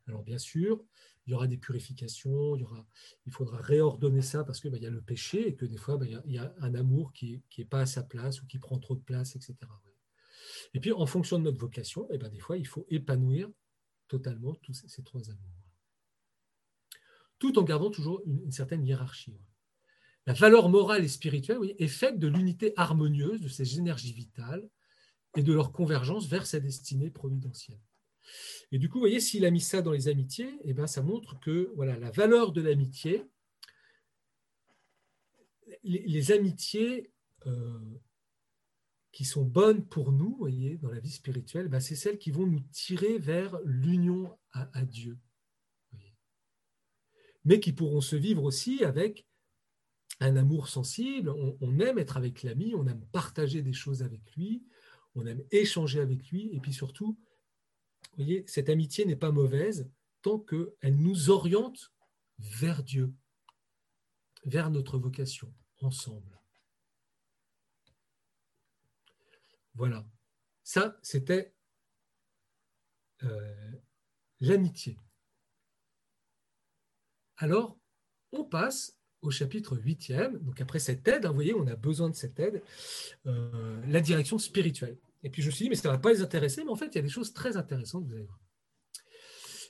Alors, 0.08 0.22
bien 0.22 0.38
sûr, 0.38 0.84
il 1.26 1.32
y 1.32 1.34
aura 1.34 1.46
des 1.46 1.56
purifications, 1.56 2.56
il, 2.56 2.60
y 2.60 2.64
aura, 2.64 2.86
il 3.26 3.32
faudra 3.32 3.58
réordonner 3.58 4.22
ça 4.22 4.44
parce 4.44 4.60
qu'il 4.60 4.70
bah, 4.70 4.78
y 4.78 4.86
a 4.86 4.90
le 4.90 5.02
péché 5.02 5.48
et 5.48 5.54
que 5.54 5.66
des 5.66 5.76
fois, 5.76 5.96
bah, 5.96 6.06
il, 6.06 6.32
y 6.32 6.38
a, 6.38 6.54
un 6.60 6.74
amour 6.74 7.12
qui 7.12 7.42
n'est 7.58 7.64
pas 7.64 7.80
à 7.80 7.86
sa 7.86 8.02
place 8.02 8.42
ou 8.42 8.46
qui 8.46 8.58
prend 8.58 8.78
trop 8.78 8.94
de 8.94 9.02
place, 9.02 9.36
etc. 9.36 9.56
Et 10.74 10.80
puis, 10.80 10.92
en 10.92 11.06
fonction 11.06 11.38
de 11.38 11.44
notre 11.44 11.58
vocation, 11.58 12.04
et 12.10 12.14
eh 12.14 12.18
ben, 12.18 12.28
des 12.28 12.38
fois, 12.38 12.56
il 12.56 12.66
faut 12.66 12.86
épanouir 12.90 13.50
totalement 14.08 14.54
tous 14.56 14.74
ces, 14.74 15.02
trois 15.02 15.28
amours. 15.30 15.64
Tout 17.38 17.58
en 17.58 17.62
gardant 17.62 17.90
toujours 17.90 18.22
une, 18.26 18.50
certaine 18.50 18.84
hiérarchie. 18.84 19.38
La 20.26 20.32
valeur 20.32 20.68
morale 20.68 21.04
et 21.04 21.08
spirituelle 21.08 21.58
est 21.78 21.88
faite 21.88 22.18
de 22.18 22.26
l'unité 22.26 22.72
harmonieuse 22.76 23.40
de 23.40 23.48
ces 23.48 23.78
énergies 23.78 24.12
vitales 24.12 24.68
et 25.36 25.42
de 25.42 25.52
leur 25.52 25.72
convergence 25.72 26.26
vers 26.26 26.46
sa 26.46 26.58
destinée 26.58 27.10
providentielle. 27.10 27.80
Et 28.72 28.78
du 28.78 28.88
coup, 28.88 28.94
vous 28.98 29.02
voyez, 29.02 29.20
s'il 29.20 29.44
a 29.44 29.50
mis 29.50 29.60
ça 29.60 29.82
dans 29.82 29.92
les 29.92 30.08
amitiés, 30.08 30.58
eh 30.64 30.74
bien, 30.74 30.86
ça 30.86 31.02
montre 31.02 31.38
que 31.38 31.70
voilà, 31.76 31.96
la 31.98 32.10
valeur 32.10 32.52
de 32.52 32.60
l'amitié, 32.60 33.24
les, 35.84 36.32
amitiés 36.32 37.12
euh, 37.46 37.78
qui 39.16 39.24
sont 39.24 39.46
bonnes 39.46 39.82
pour 39.82 40.12
nous, 40.12 40.36
voyez, 40.36 40.76
dans 40.76 40.90
la 40.90 41.00
vie 41.00 41.10
spirituelle, 41.10 41.68
bah, 41.68 41.80
c'est 41.80 41.96
celles 41.96 42.18
qui 42.18 42.30
vont 42.30 42.46
nous 42.46 42.60
tirer 42.70 43.16
vers 43.16 43.58
l'union 43.64 44.38
à, 44.52 44.84
Dieu. 44.84 45.16
Mais 47.42 47.58
qui 47.58 47.72
pourront 47.72 48.02
se 48.02 48.14
vivre 48.14 48.44
aussi 48.44 48.84
avec 48.84 49.26
un 50.20 50.36
amour 50.36 50.68
sensible. 50.68 51.30
On, 51.30 51.80
aime 51.80 51.98
être 51.98 52.18
avec 52.18 52.42
l'ami, 52.42 52.74
on 52.74 52.86
aime 52.86 53.06
partager 53.06 53.62
des 53.62 53.72
choses 53.72 54.02
avec 54.02 54.20
lui, 54.36 54.66
on 55.14 55.24
aime 55.24 55.42
échanger 55.50 56.00
avec 56.00 56.28
lui, 56.28 56.50
et 56.54 56.60
puis 56.60 56.74
surtout, 56.74 57.18
voyez, 58.16 58.44
cette 58.46 58.68
amitié 58.68 59.06
n'est 59.06 59.16
pas 59.16 59.32
mauvaise 59.32 59.90
tant 60.20 60.38
qu'elle 60.38 60.96
nous 60.98 61.30
oriente 61.30 61.90
vers 62.38 62.82
Dieu, 62.82 63.14
vers 64.44 64.68
notre 64.68 64.98
vocation, 64.98 65.54
ensemble. 65.80 66.38
Voilà. 69.76 70.04
Ça, 70.62 70.98
c'était 71.02 71.54
euh, 73.22 73.72
l'amitié. 74.40 74.98
Alors, 77.36 77.78
on 78.32 78.44
passe 78.44 78.98
au 79.22 79.30
chapitre 79.30 79.76
8e. 79.76 80.38
Donc, 80.38 80.60
après 80.60 80.78
cette 80.78 81.06
aide, 81.08 81.26
hein, 81.26 81.28
vous 81.28 81.34
voyez, 81.34 81.54
on 81.54 81.66
a 81.66 81.76
besoin 81.76 82.08
de 82.08 82.14
cette 82.14 82.38
aide, 82.40 82.62
euh, 83.26 83.84
la 83.86 84.00
direction 84.00 84.38
spirituelle. 84.38 84.96
Et 85.22 85.30
puis, 85.30 85.42
je 85.42 85.48
me 85.48 85.52
suis 85.52 85.64
dit, 85.64 85.68
mais 85.68 85.76
ça 85.76 85.88
ne 85.88 85.94
va 85.94 85.98
pas 85.98 86.12
les 86.12 86.22
intéresser, 86.22 86.64
mais 86.64 86.70
en 86.70 86.76
fait, 86.76 86.86
il 86.86 86.94
y 86.96 86.98
a 86.98 87.02
des 87.02 87.08
choses 87.08 87.32
très 87.32 87.56
intéressantes, 87.56 88.04
vous 88.06 88.14
allez 88.14 88.24
voir. 88.24 88.40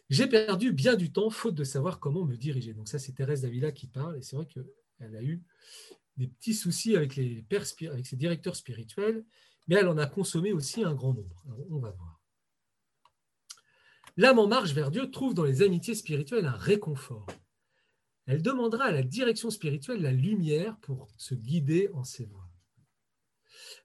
J'ai 0.09 0.29
perdu 0.29 0.73
bien 0.73 0.95
du 0.95 1.11
temps, 1.11 1.31
faute 1.31 1.55
de 1.57 1.65
savoir 1.65 1.99
comment 1.99 2.25
me 2.25 2.37
diriger. 2.37 2.75
Donc, 2.75 2.89
ça, 2.89 2.99
c'est 2.99 3.13
Thérèse 3.13 3.43
Davila 3.43 3.73
qui 3.73 3.89
parle, 3.89 4.19
et 4.19 4.23
c'est 4.23 4.37
vrai 4.37 4.47
que 4.47 4.61
Elle 5.01 5.17
a 5.17 5.23
eu 5.23 5.43
des 6.17 6.29
petits 6.29 6.55
soucis 6.55 6.97
avec, 6.97 7.17
les 7.17 7.43
pères, 7.43 7.65
avec 7.91 8.07
ses 8.07 8.17
directeurs 8.17 8.57
spirituels, 8.57 9.25
mais 9.67 9.77
elle 9.77 9.89
en 9.89 9.99
a 9.99 10.07
consommé 10.07 10.53
aussi 10.53 10.85
un 10.85 10.95
grand 10.95 11.15
nombre. 11.15 11.43
on 11.71 11.79
va 11.79 11.91
voir. 11.91 12.21
L'âme 14.17 14.39
en 14.39 14.47
marche 14.47 14.73
vers 14.73 14.91
Dieu 14.91 15.11
trouve 15.11 15.35
dans 15.35 15.45
les 15.45 15.63
amitiés 15.63 15.95
spirituelles 15.95 16.47
un 16.47 16.57
réconfort. 16.57 17.27
Elle 18.27 18.43
demandera 18.43 18.85
à 18.85 18.93
la 18.93 19.03
direction 19.03 19.51
spirituelle 19.51 20.01
la 20.01 20.13
lumière 20.13 20.79
pour 20.81 21.09
se 21.17 21.35
guider 21.35 21.91
en 21.93 22.03
ses 22.03 22.25
voies. 22.25 22.49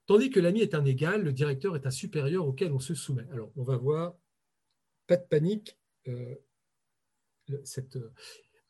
Tandis 0.06 0.30
que 0.30 0.40
l'ami 0.40 0.62
est 0.62 0.74
un 0.74 0.86
égal, 0.86 1.24
le 1.24 1.34
directeur 1.34 1.76
est 1.76 1.86
un 1.86 1.92
supérieur 1.92 2.48
auquel 2.48 2.72
on 2.72 2.80
se 2.80 2.96
soumet. 2.96 3.28
Alors, 3.32 3.52
on 3.56 3.64
va 3.64 3.78
voir, 3.78 4.16
pas 5.06 5.18
de 5.18 5.26
panique, 5.26 5.78
euh, 6.08 6.36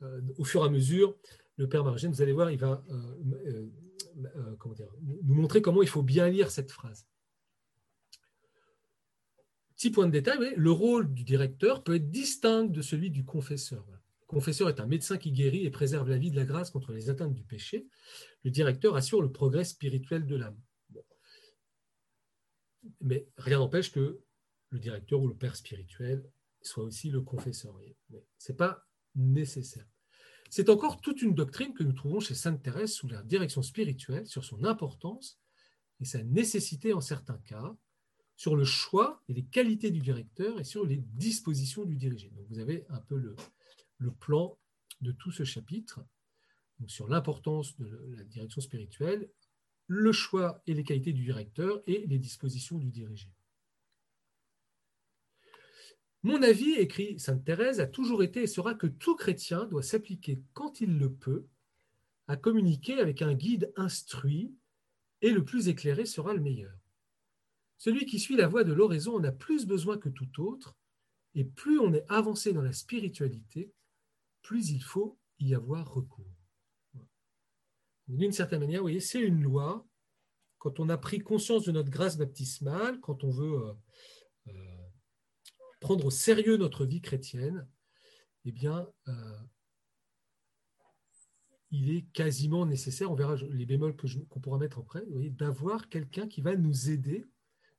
euh, 0.01 0.21
au 0.37 0.43
fur 0.43 0.63
et 0.63 0.65
à 0.65 0.69
mesure, 0.69 1.17
le 1.61 1.69
Père 1.69 1.83
Margène, 1.83 2.11
vous 2.11 2.23
allez 2.23 2.33
voir, 2.33 2.49
il 2.49 2.57
va 2.57 2.83
euh, 2.89 3.69
nous 5.23 5.35
montrer 5.35 5.61
comment 5.61 5.83
il 5.83 5.87
faut 5.87 6.01
bien 6.01 6.27
lire 6.27 6.49
cette 6.49 6.71
phrase. 6.71 7.07
Petit 9.75 9.91
point 9.91 10.07
de 10.07 10.11
détail, 10.11 10.55
le 10.57 10.71
rôle 10.71 11.13
du 11.13 11.23
directeur 11.23 11.83
peut 11.83 11.95
être 11.95 12.09
distinct 12.09 12.65
de 12.65 12.81
celui 12.81 13.11
du 13.11 13.25
confesseur. 13.25 13.85
Le 13.87 14.25
confesseur 14.25 14.69
est 14.69 14.79
un 14.79 14.87
médecin 14.87 15.19
qui 15.19 15.31
guérit 15.31 15.63
et 15.63 15.69
préserve 15.69 16.09
la 16.09 16.17
vie 16.17 16.31
de 16.31 16.35
la 16.35 16.45
grâce 16.45 16.71
contre 16.71 16.93
les 16.93 17.11
atteintes 17.11 17.35
du 17.35 17.43
péché. 17.43 17.87
Le 18.43 18.49
directeur 18.49 18.95
assure 18.95 19.21
le 19.21 19.31
progrès 19.31 19.63
spirituel 19.63 20.25
de 20.25 20.35
l'âme. 20.35 20.59
Mais 23.01 23.27
rien 23.37 23.59
n'empêche 23.59 23.91
que 23.91 24.19
le 24.69 24.79
directeur 24.79 25.21
ou 25.21 25.27
le 25.27 25.35
père 25.35 25.55
spirituel 25.55 26.27
soit 26.63 26.83
aussi 26.83 27.11
le 27.11 27.21
confesseur. 27.21 27.79
Ce 28.39 28.51
n'est 28.51 28.57
pas 28.57 28.87
nécessaire. 29.13 29.90
C'est 30.53 30.69
encore 30.69 30.99
toute 30.99 31.21
une 31.21 31.33
doctrine 31.33 31.73
que 31.73 31.81
nous 31.81 31.93
trouvons 31.93 32.19
chez 32.19 32.35
Sainte 32.35 32.61
Thérèse 32.61 32.91
sous 32.91 33.07
la 33.07 33.23
direction 33.23 33.61
spirituelle 33.61 34.27
sur 34.27 34.43
son 34.43 34.65
importance 34.65 35.39
et 36.01 36.05
sa 36.05 36.21
nécessité 36.23 36.91
en 36.91 36.99
certains 36.99 37.37
cas, 37.37 37.73
sur 38.35 38.57
le 38.57 38.65
choix 38.65 39.23
et 39.29 39.33
les 39.33 39.45
qualités 39.45 39.91
du 39.91 40.01
directeur 40.01 40.59
et 40.59 40.65
sur 40.65 40.85
les 40.85 40.97
dispositions 40.97 41.85
du 41.85 41.95
dirigé. 41.95 42.33
Vous 42.49 42.59
avez 42.59 42.85
un 42.89 42.99
peu 42.99 43.15
le, 43.15 44.11
plan 44.19 44.59
de 44.99 45.13
tout 45.13 45.31
ce 45.31 45.45
chapitre 45.45 46.01
sur 46.85 47.07
l'importance 47.07 47.77
de 47.77 48.13
la 48.17 48.25
direction 48.25 48.59
spirituelle, 48.59 49.29
le 49.87 50.11
choix 50.11 50.61
et 50.67 50.73
les 50.73 50.83
qualités 50.83 51.13
du 51.13 51.23
directeur 51.23 51.81
et 51.87 52.05
les 52.07 52.19
dispositions 52.19 52.77
du 52.77 52.91
dirigé. 52.91 53.29
Mon 56.23 56.43
avis, 56.43 56.73
écrit 56.73 57.19
Sainte 57.19 57.43
Thérèse, 57.43 57.79
a 57.79 57.87
toujours 57.87 58.21
été 58.21 58.43
et 58.43 58.47
sera 58.47 58.75
que 58.75 58.87
tout 58.87 59.15
chrétien 59.15 59.65
doit 59.65 59.81
s'appliquer 59.81 60.41
quand 60.53 60.81
il 60.81 60.97
le 60.97 61.11
peut 61.11 61.47
à 62.27 62.37
communiquer 62.37 62.99
avec 62.99 63.21
un 63.21 63.33
guide 63.33 63.73
instruit 63.75 64.53
et 65.21 65.31
le 65.31 65.43
plus 65.43 65.67
éclairé 65.67 66.05
sera 66.05 66.33
le 66.33 66.41
meilleur. 66.41 66.73
Celui 67.77 68.05
qui 68.05 68.19
suit 68.19 68.35
la 68.35 68.47
voie 68.47 68.63
de 68.63 68.73
l'oraison 68.73 69.15
en 69.15 69.23
a 69.23 69.31
plus 69.31 69.65
besoin 69.65 69.97
que 69.97 70.09
tout 70.09 70.41
autre, 70.41 70.77
et 71.33 71.43
plus 71.43 71.79
on 71.79 71.93
est 71.93 72.05
avancé 72.09 72.53
dans 72.53 72.61
la 72.61 72.73
spiritualité, 72.73 73.71
plus 74.43 74.69
il 74.69 74.83
faut 74.83 75.17
y 75.39 75.55
avoir 75.55 75.91
recours. 75.91 76.25
D'une 78.07 78.31
certaine 78.31 78.59
manière, 78.59 78.81
vous 78.81 78.85
voyez, 78.85 78.99
c'est 78.99 79.21
une 79.21 79.41
loi. 79.41 79.87
Quand 80.59 80.79
on 80.79 80.89
a 80.89 80.97
pris 80.97 81.19
conscience 81.19 81.65
de 81.65 81.71
notre 81.71 81.89
grâce 81.89 82.17
baptismale, 82.17 82.99
quand 82.99 83.23
on 83.23 83.31
veut 83.31 83.65
euh, 83.65 83.73
euh, 84.49 84.80
prendre 85.81 86.05
au 86.05 86.11
sérieux 86.11 86.55
notre 86.55 86.85
vie 86.85 87.01
chrétienne, 87.01 87.67
eh 88.45 88.53
bien, 88.53 88.87
euh, 89.09 89.39
il 91.71 91.91
est 91.91 92.03
quasiment 92.13 92.65
nécessaire, 92.65 93.11
on 93.11 93.15
verra 93.15 93.35
les 93.35 93.65
bémols 93.65 93.95
qu'on 94.29 94.39
pourra 94.39 94.57
mettre 94.57 94.79
après, 94.79 95.03
d'avoir 95.07 95.89
quelqu'un 95.89 96.27
qui 96.27 96.41
va 96.41 96.55
nous 96.55 96.89
aider 96.89 97.25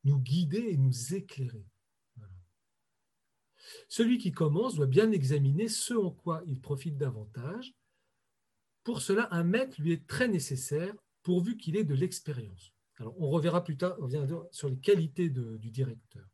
nous 0.05 0.19
guider 0.19 0.69
et 0.71 0.77
nous 0.77 1.15
éclairer. 1.15 1.65
Celui 3.89 4.19
qui 4.19 4.33
commence 4.33 4.75
doit 4.75 4.87
bien 4.87 5.13
examiner 5.13 5.69
ce 5.69 5.95
en 5.95 6.11
quoi 6.11 6.43
il 6.47 6.61
profite 6.61 6.97
davantage. 6.97 7.75
Pour 8.85 9.01
cela, 9.01 9.29
un 9.31 9.45
maître 9.45 9.81
lui 9.81 9.93
est 9.93 10.07
très 10.07 10.29
nécessaire 10.29 10.95
pourvu 11.23 11.57
qu'il 11.57 11.77
ait 11.77 11.85
de 11.85 11.95
l'expérience. 11.95 12.73
Alors, 12.97 13.15
on 13.21 13.31
reverra 13.31 13.63
plus 13.63 13.77
tard, 13.77 13.97
sur 14.51 14.69
les 14.69 14.79
qualités 14.79 15.31
du 15.31 15.71
directeur. 15.71 16.27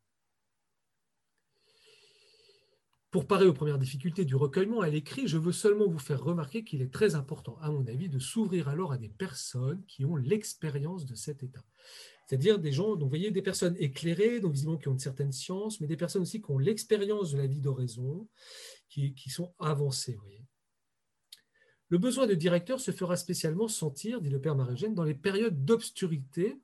Pour 3.10 3.26
parer 3.26 3.46
aux 3.46 3.54
premières 3.54 3.78
difficultés 3.78 4.26
du 4.26 4.36
recueillement, 4.36 4.84
elle 4.84 4.94
écrit 4.94 5.28
Je 5.28 5.38
veux 5.38 5.52
seulement 5.52 5.88
vous 5.88 5.98
faire 5.98 6.22
remarquer 6.22 6.62
qu'il 6.62 6.82
est 6.82 6.92
très 6.92 7.14
important, 7.14 7.56
à 7.62 7.70
mon 7.70 7.86
avis, 7.86 8.10
de 8.10 8.18
s'ouvrir 8.18 8.68
alors 8.68 8.92
à 8.92 8.98
des 8.98 9.08
personnes 9.08 9.82
qui 9.86 10.04
ont 10.04 10.16
l'expérience 10.16 11.06
de 11.06 11.14
cet 11.14 11.42
état. 11.42 11.64
C'est-à-dire 12.26 12.58
des 12.58 12.72
gens, 12.72 12.90
donc 12.90 13.04
vous 13.04 13.08
voyez, 13.08 13.30
des 13.30 13.40
personnes 13.40 13.76
éclairées, 13.78 14.40
donc 14.40 14.52
visiblement 14.52 14.76
qui 14.76 14.88
ont 14.88 14.92
une 14.92 14.98
certaine 14.98 15.32
science, 15.32 15.80
mais 15.80 15.86
des 15.86 15.96
personnes 15.96 16.20
aussi 16.20 16.42
qui 16.42 16.50
ont 16.50 16.58
l'expérience 16.58 17.32
de 17.32 17.38
la 17.38 17.46
vie 17.46 17.62
d'oraison, 17.62 18.28
qui, 18.90 19.14
sont 19.30 19.54
avancées. 19.58 20.18
Le 21.88 21.96
besoin 21.96 22.26
de 22.26 22.34
directeur 22.34 22.80
se 22.80 22.90
fera 22.90 23.16
spécialement 23.16 23.68
sentir, 23.68 24.20
dit 24.20 24.28
le 24.28 24.40
père 24.40 24.54
Marégène, 24.54 24.94
dans 24.94 25.04
les 25.04 25.14
périodes 25.14 25.64
d'obscurité 25.64 26.58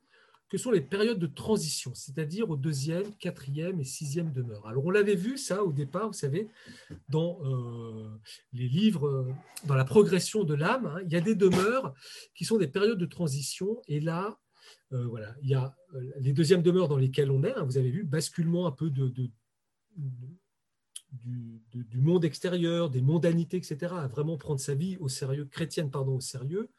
que 0.49 0.57
sont 0.57 0.71
les 0.71 0.81
périodes 0.81 1.19
de 1.19 1.27
transition, 1.27 1.93
c'est-à-dire 1.95 2.49
au 2.49 2.55
deuxième, 2.55 3.15
quatrième 3.15 3.79
et 3.79 3.83
sixième 3.83 4.31
demeure. 4.31 4.67
Alors 4.67 4.85
on 4.85 4.91
l'avait 4.91 5.15
vu 5.15 5.37
ça 5.37 5.63
au 5.63 5.73
départ, 5.73 6.07
vous 6.07 6.13
savez, 6.13 6.47
dans 7.09 7.39
euh, 7.43 8.09
les 8.53 8.67
livres, 8.67 9.27
dans 9.65 9.75
la 9.75 9.85
progression 9.85 10.43
de 10.43 10.53
l'âme, 10.53 10.85
hein, 10.85 11.01
il 11.05 11.11
y 11.11 11.15
a 11.15 11.21
des 11.21 11.35
demeures 11.35 11.93
qui 12.35 12.45
sont 12.45 12.57
des 12.57 12.67
périodes 12.67 12.99
de 12.99 13.05
transition, 13.05 13.81
et 13.87 13.99
là, 13.99 14.37
euh, 14.93 15.05
voilà. 15.07 15.35
Il 15.41 15.49
y 15.49 15.55
a 15.55 15.75
euh, 15.95 16.11
les 16.19 16.33
deuxièmes 16.33 16.61
demeures 16.61 16.87
dans 16.87 16.97
lesquelles 16.97 17.31
on 17.31 17.43
est, 17.43 17.53
hein, 17.53 17.63
vous 17.63 17.77
avez 17.77 17.91
vu, 17.91 18.03
basculement 18.03 18.67
un 18.67 18.71
peu 18.71 18.89
du, 18.89 19.31
monde 21.95 22.25
extérieur, 22.25 22.89
des 22.89 23.01
mondanités, 23.01 23.57
etc., 23.57 23.93
à 23.97 24.07
vraiment 24.07 24.37
prendre 24.37 24.59
sa 24.59 24.75
vie 24.75 24.97
au 24.97 25.09
sérieux, 25.09 25.45
chrétienne, 25.45 25.89
pardon, 25.89 26.15
au 26.15 26.21
sérieux. 26.21 26.69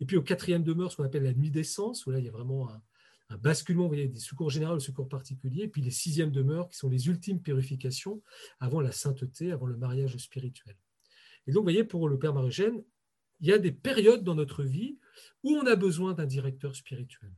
Et 0.00 0.06
puis 0.06 0.16
au 0.16 0.22
quatrième 0.22 0.62
demeure, 0.62 0.90
ce 0.90 0.96
qu'on 0.96 1.04
appelle 1.04 1.24
la 1.24 1.34
nuit 1.34 1.50
d'essence, 1.50 2.06
où 2.06 2.10
là, 2.10 2.18
il 2.18 2.24
y 2.24 2.28
a 2.28 2.32
vraiment 2.32 2.70
un, 2.70 3.36
basculement, 3.36 3.84
vous 3.84 3.90
voyez, 3.90 4.08
des 4.08 4.18
secours 4.18 4.50
généraux, 4.50 4.74
le 4.74 4.80
secours 4.80 5.08
particulier, 5.08 5.64
et 5.64 5.68
puis 5.68 5.82
les 5.82 5.90
sixièmes 5.90 6.32
demeures, 6.32 6.68
qui 6.68 6.76
sont 6.76 6.88
les 6.88 7.06
ultimes 7.06 7.40
purifications 7.40 8.22
avant 8.58 8.80
la 8.80 8.92
sainteté, 8.92 9.52
avant 9.52 9.66
le 9.66 9.76
mariage 9.76 10.16
spirituel. 10.16 10.76
Et 11.46 11.52
donc, 11.52 11.60
vous 11.60 11.66
voyez, 11.66 11.84
pour 11.84 12.08
le 12.08 12.18
Père 12.18 12.34
Marigène, 12.34 12.82
il 13.40 13.48
y 13.48 13.52
a 13.52 13.58
des 13.58 13.72
périodes 13.72 14.24
dans 14.24 14.34
notre 14.34 14.64
vie 14.64 14.98
où 15.42 15.50
on 15.56 15.66
a 15.66 15.76
besoin 15.76 16.12
d'un 16.12 16.26
directeur 16.26 16.74
spirituel. 16.74 17.32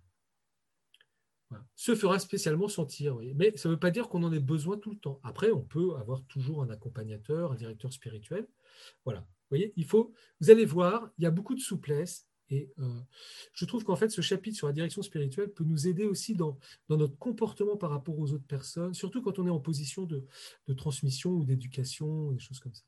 Se 1.77 1.95
fera 1.95 2.19
spécialement 2.19 2.67
sentir, 2.67 3.17
mais 3.35 3.55
ça 3.57 3.69
ne 3.69 3.75
veut 3.75 3.79
pas 3.79 3.91
dire 3.91 4.09
qu'on 4.09 4.23
en 4.23 4.33
ait 4.33 4.41
besoin 4.41 4.79
tout 4.79 4.91
le 4.91 4.99
temps. 4.99 5.21
Après, 5.23 5.51
on 5.51 5.61
peut 5.61 5.95
avoir 5.97 6.25
toujours 6.25 6.63
un 6.63 6.71
accompagnateur, 6.71 7.53
un 7.53 7.57
directeur 7.57 7.93
spirituel. 7.93 8.49
Voilà. 9.05 9.21
Vous 9.21 9.59
voyez, 9.59 9.75
il 9.77 9.85
faut. 9.85 10.15
Vous 10.41 10.51
allez 10.51 10.65
voir, 10.65 11.11
il 11.19 11.25
y 11.25 11.27
a 11.27 11.31
beaucoup 11.31 11.55
de 11.55 11.61
souplesse. 11.61 12.27
Et 12.53 12.71
euh, 12.81 13.01
je 13.55 13.65
trouve 13.65 13.83
qu'en 13.83 13.97
fait, 13.97 14.11
ce 14.11 14.21
chapitre 14.21 14.59
sur 14.59 14.67
la 14.67 14.75
direction 14.75 15.01
spirituelle 15.01 15.51
peut 15.51 15.65
nous 15.65 15.89
aider 15.89 16.05
aussi 16.05 16.35
dans, 16.35 16.59
notre 16.91 17.17
comportement 17.17 17.79
par 17.79 17.89
rapport 17.89 18.19
aux 18.19 18.31
autres 18.33 18.47
personnes, 18.47 18.93
surtout 18.93 19.23
quand 19.23 19.39
on 19.39 19.47
est 19.47 19.51
en 19.51 19.59
position 19.59 20.05
de, 20.05 20.27
transmission 20.77 21.31
ou 21.31 21.45
d'éducation, 21.45 22.31
des 22.31 22.39
choses 22.39 22.61
comme 22.61 22.75
ça. 22.75 22.83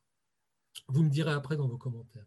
Vous 0.89 1.03
me 1.03 1.09
direz 1.09 1.33
après 1.33 1.57
dans 1.57 1.67
vos 1.67 1.79
commentaires. 1.79 2.27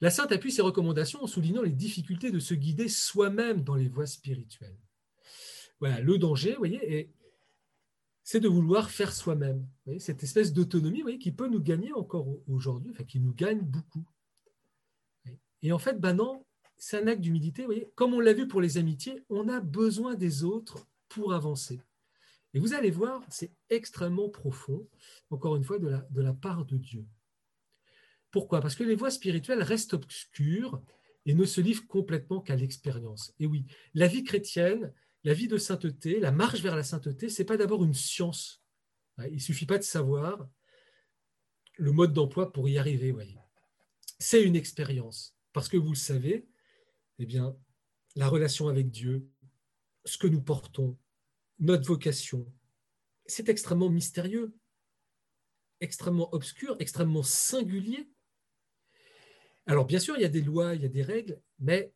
La 0.00 0.08
sainte 0.08 0.32
appuie 0.32 0.50
ses 0.50 0.62
recommandations 0.62 1.22
en 1.22 1.26
soulignant 1.26 1.62
les 1.62 1.72
difficultés 1.72 2.30
de 2.30 2.38
se 2.38 2.54
guider 2.54 2.88
soi-même 2.88 3.62
dans 3.62 3.74
les 3.74 3.88
voies 3.88 4.06
spirituelles. 4.06 4.78
Voilà, 5.78 6.00
le 6.00 6.16
danger, 6.16 6.52
vous 6.52 6.58
voyez, 6.58 7.12
c'est 8.22 8.40
de 8.40 8.48
vouloir 8.48 8.90
faire 8.90 9.12
soi-même. 9.12 9.68
Cette 9.98 10.22
espèce 10.22 10.54
d'autonomie 10.54 11.18
qui 11.18 11.32
peut 11.32 11.48
nous 11.48 11.60
gagner 11.60 11.92
encore 11.92 12.28
aujourd'hui, 12.48 12.92
enfin 12.92 13.04
qui 13.04 13.20
nous 13.20 13.34
gagne 13.34 13.60
beaucoup. 13.60 14.06
Et 15.62 15.72
en 15.72 15.78
fait, 15.78 16.00
ben 16.00 16.14
non, 16.14 16.44
c'est 16.76 17.00
un 17.00 17.06
acte 17.06 17.20
d'humilité. 17.20 17.66
Comme 17.94 18.14
on 18.14 18.20
l'a 18.20 18.32
vu 18.32 18.48
pour 18.48 18.60
les 18.60 18.78
amitiés, 18.78 19.22
on 19.28 19.48
a 19.48 19.60
besoin 19.60 20.14
des 20.14 20.42
autres 20.42 20.86
pour 21.08 21.32
avancer. 21.32 21.80
Et 22.54 22.58
vous 22.58 22.74
allez 22.74 22.90
voir, 22.90 23.22
c'est 23.30 23.52
extrêmement 23.70 24.28
profond, 24.28 24.86
encore 25.30 25.56
une 25.56 25.64
fois, 25.64 25.78
de 25.78 26.20
la, 26.20 26.32
part 26.34 26.64
de 26.64 26.76
Dieu. 26.76 27.06
Pourquoi? 28.30 28.60
Parce 28.60 28.74
que 28.74 28.84
les 28.84 28.94
voies 28.94 29.10
spirituelles 29.10 29.62
restent 29.62 29.94
obscures 29.94 30.82
et 31.24 31.34
ne 31.34 31.44
se 31.44 31.60
livrent 31.60 31.86
complètement 31.86 32.40
qu'à 32.40 32.56
l'expérience. 32.56 33.32
Et 33.38 33.46
oui, 33.46 33.64
la 33.94 34.08
vie 34.08 34.24
chrétienne, 34.24 34.92
la 35.24 35.34
vie 35.34 35.48
de 35.48 35.56
sainteté, 35.56 36.18
la 36.18 36.32
marche 36.32 36.60
vers 36.60 36.76
la 36.76 36.82
sainteté, 36.82 37.28
c'est 37.28 37.44
pas 37.44 37.56
d'abord 37.56 37.84
une 37.84 37.94
science. 37.94 38.62
Il 39.30 39.40
suffit 39.40 39.66
pas 39.66 39.78
de 39.78 39.84
savoir 39.84 40.48
le 41.76 41.92
mode 41.92 42.12
d'emploi 42.12 42.52
pour 42.52 42.68
y 42.68 42.76
arriver. 42.76 43.14
C'est 44.18 44.42
une 44.42 44.56
expérience. 44.56 45.36
Parce 45.52 45.68
que 45.68 45.76
vous 45.76 45.90
le 45.90 45.96
savez, 45.96 46.46
eh 47.18 47.26
bien, 47.26 47.56
la 48.16 48.28
relation 48.28 48.68
avec 48.68 48.90
Dieu, 48.90 49.28
ce 50.04 50.18
que 50.18 50.26
nous 50.26 50.42
portons, 50.42 50.98
notre 51.58 51.86
vocation, 51.86 52.52
c'est 53.26 53.48
extrêmement 53.48 53.90
mystérieux, 53.90 54.54
extrêmement 55.80 56.32
obscur, 56.34 56.76
extrêmement 56.78 57.22
singulier. 57.22 58.10
Alors 59.66 59.86
bien 59.86 60.00
sûr, 60.00 60.16
il 60.16 60.22
y 60.22 60.26
a 60.26 60.30
des 60.30 60.42
lois, 60.42 60.74
il 60.74 60.82
y 60.82 60.86
a 60.86 60.88
des 60.88 61.02
règles, 61.02 61.40
mais 61.58 61.92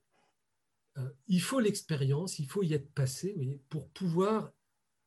euh, 0.99 1.09
il 1.27 1.41
faut 1.41 1.61
l'expérience, 1.61 2.39
il 2.39 2.47
faut 2.47 2.63
y 2.63 2.75
être 2.75 2.91
passé 2.93 3.61
pour 3.69 3.89
pouvoir 3.91 4.53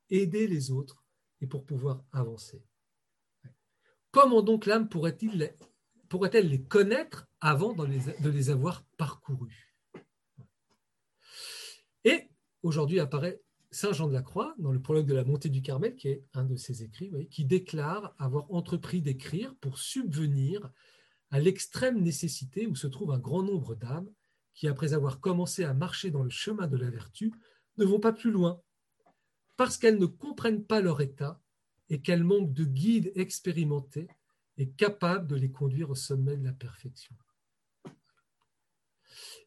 aider 0.09 0.47
les 0.47 0.71
autres 0.71 1.03
et 1.41 1.47
pour 1.47 1.65
pouvoir 1.65 2.03
avancer. 2.11 2.63
Comment 4.11 4.41
donc 4.41 4.65
l'âme 4.65 4.89
pourrait-elle 6.09 6.45
pourrait 6.45 6.57
les 6.57 6.63
connaître 6.63 7.27
avant 7.39 7.73
de 7.73 7.85
les, 7.85 7.99
de 8.21 8.29
les 8.29 8.49
avoir 8.49 8.83
parcourus 8.97 9.75
Et 12.03 12.29
aujourd'hui 12.63 12.99
apparaît 12.99 13.41
Saint 13.71 13.93
Jean 13.93 14.07
de 14.07 14.13
la 14.13 14.23
Croix, 14.23 14.55
dans 14.57 14.71
le 14.71 14.81
prologue 14.81 15.05
de 15.05 15.13
la 15.13 15.23
montée 15.23 15.49
du 15.49 15.61
Carmel, 15.61 15.95
qui 15.95 16.07
est 16.07 16.23
un 16.33 16.43
de 16.43 16.55
ses 16.55 16.81
écrits, 16.81 17.11
qui 17.29 17.45
déclare 17.45 18.15
avoir 18.17 18.51
entrepris 18.51 19.01
d'écrire 19.01 19.55
pour 19.61 19.77
subvenir 19.77 20.71
à 21.29 21.39
l'extrême 21.39 22.01
nécessité 22.01 22.65
où 22.65 22.75
se 22.75 22.87
trouve 22.87 23.11
un 23.11 23.19
grand 23.19 23.43
nombre 23.43 23.75
d'âmes 23.75 24.09
qui, 24.55 24.67
après 24.67 24.93
avoir 24.93 25.19
commencé 25.19 25.63
à 25.63 25.75
marcher 25.75 26.09
dans 26.09 26.23
le 26.23 26.31
chemin 26.31 26.67
de 26.67 26.77
la 26.77 26.89
vertu, 26.89 27.31
ne 27.77 27.85
vont 27.85 27.99
pas 27.99 28.11
plus 28.11 28.31
loin, 28.31 28.59
parce 29.55 29.77
qu'elles 29.77 29.99
ne 29.99 30.07
comprennent 30.07 30.65
pas 30.65 30.81
leur 30.81 31.01
état 31.01 31.39
et 31.89 32.01
qu'elles 32.01 32.23
manquent 32.23 32.53
de 32.53 32.65
guides 32.65 33.11
expérimentés 33.15 34.07
et 34.59 34.69
capables 34.69 35.25
de 35.25 35.35
les 35.35 35.51
conduire 35.51 35.89
au 35.89 35.95
sommet 35.95 36.37
de 36.37 36.43
la 36.43 36.53
perfection. 36.53 37.15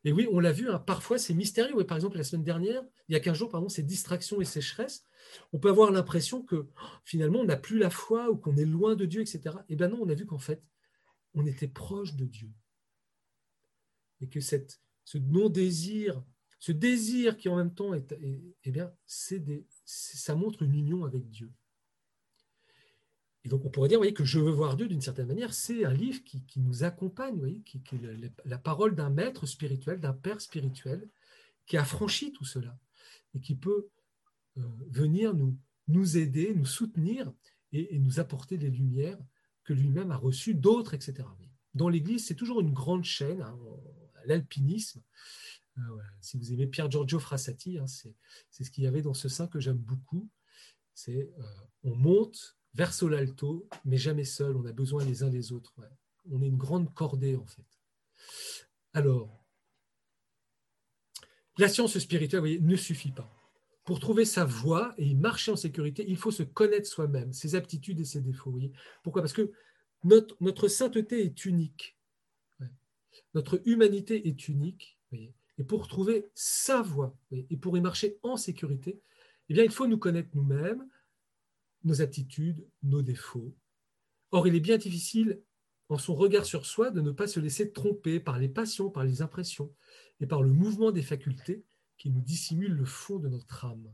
Et 0.04 0.10
oui, 0.10 0.26
on 0.32 0.40
l'a 0.40 0.50
vu, 0.50 0.68
hein, 0.68 0.80
parfois 0.80 1.18
c'est 1.18 1.34
mystérieux. 1.34 1.84
par 1.84 1.96
exemple, 1.96 2.16
la 2.16 2.24
semaine 2.24 2.42
dernière, 2.42 2.82
il 3.08 3.12
y 3.12 3.16
a 3.16 3.20
15 3.20 3.36
jours, 3.36 3.50
pardon, 3.50 3.68
ces 3.68 3.84
distractions 3.84 4.40
et 4.40 4.44
sécheresses, 4.44 5.04
on 5.52 5.60
peut 5.60 5.68
avoir 5.68 5.92
l'impression 5.92 6.42
que 6.42 6.56
oh, 6.56 6.86
finalement 7.04 7.40
on 7.40 7.44
n'a 7.44 7.56
plus 7.56 7.78
la 7.78 7.90
foi 7.90 8.30
ou 8.30 8.36
qu'on 8.36 8.56
est 8.56 8.64
loin 8.64 8.96
de 8.96 9.04
Dieu, 9.04 9.20
etc. 9.20 9.56
Et 9.68 9.76
bien 9.76 9.88
non, 9.88 10.00
on 10.00 10.08
a 10.08 10.14
vu 10.14 10.26
qu'en 10.26 10.40
fait, 10.40 10.62
on 11.34 11.46
était 11.46 11.68
proche 11.68 12.14
de 12.14 12.24
Dieu. 12.24 12.50
Et 14.20 14.28
que 14.28 14.40
ce 14.40 15.18
non-désir, 15.18 16.24
ce 16.58 16.72
désir 16.72 17.36
qui 17.36 17.48
en 17.48 17.56
même 17.56 17.74
temps 17.74 17.94
est, 17.94 18.12
eh 18.64 18.70
bien, 18.70 18.92
ça 19.06 20.34
montre 20.34 20.62
une 20.62 20.74
union 20.74 21.04
avec 21.04 21.28
Dieu. 21.28 21.52
Et 23.44 23.48
donc 23.48 23.64
on 23.64 23.70
pourrait 23.70 23.88
dire 23.88 23.98
voyez, 23.98 24.14
que 24.14 24.24
Je 24.24 24.38
veux 24.38 24.50
voir 24.50 24.76
Dieu 24.76 24.88
d'une 24.88 25.00
certaine 25.00 25.26
manière, 25.26 25.52
c'est 25.52 25.84
un 25.84 25.92
livre 25.92 26.22
qui, 26.24 26.60
nous 26.60 26.84
accompagne, 26.84 27.38
voyez, 27.38 27.60
qui, 27.62 27.78
est 27.78 28.32
la, 28.44 28.58
parole 28.58 28.94
d'un 28.94 29.10
maître 29.10 29.46
spirituel, 29.46 30.00
d'un 30.00 30.12
père 30.12 30.40
spirituel, 30.40 31.08
qui 31.66 31.76
a 31.76 31.84
franchi 31.84 32.32
tout 32.32 32.44
cela 32.44 32.78
et 33.34 33.40
qui 33.40 33.54
peut 33.54 33.88
euh, 34.58 34.62
venir 34.90 35.34
nous, 35.34 35.56
nous 35.88 36.16
aider, 36.16 36.54
nous 36.54 36.66
soutenir 36.66 37.32
et, 37.72 37.98
nous 37.98 38.20
apporter 38.20 38.58
des 38.58 38.70
lumières 38.70 39.18
que 39.64 39.72
lui-même 39.72 40.10
a 40.10 40.16
reçues, 40.16 40.54
d'autres, 40.54 40.94
etc. 40.94 41.24
Dans 41.74 41.88
l'Église, 41.88 42.26
c'est 42.26 42.34
toujours 42.34 42.60
une 42.60 42.72
grande 42.72 43.04
chaîne, 43.04 43.42
hein, 43.42 43.58
l'alpinisme. 44.24 45.02
Euh, 45.78 45.80
si 46.20 46.36
vous 46.36 46.52
aimez 46.52 46.66
Pierre 46.66 46.90
Giorgio 46.90 47.18
Frassati, 47.18 47.78
hein, 47.78 47.86
c'est 47.86 48.64
ce 48.64 48.70
qu'il 48.70 48.84
y 48.84 48.86
avait 48.86 49.02
dans 49.02 49.14
ce 49.14 49.28
saint 49.28 49.46
que 49.46 49.60
j'aime 49.60 49.78
beaucoup. 49.78 50.28
C'est 50.94 51.32
euh, 51.38 51.44
on 51.84 51.96
monte 51.96 52.56
verso 52.74 53.08
l'alto, 53.08 53.68
mais 53.84 53.96
jamais 53.96 54.24
seul. 54.24 54.56
On 54.56 54.64
a 54.66 54.72
besoin 54.72 55.04
les 55.04 55.22
uns 55.22 55.28
des 55.28 55.52
autres. 55.52 55.74
On 56.30 56.42
est 56.42 56.46
une 56.46 56.56
grande 56.56 56.92
cordée, 56.94 57.36
en 57.36 57.46
fait. 57.46 57.66
Alors, 58.94 59.44
la 61.58 61.68
science 61.68 61.98
spirituelle 61.98 62.64
ne 62.64 62.76
suffit 62.76 63.12
pas. 63.12 63.30
Pour 63.84 63.98
trouver 63.98 64.24
sa 64.24 64.44
voie 64.44 64.94
et 64.96 65.14
marcher 65.14 65.50
en 65.50 65.56
sécurité, 65.56 66.04
il 66.06 66.16
faut 66.16 66.30
se 66.30 66.44
connaître 66.44 66.88
soi-même, 66.88 67.32
ses 67.32 67.56
aptitudes 67.56 68.00
et 68.00 68.04
ses 68.04 68.20
défauts. 68.20 68.56
Pourquoi? 69.02 69.22
Parce 69.22 69.32
que 69.32 69.52
notre, 70.04 70.68
sainteté 70.68 71.24
est 71.24 71.44
unique. 71.44 71.96
Notre 73.34 73.60
humanité 73.64 74.28
est 74.28 74.48
unique. 74.48 74.98
Et 75.12 75.64
pour 75.64 75.88
trouver 75.88 76.30
sa 76.34 76.80
voie 76.80 77.16
et 77.30 77.56
pour 77.56 77.76
y 77.76 77.80
marcher 77.80 78.18
en 78.22 78.36
sécurité, 78.36 79.00
eh 79.48 79.64
il 79.64 79.70
faut 79.70 79.86
nous 79.86 79.98
connaître 79.98 80.30
nous-mêmes, 80.34 80.88
nos 81.84 82.02
attitudes, 82.02 82.66
nos 82.82 83.02
défauts. 83.02 83.54
Or, 84.30 84.46
il 84.46 84.54
est 84.54 84.60
bien 84.60 84.78
difficile, 84.78 85.42
en 85.88 85.98
son 85.98 86.14
regard 86.14 86.44
sur 86.44 86.64
soi, 86.66 86.90
de 86.90 87.00
ne 87.00 87.10
pas 87.10 87.26
se 87.26 87.40
laisser 87.40 87.72
tromper 87.72 88.20
par 88.20 88.38
les 88.38 88.48
passions, 88.48 88.90
par 88.90 89.04
les 89.04 89.22
impressions 89.22 89.74
et 90.20 90.26
par 90.26 90.42
le 90.42 90.50
mouvement 90.50 90.90
des 90.90 91.02
facultés 91.02 91.64
qui 91.98 92.10
nous 92.10 92.20
dissimulent 92.20 92.76
le 92.76 92.84
fond 92.84 93.18
de 93.18 93.28
notre 93.28 93.64
âme. 93.64 93.92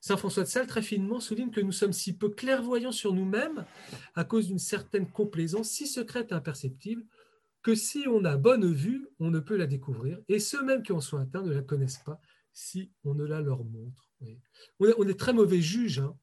Saint 0.00 0.16
François 0.16 0.44
de 0.44 0.48
Sales, 0.48 0.66
très 0.66 0.82
finement, 0.82 1.20
souligne 1.20 1.50
que 1.50 1.60
nous 1.60 1.72
sommes 1.72 1.92
si 1.92 2.16
peu 2.16 2.28
clairvoyants 2.28 2.92
sur 2.92 3.14
nous-mêmes 3.14 3.64
à 4.14 4.24
cause 4.24 4.48
d'une 4.48 4.58
certaine 4.58 5.10
complaisance 5.10 5.70
si 5.70 5.86
secrète 5.86 6.32
et 6.32 6.34
imperceptible 6.34 7.04
que 7.62 7.74
si 7.74 8.04
on 8.08 8.24
a 8.24 8.36
bonne 8.36 8.72
vue, 8.72 9.08
on 9.18 9.30
ne 9.30 9.40
peut 9.40 9.56
la 9.56 9.66
découvrir, 9.66 10.20
et 10.28 10.38
ceux 10.38 10.64
mêmes 10.64 10.82
qui 10.82 10.92
en 10.92 11.00
sont 11.00 11.18
atteints 11.18 11.42
ne 11.42 11.52
la 11.52 11.62
connaissent 11.62 12.02
pas 12.04 12.20
si 12.52 12.92
on 13.04 13.14
ne 13.14 13.24
la 13.24 13.40
leur 13.40 13.64
montre. 13.64 14.07
On, 14.80 15.08
est, 15.08 15.18
très 15.18 15.32
mauvais 15.32 15.60
juges. 15.60 16.00
Hein. 16.00 16.16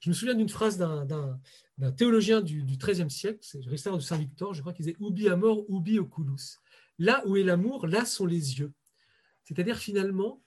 Je 0.00 0.10
me 0.10 0.14
souviens 0.14 0.34
d'une 0.34 0.48
phrase 0.48 0.78
d'un 0.78 1.92
théologien 1.92 2.40
du 2.40 2.64
XIIIe 2.64 3.10
siècle, 3.10 3.38
c'est 3.42 3.60
Richard 3.66 3.96
de 3.96 4.02
Saint-Victor, 4.02 4.54
je 4.54 4.60
crois 4.60 4.72
qu'il 4.72 4.84
disait 4.84 4.96
Ubi 5.00 5.28
amor, 5.28 5.64
ubi 5.68 5.98
oculus. 5.98 6.58
Là 6.98 7.22
où 7.26 7.36
est 7.36 7.42
l'amour, 7.42 7.86
là 7.86 8.04
sont 8.04 8.26
les 8.26 8.58
yeux. 8.58 8.72
C'est-à-dire 9.44 9.78
finalement, 9.78 10.42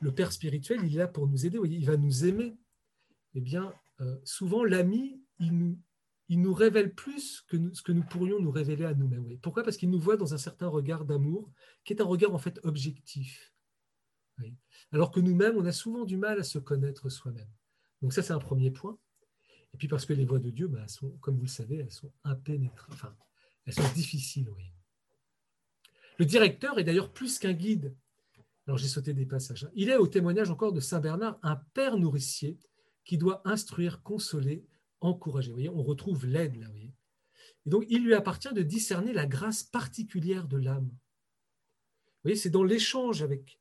le 0.00 0.12
Père 0.12 0.32
spirituel, 0.32 0.80
il 0.84 0.94
est 0.94 0.98
là 0.98 1.08
pour 1.08 1.26
nous 1.26 1.46
aider, 1.46 1.58
il 1.64 1.86
va 1.86 1.96
nous 1.96 2.24
aimer. 2.24 2.56
Eh 3.34 3.40
bien, 3.40 3.72
euh, 4.00 4.16
souvent, 4.24 4.64
l'ami, 4.64 5.22
il 5.38 5.56
nous, 5.56 5.78
il 6.28 6.40
nous 6.40 6.54
révèle 6.54 6.94
plus 6.94 7.42
que 7.48 7.56
ce 7.72 7.82
que 7.82 7.92
nous 7.92 8.02
pourrions 8.02 8.40
nous 8.40 8.50
révéler 8.50 8.84
à 8.84 8.94
nous-mêmes. 8.94 9.38
Pourquoi? 9.40 9.62
Parce 9.62 9.76
qu'il 9.76 9.90
nous 9.90 10.00
voit 10.00 10.16
dans 10.16 10.34
un 10.34 10.38
certain 10.38 10.68
regard 10.68 11.04
d'amour, 11.04 11.50
qui 11.84 11.92
est 11.92 12.00
un 12.00 12.06
regard 12.06 12.34
en 12.34 12.38
fait 12.38 12.58
objectif. 12.64 13.51
Alors 14.92 15.10
que 15.10 15.20
nous-mêmes, 15.20 15.56
on 15.56 15.64
a 15.64 15.72
souvent 15.72 16.04
du 16.04 16.16
mal 16.16 16.38
à 16.38 16.42
se 16.42 16.58
connaître 16.58 17.08
soi-même. 17.08 17.48
Donc 18.02 18.12
ça, 18.12 18.22
c'est 18.22 18.32
un 18.32 18.38
premier 18.38 18.70
point. 18.70 18.98
Et 19.74 19.78
puis 19.78 19.88
parce 19.88 20.04
que 20.04 20.12
les 20.12 20.24
voies 20.24 20.38
de 20.38 20.50
Dieu, 20.50 20.68
bah, 20.68 20.86
sont, 20.88 21.10
comme 21.20 21.36
vous 21.36 21.44
le 21.44 21.48
savez, 21.48 21.78
elles 21.78 21.92
sont 21.92 22.12
impénétrables, 22.24 22.92
enfin, 22.92 23.16
elles 23.64 23.72
sont 23.72 23.92
difficiles. 23.94 24.50
Oui. 24.50 24.64
Le 26.18 26.24
directeur 26.24 26.78
est 26.78 26.84
d'ailleurs 26.84 27.12
plus 27.12 27.38
qu'un 27.38 27.52
guide. 27.54 27.94
Alors 28.66 28.78
j'ai 28.78 28.88
sauté 28.88 29.14
des 29.14 29.26
passages. 29.26 29.64
Hein. 29.64 29.70
Il 29.74 29.88
est, 29.88 29.96
au 29.96 30.06
témoignage 30.06 30.50
encore 30.50 30.72
de 30.72 30.80
Saint 30.80 31.00
Bernard, 31.00 31.38
un 31.42 31.56
père 31.56 31.96
nourricier 31.96 32.58
qui 33.04 33.18
doit 33.18 33.40
instruire, 33.44 34.02
consoler, 34.02 34.64
encourager. 35.00 35.48
Vous 35.48 35.56
voyez, 35.56 35.68
on 35.68 35.82
retrouve 35.82 36.26
l'aide 36.26 36.56
là. 36.56 36.68
Et 37.66 37.70
donc, 37.70 37.84
il 37.88 38.04
lui 38.04 38.14
appartient 38.14 38.52
de 38.52 38.62
discerner 38.62 39.12
la 39.12 39.26
grâce 39.26 39.62
particulière 39.62 40.46
de 40.46 40.58
l'âme. 40.58 40.88
Vous 40.88 42.28
voyez, 42.28 42.36
c'est 42.36 42.50
dans 42.50 42.62
l'échange 42.62 43.22
avec 43.22 43.58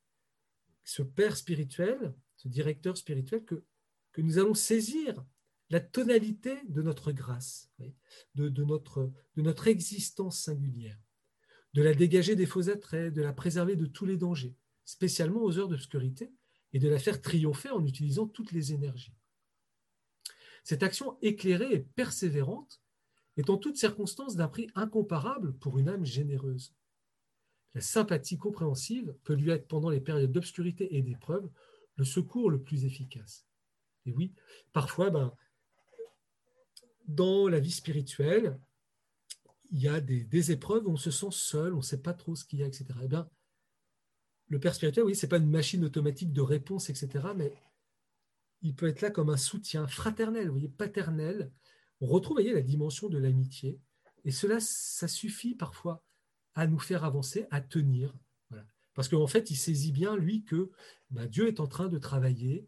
ce 0.91 1.04
père 1.04 1.38
spirituel, 1.38 2.13
ce 2.36 2.49
directeur 2.49 2.97
spirituel, 2.97 3.45
que, 3.45 3.63
nous 4.17 4.39
allons 4.39 4.54
saisir 4.54 5.23
la 5.69 5.80
tonalité 5.80 6.58
de 6.67 6.82
notre 6.82 7.13
grâce, 7.13 7.71
de, 8.36 8.49
de, 8.49 8.63
notre, 8.65 9.10
de 9.38 9.41
notre 9.41 9.69
existence 9.69 10.41
singulière, 10.41 10.99
de 11.73 11.82
la 11.82 11.93
dégager 11.93 12.36
des 12.36 12.45
faux 12.45 12.69
attraits, 12.69 13.13
de 13.13 13.21
la 13.21 13.32
préserver 13.32 13.77
de 13.77 13.86
tous 13.86 14.06
les 14.06 14.17
dangers, 14.17 14.54
spécialement 14.84 15.41
aux 15.41 15.58
heures 15.58 15.69
d'obscurité, 15.69 16.34
et 16.73 16.80
de 16.80 16.89
la 16.89 16.99
faire 16.99 17.21
triompher 17.21 17.69
en 17.69 17.86
utilisant 17.86 18.27
toutes 18.27 18.51
les 18.51 18.73
énergies. 18.73 19.15
Cette 20.65 20.84
action 20.84 21.17
éclairée 21.21 21.71
et 21.71 21.80
persévérante 21.80 22.82
est 23.38 23.49
en 23.49 23.58
toutes 23.58 23.77
circonstances 23.77 24.36
d'un 24.36 24.49
prix 24.49 24.67
incomparable 24.75 25.58
pour 25.58 25.80
une 25.80 25.88
âme 25.88 26.06
généreuse 26.06 26.75
la 27.73 27.81
sympathie 27.81 28.38
compréhensive 28.38 29.15
peut 29.23 29.34
lui 29.34 29.51
être 29.51 29.67
pendant 29.67 29.89
les 29.89 30.01
périodes 30.01 30.31
d'obscurité 30.31 30.95
et 30.95 31.01
d'épreuve 31.01 31.49
le 31.95 32.05
secours 32.05 32.49
le 32.49 32.62
plus 32.62 32.86
efficace. 32.86 33.45
Et 34.05 34.12
oui, 34.12 34.34
parfois, 34.73 35.10
ben, 35.10 35.34
dans 37.07 37.47
la 37.47 37.60
vie 37.60 37.71
spirituelle, 37.71 38.60
il 39.71 39.81
y 39.81 39.88
a 39.88 40.01
des, 40.01 40.51
épreuves 40.51 40.86
où 40.86 40.91
on 40.91 40.97
se 40.97 41.12
sent 41.12 41.31
seul, 41.31 41.73
on 41.73 41.77
ne 41.77 41.81
sait 41.81 42.01
pas 42.01 42.13
trop 42.13 42.36
ce 42.36 42.43
qu'il 42.43 42.60
y 42.60 42.63
a, 42.63 42.67
etc. 42.67 42.88
Eh 43.03 43.07
bien, 43.07 43.29
le 44.47 44.60
père 44.60 44.75
spirituel, 44.75 45.05
oui, 45.05 45.15
ce 45.15 45.25
n'est 45.25 45.29
pas 45.29 45.38
une 45.38 45.49
machine 45.49 45.86
automatique 45.86 46.34
de 46.34 46.41
réponse, 46.41 46.89
etc., 46.89 47.27
mais 47.36 47.53
il 48.62 48.75
peut 48.75 48.88
être 48.88 49.01
là 49.01 49.10
comme 49.10 49.29
un 49.29 49.38
soutien 49.38 49.88
fraternel, 49.88 50.47
vous 50.47 50.53
voyez, 50.53 50.67
paternel. 50.67 51.51
On 52.01 52.07
retrouve, 52.07 52.38
voyez, 52.38 52.53
la 52.53 52.62
dimension 52.62 53.07
de 53.07 53.17
l'amitié. 53.17 53.79
Et 54.25 54.31
cela, 54.31 54.60
ça 54.60 55.07
suffit 55.07 55.55
parfois 55.55 56.03
à 56.55 56.67
nous 56.67 56.79
faire 56.79 57.03
avancer, 57.03 57.45
à 57.51 57.61
tenir. 57.61 58.13
Parce 58.93 59.07
qu'en 59.07 59.27
fait, 59.27 59.49
il 59.49 59.55
saisit 59.55 59.91
bien, 59.91 60.15
lui, 60.17 60.43
que 60.43 60.69
bah, 61.09 61.25
Dieu 61.25 61.47
est 61.47 61.59
en 61.59 61.67
train 61.67 61.87
de 61.87 61.97
travailler 61.97 62.67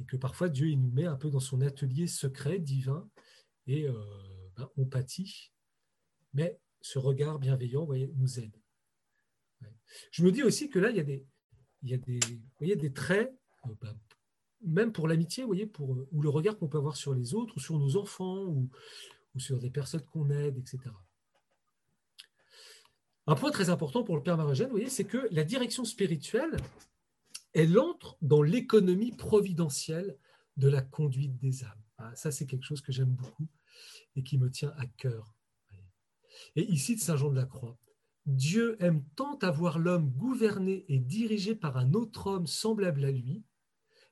et 0.00 0.04
que 0.04 0.16
parfois 0.16 0.48
Dieu 0.48 0.68
il 0.68 0.80
nous 0.80 0.90
met 0.90 1.06
un 1.06 1.16
peu 1.16 1.30
dans 1.30 1.40
son 1.40 1.60
atelier 1.60 2.06
secret, 2.06 2.58
divin, 2.58 3.08
et 3.66 3.88
euh, 3.88 3.94
bah, 4.56 4.70
on 4.76 4.84
pâtit. 4.84 5.52
Mais 6.34 6.58
ce 6.80 6.98
regard 6.98 7.38
bienveillant 7.38 7.84
voyez, 7.84 8.12
nous 8.16 8.38
aide. 8.40 8.54
Je 10.10 10.22
me 10.22 10.32
dis 10.32 10.42
aussi 10.42 10.68
que 10.68 10.78
là, 10.78 10.90
il 10.90 10.96
y 10.96 11.94
a 11.94 12.76
des, 12.76 12.92
traits, 12.92 13.32
euh, 13.66 13.74
bah, 13.80 13.94
même 14.60 14.92
pour 14.92 15.08
l'amitié, 15.08 15.44
voyez, 15.44 15.66
pour, 15.66 15.96
ou 16.10 16.22
le 16.22 16.28
regard 16.28 16.58
qu'on 16.58 16.68
peut 16.68 16.78
avoir 16.78 16.96
sur 16.96 17.14
les 17.14 17.34
autres, 17.34 17.56
ou 17.56 17.60
sur 17.60 17.78
nos 17.78 17.96
enfants, 17.96 18.44
ou, 18.44 18.68
ou 19.34 19.40
sur 19.40 19.58
des 19.58 19.70
personnes 19.70 20.04
qu'on 20.04 20.28
aide, 20.30 20.58
etc. 20.58 20.90
Un 23.28 23.34
point 23.34 23.50
très 23.50 23.70
important 23.70 24.04
pour 24.04 24.16
le 24.16 24.22
Père 24.22 24.36
Marogène, 24.36 24.68
vous 24.68 24.74
voyez, 24.74 24.88
c'est 24.88 25.04
que 25.04 25.28
la 25.32 25.42
direction 25.42 25.84
spirituelle, 25.84 26.56
elle 27.52 27.78
entre 27.78 28.16
dans 28.22 28.42
l'économie 28.42 29.12
providentielle 29.12 30.16
de 30.56 30.68
la 30.68 30.80
conduite 30.80 31.36
des 31.38 31.64
âmes. 31.64 31.82
Ah, 31.98 32.14
ça, 32.14 32.30
c'est 32.30 32.46
quelque 32.46 32.64
chose 32.64 32.82
que 32.82 32.92
j'aime 32.92 33.10
beaucoup 33.10 33.48
et 34.14 34.22
qui 34.22 34.38
me 34.38 34.50
tient 34.50 34.72
à 34.76 34.86
cœur. 34.86 35.34
Et 36.54 36.70
ici, 36.70 36.94
de 36.94 37.00
Saint 37.00 37.16
Jean 37.16 37.30
de 37.30 37.36
la 37.36 37.46
Croix, 37.46 37.76
Dieu 38.26 38.76
aime 38.80 39.04
tant 39.16 39.38
avoir 39.38 39.78
l'homme 39.78 40.10
gouverné 40.10 40.84
et 40.88 40.98
dirigé 40.98 41.54
par 41.54 41.76
un 41.76 41.94
autre 41.94 42.28
homme 42.28 42.46
semblable 42.46 43.04
à 43.04 43.10
lui, 43.10 43.42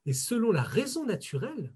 et 0.07 0.13
selon 0.13 0.51
la 0.51 0.63
raison 0.63 1.05
naturelle, 1.07 1.73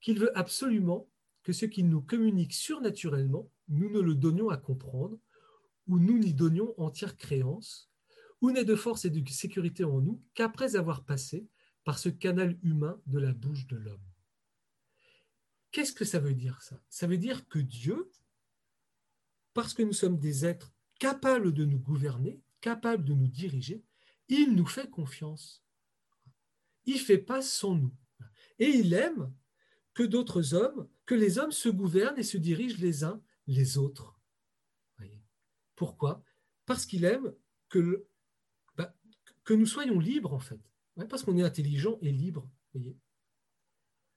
qu'il 0.00 0.18
veut 0.18 0.36
absolument 0.38 1.08
que 1.42 1.52
ce 1.52 1.66
qu'il 1.66 1.88
nous 1.88 2.02
communique 2.02 2.54
surnaturellement, 2.54 3.50
nous 3.68 3.90
ne 3.90 4.00
le 4.00 4.14
donnions 4.14 4.48
à 4.48 4.56
comprendre, 4.56 5.18
ou 5.88 5.98
nous 5.98 6.18
n'y 6.18 6.34
donnions 6.34 6.74
entière 6.80 7.16
créance, 7.16 7.90
ou 8.40 8.50
n'est 8.50 8.64
de 8.64 8.76
force 8.76 9.04
et 9.04 9.10
de 9.10 9.28
sécurité 9.28 9.84
en 9.84 10.00
nous 10.00 10.22
qu'après 10.34 10.76
avoir 10.76 11.04
passé 11.04 11.48
par 11.84 11.98
ce 11.98 12.08
canal 12.08 12.58
humain 12.62 13.00
de 13.06 13.18
la 13.18 13.32
bouche 13.32 13.66
de 13.66 13.76
l'homme. 13.76 13.98
Qu'est-ce 15.70 15.92
que 15.92 16.04
ça 16.04 16.18
veut 16.18 16.34
dire 16.34 16.60
ça? 16.62 16.80
Ça 16.88 17.06
veut 17.06 17.18
dire 17.18 17.48
que 17.48 17.58
Dieu, 17.58 18.10
parce 19.54 19.74
que 19.74 19.82
nous 19.82 19.92
sommes 19.92 20.18
des 20.18 20.44
êtres 20.46 20.72
capables 20.98 21.52
de 21.52 21.64
nous 21.64 21.78
gouverner, 21.78 22.40
capables 22.60 23.04
de 23.04 23.14
nous 23.14 23.28
diriger, 23.28 23.82
il 24.28 24.54
nous 24.54 24.66
fait 24.66 24.90
confiance. 24.90 25.64
Il 26.84 26.94
ne 26.94 27.00
fait 27.00 27.18
pas 27.18 27.42
sans 27.42 27.74
nous. 27.74 27.94
Et 28.58 28.68
il 28.68 28.92
aime 28.92 29.32
que 29.94 30.02
d'autres 30.02 30.54
hommes, 30.54 30.88
que 31.06 31.14
les 31.14 31.38
hommes 31.38 31.52
se 31.52 31.68
gouvernent 31.68 32.18
et 32.18 32.22
se 32.22 32.38
dirigent 32.38 32.80
les 32.80 33.04
uns 33.04 33.20
les 33.46 33.78
autres. 33.78 34.17
Pourquoi? 35.78 36.22
Parce 36.66 36.84
qu'il 36.84 37.04
aime 37.04 37.32
que, 37.68 38.04
bah, 38.76 38.92
que 39.44 39.54
nous 39.54 39.64
soyons 39.64 40.00
libres, 40.00 40.34
en 40.34 40.40
fait. 40.40 40.60
parce 41.08 41.22
qu'on 41.22 41.38
est 41.38 41.42
intelligent 41.42 41.98
et 42.02 42.10
libre. 42.10 42.50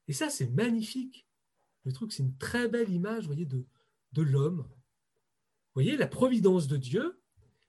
et 0.08 0.13
ça, 0.13 0.30
c'est 0.30 0.50
magnifique. 0.50 1.28
Le 1.86 1.93
truc, 1.93 2.12
c'est 2.12 2.24
une 2.24 2.36
très 2.38 2.67
belle 2.67 2.89
image 2.89 3.28
voyez, 3.28 3.45
de, 3.45 4.21
l'homme. 4.21 4.67
Vous 4.67 5.76
voyez, 5.76 5.95
la 5.97 6.08
providence 6.08 6.67
de 6.67 6.78
Dieu, 6.78 7.21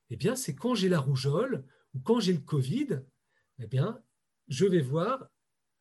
eh 0.08 0.16
bien, 0.16 0.36
c'est 0.36 0.54
quand 0.54 0.74
j'ai 0.74 0.88
la 0.88 0.98
rougeole 0.98 1.64
ou 1.94 2.00
quand 2.00 2.18
j'ai 2.18 2.32
le 2.32 2.40
Covid, 2.40 3.02
eh 3.58 3.66
bien, 3.66 4.02
je 4.48 4.64
vais 4.64 4.80
voir 4.80 5.28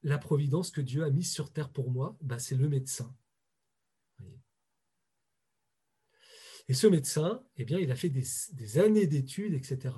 la 0.04 0.18
providence 0.18 0.70
que 0.70 0.82
Dieu 0.82 1.04
a 1.04 1.10
mise 1.10 1.32
sur 1.32 1.52
terre 1.54 1.70
pour 1.70 1.92
moi, 1.92 2.18
ben, 2.22 2.40
c'est 2.40 2.56
le 2.56 2.68
médecin. 2.68 3.16
Et 6.72 6.74
ce 6.74 6.88
médecin, 6.88 7.44
eh 7.58 7.66
bien, 7.66 7.80
il 7.80 7.92
a 7.92 7.98
fait 7.98 8.08
des, 8.08 8.80
années 8.80 9.06
d'études, 9.06 9.56
etc., 9.56 9.94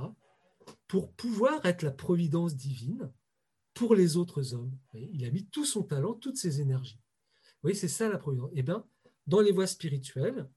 pour 0.88 1.14
pouvoir 1.14 1.64
être 1.68 1.84
la 1.84 1.92
providence 1.92 2.56
divine 2.56 3.14
pour 3.76 3.94
les 3.94 4.18
autres 4.18 4.56
hommes. 4.56 4.76
Il 4.96 5.24
a 5.24 5.30
mis 5.30 5.46
tout 5.46 5.66
son 5.66 5.84
talent, 5.84 6.16
toutes 6.16 6.38
ses 6.38 6.62
énergies. 6.62 7.00
Vous 7.44 7.60
voyez, 7.62 7.76
c'est 7.76 7.88
ça 7.88 8.10
la 8.10 8.18
providence. 8.18 8.50
Eh 8.56 8.64
bien, 8.64 8.84
dans 9.28 9.40
les 9.40 9.52
voies 9.52 9.68
spirituelles, 9.68 10.50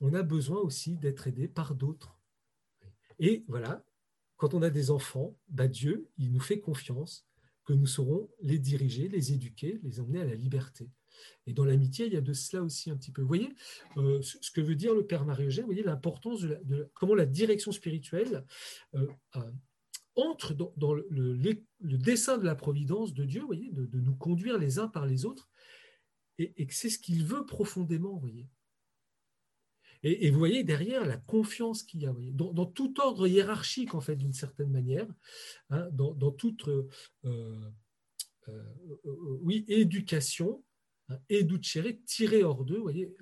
on 0.00 0.14
a 0.14 0.22
besoin 0.22 0.58
aussi 0.58 0.96
d'être 0.96 1.26
aidé 1.26 1.48
par 1.48 1.74
d'autres. 1.74 2.18
Et 3.18 3.44
voilà, 3.46 3.84
quand 4.38 4.54
on 4.54 4.62
a 4.62 4.70
des 4.70 4.90
enfants, 4.90 5.36
bah 5.50 5.68
Dieu, 5.68 6.08
il 6.16 6.32
nous 6.32 6.40
fait 6.40 6.60
confiance 6.60 7.28
que 7.66 7.74
nous 7.74 7.86
saurons 7.86 8.30
les 8.40 8.58
diriger, 8.58 9.10
les 9.10 9.34
éduquer, 9.34 9.78
les 9.82 10.00
emmener 10.00 10.22
à 10.22 10.24
la 10.24 10.34
liberté. 10.34 10.88
Et 11.46 11.52
dans 11.52 11.64
l'amitié, 11.64 12.06
il 12.06 12.12
y 12.12 12.16
a 12.16 12.20
de 12.20 12.32
cela 12.32 12.62
aussi 12.62 12.90
un 12.90 12.96
petit 12.96 13.10
peu. 13.10 13.22
Vous 13.22 13.28
voyez 13.28 13.54
euh, 13.96 14.20
ce 14.22 14.50
que 14.50 14.60
veut 14.60 14.74
dire 14.74 14.94
le 14.94 15.06
Père 15.06 15.24
Marie-Eugène, 15.24 15.64
vous 15.64 15.72
voyez 15.72 15.82
l'importance 15.82 16.42
de, 16.42 16.90
comment 16.94 17.14
la 17.14 17.26
direction 17.26 17.72
spirituelle 17.72 18.44
euh, 18.94 19.06
entre 20.16 20.52
dans, 20.54 20.94
le, 20.94 21.38
dessein 21.80 22.38
de 22.38 22.44
la 22.44 22.54
providence 22.54 23.14
de 23.14 23.24
Dieu, 23.24 23.40
vous 23.40 23.46
voyez, 23.46 23.70
de, 23.70 24.00
nous 24.00 24.16
conduire 24.16 24.58
les 24.58 24.78
uns 24.78 24.88
par 24.88 25.06
les 25.06 25.24
autres, 25.24 25.48
et, 26.38 26.66
que 26.66 26.74
c'est 26.74 26.90
ce 26.90 26.98
qu'il 26.98 27.24
veut 27.24 27.46
profondément, 27.46 28.12
vous 28.12 28.20
voyez. 28.20 28.48
Et, 30.02 30.30
vous 30.30 30.38
voyez 30.38 30.62
derrière 30.62 31.04
la 31.04 31.16
confiance 31.16 31.82
qu'il 31.82 32.02
y 32.02 32.06
a, 32.06 32.14
dans, 32.32 32.66
tout 32.66 33.00
ordre 33.00 33.26
hiérarchique, 33.26 33.94
en 33.94 34.00
fait, 34.00 34.16
d'une 34.16 34.32
certaine 34.32 34.70
manière, 34.70 35.08
hein, 35.70 35.88
dans, 35.92 36.32
toute 36.32 36.68
euh, 37.24 37.70
oui, 39.42 39.64
éducation, 39.68 40.62
hein, 41.08 41.18
tiré 41.62 42.00
tiré 42.06 42.42
hors 42.42 42.64
d'eux, 42.64 42.76
vous 42.76 42.82
voyez, 42.82 43.14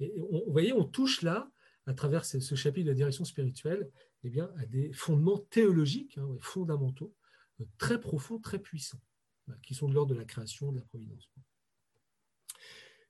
on, 0.00 0.44
vous 0.46 0.52
voyez, 0.52 0.72
on 0.72 0.84
touche 0.84 1.22
là, 1.22 1.50
à 1.86 1.94
travers 1.94 2.24
ce, 2.24 2.54
chapitre 2.54 2.86
de 2.86 2.90
la 2.90 2.96
direction 2.96 3.24
spirituelle, 3.24 3.90
eh 4.24 4.30
bien, 4.30 4.50
à 4.58 4.66
des 4.66 4.92
fondements 4.92 5.38
théologiques, 5.38 6.18
hein, 6.18 6.28
fondamentaux, 6.40 7.14
très 7.78 8.00
profonds, 8.00 8.38
très 8.38 8.58
puissants, 8.58 9.00
qui 9.62 9.74
sont 9.74 9.88
de 9.88 9.94
l'ordre 9.94 10.14
de 10.14 10.18
la 10.18 10.24
création, 10.24 10.72
de 10.72 10.78
la 10.78 10.84
providence. 10.84 11.30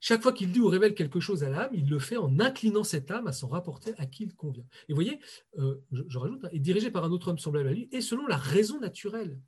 Chaque 0.02 0.22
fois 0.22 0.32
qu'il 0.32 0.50
dit 0.50 0.60
ou 0.60 0.68
révèle 0.68 0.94
quelque 0.94 1.20
chose 1.20 1.44
à 1.44 1.50
l'âme, 1.50 1.70
il 1.74 1.88
le 1.90 1.98
fait 1.98 2.16
en 2.16 2.40
inclinant 2.40 2.84
cette 2.84 3.10
âme 3.10 3.26
à 3.26 3.32
s'en 3.32 3.48
rapporter 3.48 3.92
à 3.98 4.06
qui 4.06 4.24
il 4.24 4.34
convient. 4.34 4.64
Et 4.88 4.92
vous 4.92 4.96
voyez, 4.96 5.20
euh, 5.58 5.84
je, 5.92 6.18
rajoute, 6.18 6.42
hein, 6.44 6.48
est 6.52 6.58
dirigé 6.58 6.90
par 6.90 7.04
un 7.04 7.10
autre 7.10 7.28
homme 7.28 7.38
semblable 7.38 7.68
à 7.68 7.72
lui 7.72 7.88
et 7.92 8.00
selon 8.00 8.26
la 8.26 8.38
raison 8.38 8.80
naturelle. 8.80 9.38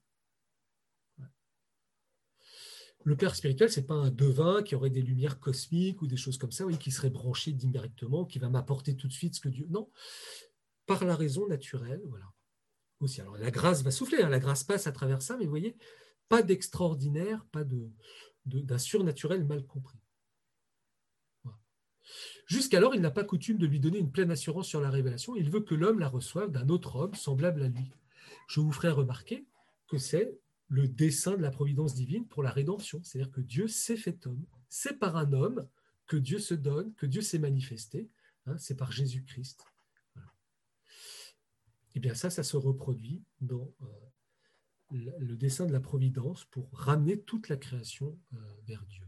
Le 3.04 3.16
père 3.16 3.34
spirituel, 3.34 3.70
ce 3.70 3.80
n'est 3.80 3.86
pas 3.86 3.94
un 3.94 4.10
devin 4.10 4.62
qui 4.62 4.74
aurait 4.74 4.90
des 4.90 5.02
lumières 5.02 5.40
cosmiques 5.40 6.02
ou 6.02 6.06
des 6.06 6.16
choses 6.16 6.38
comme 6.38 6.52
ça, 6.52 6.64
oui, 6.64 6.78
qui 6.78 6.90
serait 6.90 7.10
branché 7.10 7.52
directement, 7.52 8.24
qui 8.24 8.38
va 8.38 8.48
m'apporter 8.48 8.96
tout 8.96 9.08
de 9.08 9.12
suite 9.12 9.34
ce 9.34 9.40
que 9.40 9.48
Dieu. 9.48 9.66
Non, 9.70 9.90
par 10.86 11.04
la 11.04 11.16
raison 11.16 11.46
naturelle, 11.48 12.02
voilà. 12.06 12.26
Aussi, 13.00 13.20
la 13.38 13.50
grâce 13.50 13.82
va 13.82 13.90
souffler, 13.90 14.22
hein, 14.22 14.28
la 14.28 14.38
grâce 14.38 14.62
passe 14.62 14.86
à 14.86 14.92
travers 14.92 15.22
ça, 15.22 15.36
mais 15.36 15.44
vous 15.44 15.50
voyez, 15.50 15.76
pas 16.28 16.42
d'extraordinaire, 16.42 17.44
pas 17.50 17.64
de, 17.64 17.90
d'un 18.46 18.78
surnaturel 18.78 19.44
mal 19.44 19.66
compris. 19.66 19.98
Jusqu'alors, 22.46 22.94
il 22.94 23.00
n'a 23.00 23.10
pas 23.10 23.24
coutume 23.24 23.58
de 23.58 23.66
lui 23.66 23.80
donner 23.80 23.98
une 23.98 24.10
pleine 24.10 24.30
assurance 24.30 24.68
sur 24.68 24.80
la 24.80 24.90
révélation. 24.90 25.34
Il 25.36 25.50
veut 25.50 25.60
que 25.60 25.74
l'homme 25.74 25.98
la 25.98 26.08
reçoive 26.08 26.50
d'un 26.50 26.68
autre 26.68 26.96
homme 26.96 27.14
semblable 27.14 27.62
à 27.62 27.68
lui. 27.68 27.90
Je 28.48 28.60
vous 28.60 28.72
ferai 28.72 28.90
remarquer 28.90 29.46
que 29.88 29.98
c'est 29.98 30.38
le 30.72 30.88
dessein 30.88 31.36
de 31.36 31.42
la 31.42 31.50
providence 31.50 31.94
divine 31.94 32.26
pour 32.26 32.42
la 32.42 32.50
rédemption. 32.50 33.02
C'est-à-dire 33.02 33.30
que 33.30 33.42
Dieu 33.42 33.68
s'est 33.68 33.96
fait 33.96 34.26
homme. 34.26 34.42
C'est 34.70 34.98
par 34.98 35.18
un 35.18 35.30
homme 35.34 35.68
que 36.06 36.16
Dieu 36.16 36.38
se 36.38 36.54
donne, 36.54 36.94
que 36.94 37.04
Dieu 37.04 37.20
s'est 37.20 37.38
manifesté. 37.38 38.08
Hein, 38.46 38.56
c'est 38.56 38.74
par 38.74 38.90
Jésus-Christ. 38.90 39.66
Et 40.16 40.20
eh 41.96 42.00
bien 42.00 42.14
ça, 42.14 42.30
ça 42.30 42.42
se 42.42 42.56
reproduit 42.56 43.22
dans 43.42 43.70
euh, 43.82 45.10
le 45.18 45.36
dessein 45.36 45.66
de 45.66 45.72
la 45.72 45.80
providence 45.80 46.46
pour 46.46 46.70
ramener 46.72 47.20
toute 47.20 47.50
la 47.50 47.58
création 47.58 48.18
euh, 48.32 48.38
vers 48.66 48.82
Dieu. 48.86 49.06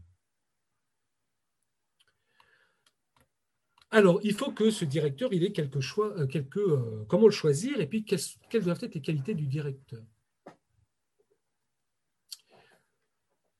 Alors, 3.89 4.19
il 4.23 4.35
faut 4.35 4.51
que 4.51 4.69
ce 4.69 4.85
directeur, 4.85 5.33
il 5.33 5.43
ait 5.43 5.51
quelque 5.51 5.79
choix, 5.79 6.15
euh, 6.19 6.27
quelques, 6.27 6.59
comment 7.07 7.25
le 7.25 7.31
choisir, 7.31 7.81
et 7.81 7.87
puis 7.87 8.05
quelles, 8.05 8.63
doivent 8.63 8.83
être 8.83 8.93
les 8.93 9.01
qualités 9.01 9.33
du 9.33 9.47
directeur. 9.47 10.03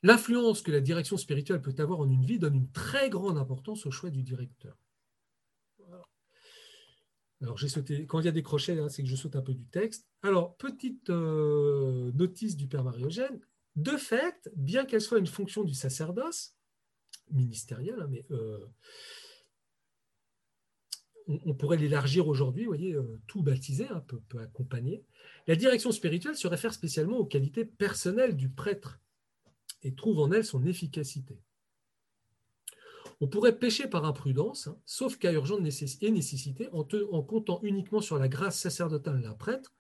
L'influence 0.06 0.62
que 0.62 0.72
la 0.72 0.82
direction 0.82 1.18
spirituelle 1.18 1.64
peut 1.64 1.74
avoir 1.80 2.00
en 2.00 2.08
une 2.08 2.24
vie 2.24 2.38
donne 2.38 2.54
une 2.54 2.70
très 2.70 3.10
grande 3.10 3.40
importance 3.40 3.88
au 3.88 3.92
choix 3.92 4.12
du 4.12 4.22
directeur. 4.22 4.78
Alors, 7.42 7.58
j'ai 7.58 7.68
sauté, 7.68 8.06
quand 8.06 8.20
il 8.20 8.26
y 8.26 8.30
a 8.30 8.32
des 8.32 8.44
crochets, 8.44 8.80
hein, 8.80 8.88
c'est 8.88 9.02
que 9.02 9.10
je 9.10 9.16
saute 9.16 9.36
un 9.36 9.42
peu 9.42 9.56
du 9.56 9.66
texte. 9.66 10.08
Alors, 10.22 10.58
petite 10.58 11.10
euh, 11.10 12.12
notice 12.14 12.56
du 12.56 12.68
Père 12.68 12.84
Mariogène. 12.84 13.40
De 13.76 13.98
fait, 13.98 14.48
bien 14.56 14.86
qu'elle 14.86 15.02
soit 15.02 15.18
une 15.18 15.26
fonction 15.26 15.64
du 15.64 15.74
sacerdoce, 15.74 16.56
ministériel, 17.32 18.00
hein, 18.00 18.08
mais 18.08 18.24
on, 21.28 21.56
pourrait 21.56 21.78
l'élargir 21.78 22.28
aujourd'hui, 22.28 22.66
voyez, 22.66 22.94
euh, 22.94 23.20
tout 23.26 23.42
baptisé, 23.42 23.88
un 23.90 24.02
peu, 24.02 24.22
accompagné. 24.40 25.04
La 25.48 25.56
direction 25.56 25.92
spirituelle 25.92 26.36
se 26.36 26.48
réfère 26.48 26.76
spécialement 26.76 27.18
aux 27.18 27.26
qualités 27.26 27.66
personnelles 27.66 28.36
du 28.36 28.50
prêtre 28.50 29.00
et 29.86 29.94
trouve 29.94 30.20
en 30.20 30.32
elle 30.32 30.44
son 30.44 30.66
efficacité. 30.66 31.40
On 33.22 33.28
pourrait 33.28 33.58
pécher 33.58 33.88
par 33.88 34.04
imprudence, 34.04 34.68
hein, 34.68 34.78
sauf 34.86 35.18
cas 35.18 35.32
urgent 35.32 35.58
et 35.58 36.12
nécessité, 36.12 36.68
en, 36.74 37.24
comptant 37.24 37.62
uniquement 37.62 38.02
sur 38.02 38.18
la 38.18 38.28
grâce 38.28 38.60
sacerdotale 38.60 39.22
d'un 39.22 39.36
prêtre 39.36 39.74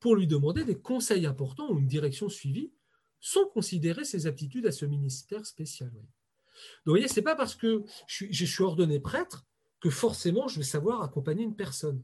pour 0.00 0.16
lui 0.16 0.26
demander 0.26 0.64
des 0.64 0.80
conseils 0.80 1.26
importants 1.26 1.70
ou 1.70 1.78
une 1.78 1.86
direction 1.86 2.28
suivie, 2.28 2.72
sans 3.20 3.46
considérer 3.46 4.04
ses 4.04 4.26
aptitudes 4.26 4.66
à 4.66 4.72
ce 4.72 4.84
ministère 4.84 5.46
spécial. 5.46 5.92
Donc, 5.92 6.02
vous 6.86 6.92
voyez, 6.92 7.06
ce 7.06 7.16
n'est 7.16 7.24
pas 7.24 7.36
parce 7.36 7.54
que 7.54 7.84
je 8.08 8.44
suis 8.44 8.62
ordonné 8.64 8.98
prêtre 8.98 9.46
que 9.78 9.90
forcément 9.90 10.48
je 10.48 10.58
vais 10.58 10.64
savoir 10.64 11.02
accompagner 11.02 11.44
une 11.44 11.56
personne. 11.56 12.02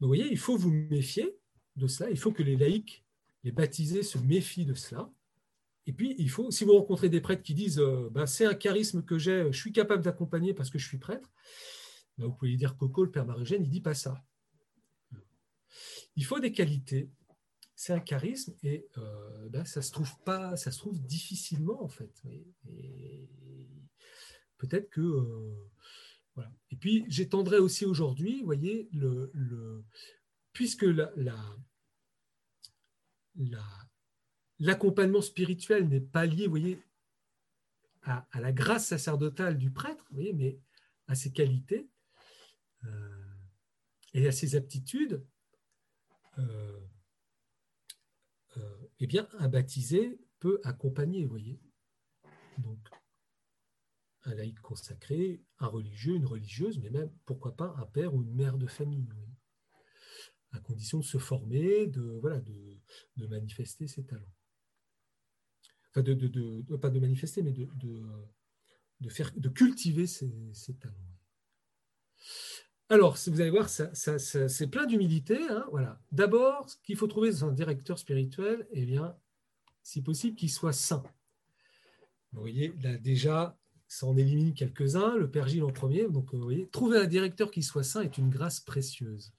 vous 0.00 0.06
voyez, 0.06 0.26
il 0.30 0.38
faut 0.38 0.56
vous 0.56 0.70
méfier 0.70 1.38
de 1.76 1.86
cela, 1.86 2.10
il 2.10 2.18
faut 2.18 2.32
que 2.32 2.42
les 2.42 2.56
laïcs, 2.56 3.03
les 3.44 3.52
baptisés 3.52 4.02
se 4.02 4.18
méfient 4.18 4.64
de 4.64 4.74
cela. 4.74 5.10
Et 5.86 5.92
puis, 5.92 6.14
il 6.18 6.30
faut, 6.30 6.50
si 6.50 6.64
vous 6.64 6.72
rencontrez 6.72 7.10
des 7.10 7.20
prêtres 7.20 7.42
qui 7.42 7.54
disent 7.54 7.78
euh, 7.78 8.08
ben, 8.10 8.26
c'est 8.26 8.46
un 8.46 8.54
charisme 8.54 9.04
que 9.04 9.18
j'ai, 9.18 9.52
je 9.52 9.58
suis 9.58 9.72
capable 9.72 10.02
d'accompagner 10.02 10.54
parce 10.54 10.70
que 10.70 10.78
je 10.78 10.88
suis 10.88 10.98
prêtre, 10.98 11.30
vous 12.16 12.32
pouvez 12.32 12.56
dire 12.56 12.76
Coco, 12.76 13.04
le 13.04 13.10
père 13.10 13.26
Marugène, 13.26 13.62
il 13.62 13.66
ne 13.66 13.72
dit 13.72 13.80
pas 13.80 13.94
ça. 13.94 14.24
Il 16.16 16.24
faut 16.24 16.40
des 16.40 16.52
qualités. 16.52 17.10
C'est 17.74 17.92
un 17.92 18.00
charisme 18.00 18.54
et 18.62 18.86
euh, 18.98 19.48
ben, 19.50 19.64
ça 19.64 19.82
se 19.82 19.90
trouve 19.90 20.12
pas, 20.24 20.56
ça 20.56 20.70
se 20.70 20.78
trouve 20.78 21.00
difficilement 21.02 21.82
en 21.82 21.88
fait. 21.88 22.22
peut-être 24.58 24.88
que 24.90 25.00
euh, 25.00 25.70
voilà. 26.36 26.52
Et 26.70 26.76
puis 26.76 27.04
j'étendrai 27.08 27.58
aussi 27.58 27.84
aujourd'hui, 27.84 28.38
vous 28.40 28.46
voyez, 28.46 28.88
le, 28.92 29.84
puisque 30.52 30.84
la, 30.84 31.12
l'accompagnement 34.58 35.20
spirituel 35.20 35.88
n'est 35.88 36.00
pas 36.00 36.26
lié, 36.26 36.48
à, 38.02 38.26
la 38.34 38.52
grâce 38.52 38.88
sacerdotale 38.88 39.58
du 39.58 39.70
prêtre, 39.70 40.06
mais 40.12 40.58
à 41.06 41.14
ses 41.14 41.32
qualités 41.32 41.88
euh, 42.84 43.34
et 44.12 44.28
à 44.28 44.32
ses 44.32 44.56
aptitudes, 44.56 45.24
euh, 46.38 46.80
euh, 48.56 48.90
eh 49.00 49.06
bien, 49.06 49.28
un 49.38 49.48
baptisé 49.48 50.18
peut 50.38 50.60
accompagner, 50.64 51.24
vous 51.24 51.30
voyez. 51.30 51.60
Donc, 52.58 52.78
un 54.24 54.34
laïc 54.34 54.60
consacré, 54.60 55.42
un 55.58 55.66
religieux, 55.66 56.14
une 56.14 56.26
religieuse, 56.26 56.78
mais 56.78 56.90
même, 56.90 57.10
pourquoi 57.24 57.56
pas, 57.56 57.74
un 57.78 57.86
père 57.86 58.14
ou 58.14 58.22
une 58.22 58.34
mère 58.34 58.56
de 58.56 58.66
famille, 58.66 59.08
à 60.54 60.60
condition 60.60 60.98
de 60.98 61.04
se 61.04 61.18
former, 61.18 61.86
de, 61.86 62.20
manifester 63.28 63.86
ses 63.88 64.04
talents. 64.04 64.22
Enfin, 65.90 66.02
pas 66.80 66.90
de 66.90 66.98
manifester, 67.00 67.42
mais 67.42 67.52
de, 67.52 69.48
cultiver 69.48 70.06
ses, 70.06 70.30
talents. 70.80 70.94
Alors, 72.88 73.16
vous 73.26 73.40
allez 73.40 73.50
voir, 73.50 73.68
c'est 73.68 74.70
plein 74.70 74.86
d'humilité. 74.86 75.38
Hein, 75.50 75.64
voilà. 75.70 76.00
D'abord, 76.12 76.68
ce 76.68 76.76
qu'il 76.82 76.96
faut 76.96 77.06
trouver 77.06 77.30
dans 77.30 77.46
un 77.46 77.52
directeur 77.52 77.98
spirituel, 77.98 78.66
eh 78.72 78.84
bien, 78.84 79.16
si 79.82 80.02
possible, 80.02 80.36
qu'il 80.36 80.50
soit 80.50 80.72
saint. 80.72 81.02
Vous 82.32 82.40
voyez, 82.40 82.74
là 82.82 82.96
déjà, 82.98 83.56
ça 83.86 84.06
en 84.06 84.16
élimine 84.16 84.54
quelques-uns, 84.54 85.16
le 85.16 85.30
Père 85.30 85.48
Gilles 85.48 85.62
en 85.62 85.72
premier. 85.72 86.08
Donc, 86.08 86.34
voyez, 86.34 86.68
trouver 86.68 86.98
un 86.98 87.06
directeur 87.06 87.50
qui 87.50 87.62
soit 87.62 87.84
saint 87.84 88.02
est 88.02 88.18
une 88.18 88.30
grâce 88.30 88.60
précieuse. 88.60 89.32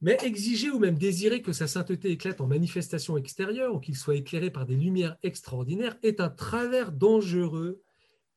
Mais 0.00 0.18
exiger 0.22 0.70
ou 0.70 0.78
même 0.78 0.98
désirer 0.98 1.40
que 1.40 1.52
sa 1.52 1.66
sainteté 1.66 2.10
éclate 2.10 2.40
en 2.40 2.46
manifestation 2.46 3.16
extérieure 3.16 3.74
ou 3.74 3.80
qu'il 3.80 3.96
soit 3.96 4.16
éclairé 4.16 4.50
par 4.50 4.66
des 4.66 4.76
lumières 4.76 5.16
extraordinaires 5.22 5.96
est 6.02 6.20
un 6.20 6.28
travers 6.28 6.92
dangereux 6.92 7.82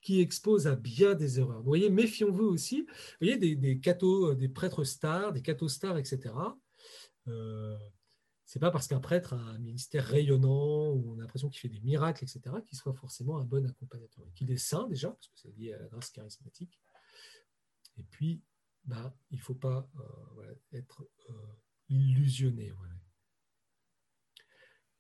qui 0.02 0.22
expose 0.22 0.68
à 0.68 0.76
bien 0.76 1.16
des 1.16 1.40
erreurs. 1.40 1.58
Vous 1.58 1.68
voyez, 1.68 1.90
méfions-vous 1.90 2.46
aussi. 2.46 2.86
Vous 2.88 3.28
voyez, 3.28 3.38
des, 3.38 3.80
cathos, 3.80 4.36
des 4.36 4.48
prêtres 4.48 4.86
stars, 4.86 5.34
des 5.34 5.42
cathos 5.42 5.68
stars, 5.68 5.98
etc. 5.98 6.34
Euh, 7.28 7.78
c'est 8.46 8.60
pas 8.60 8.72
parce 8.72 8.88
qu'un 8.88 9.00
prêtre 9.00 9.34
a 9.34 9.38
un 9.38 9.60
ministère 9.60 10.06
rayonnant 10.06 10.90
ou 10.90 11.14
on 11.14 11.20
a 11.20 11.22
l'impression 11.22 11.50
qu'il 11.50 11.60
fait 11.60 11.70
des 11.70 11.82
miracles, 11.82 12.24
etc., 12.24 12.42
qu'il 12.66 12.78
soit 12.78 12.94
forcément 12.94 13.38
un 13.38 13.44
bon 13.44 13.66
accompagnateur. 13.68 14.26
Qu'il 14.34 14.50
est 14.52 14.58
saint 14.58 14.88
déjà, 14.88 15.10
parce 15.10 15.28
que 15.28 15.36
c'est 15.36 15.56
lié 15.56 15.74
à 15.74 15.80
la 15.80 15.88
grâce 15.88 16.10
charismatique. 16.10 16.80
Et 17.98 18.04
puis, 18.04 18.42
bah, 18.86 19.16
il 19.32 19.38
ne 19.38 19.44
faut 19.44 19.56
pas 19.56 19.90
euh, 20.00 20.56
être 20.74 21.08
euh, 21.30 21.34
illusionné. 21.90 22.74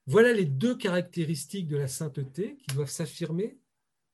Voilà. 0.05 0.33
les 0.33 0.45
deux 0.45 0.75
caractéristiques 0.75 1.67
de 1.67 1.77
la 1.77 1.87
sainteté 1.87 2.57
qui 2.57 2.75
doivent 2.75 2.89
s'affirmer 2.89 3.59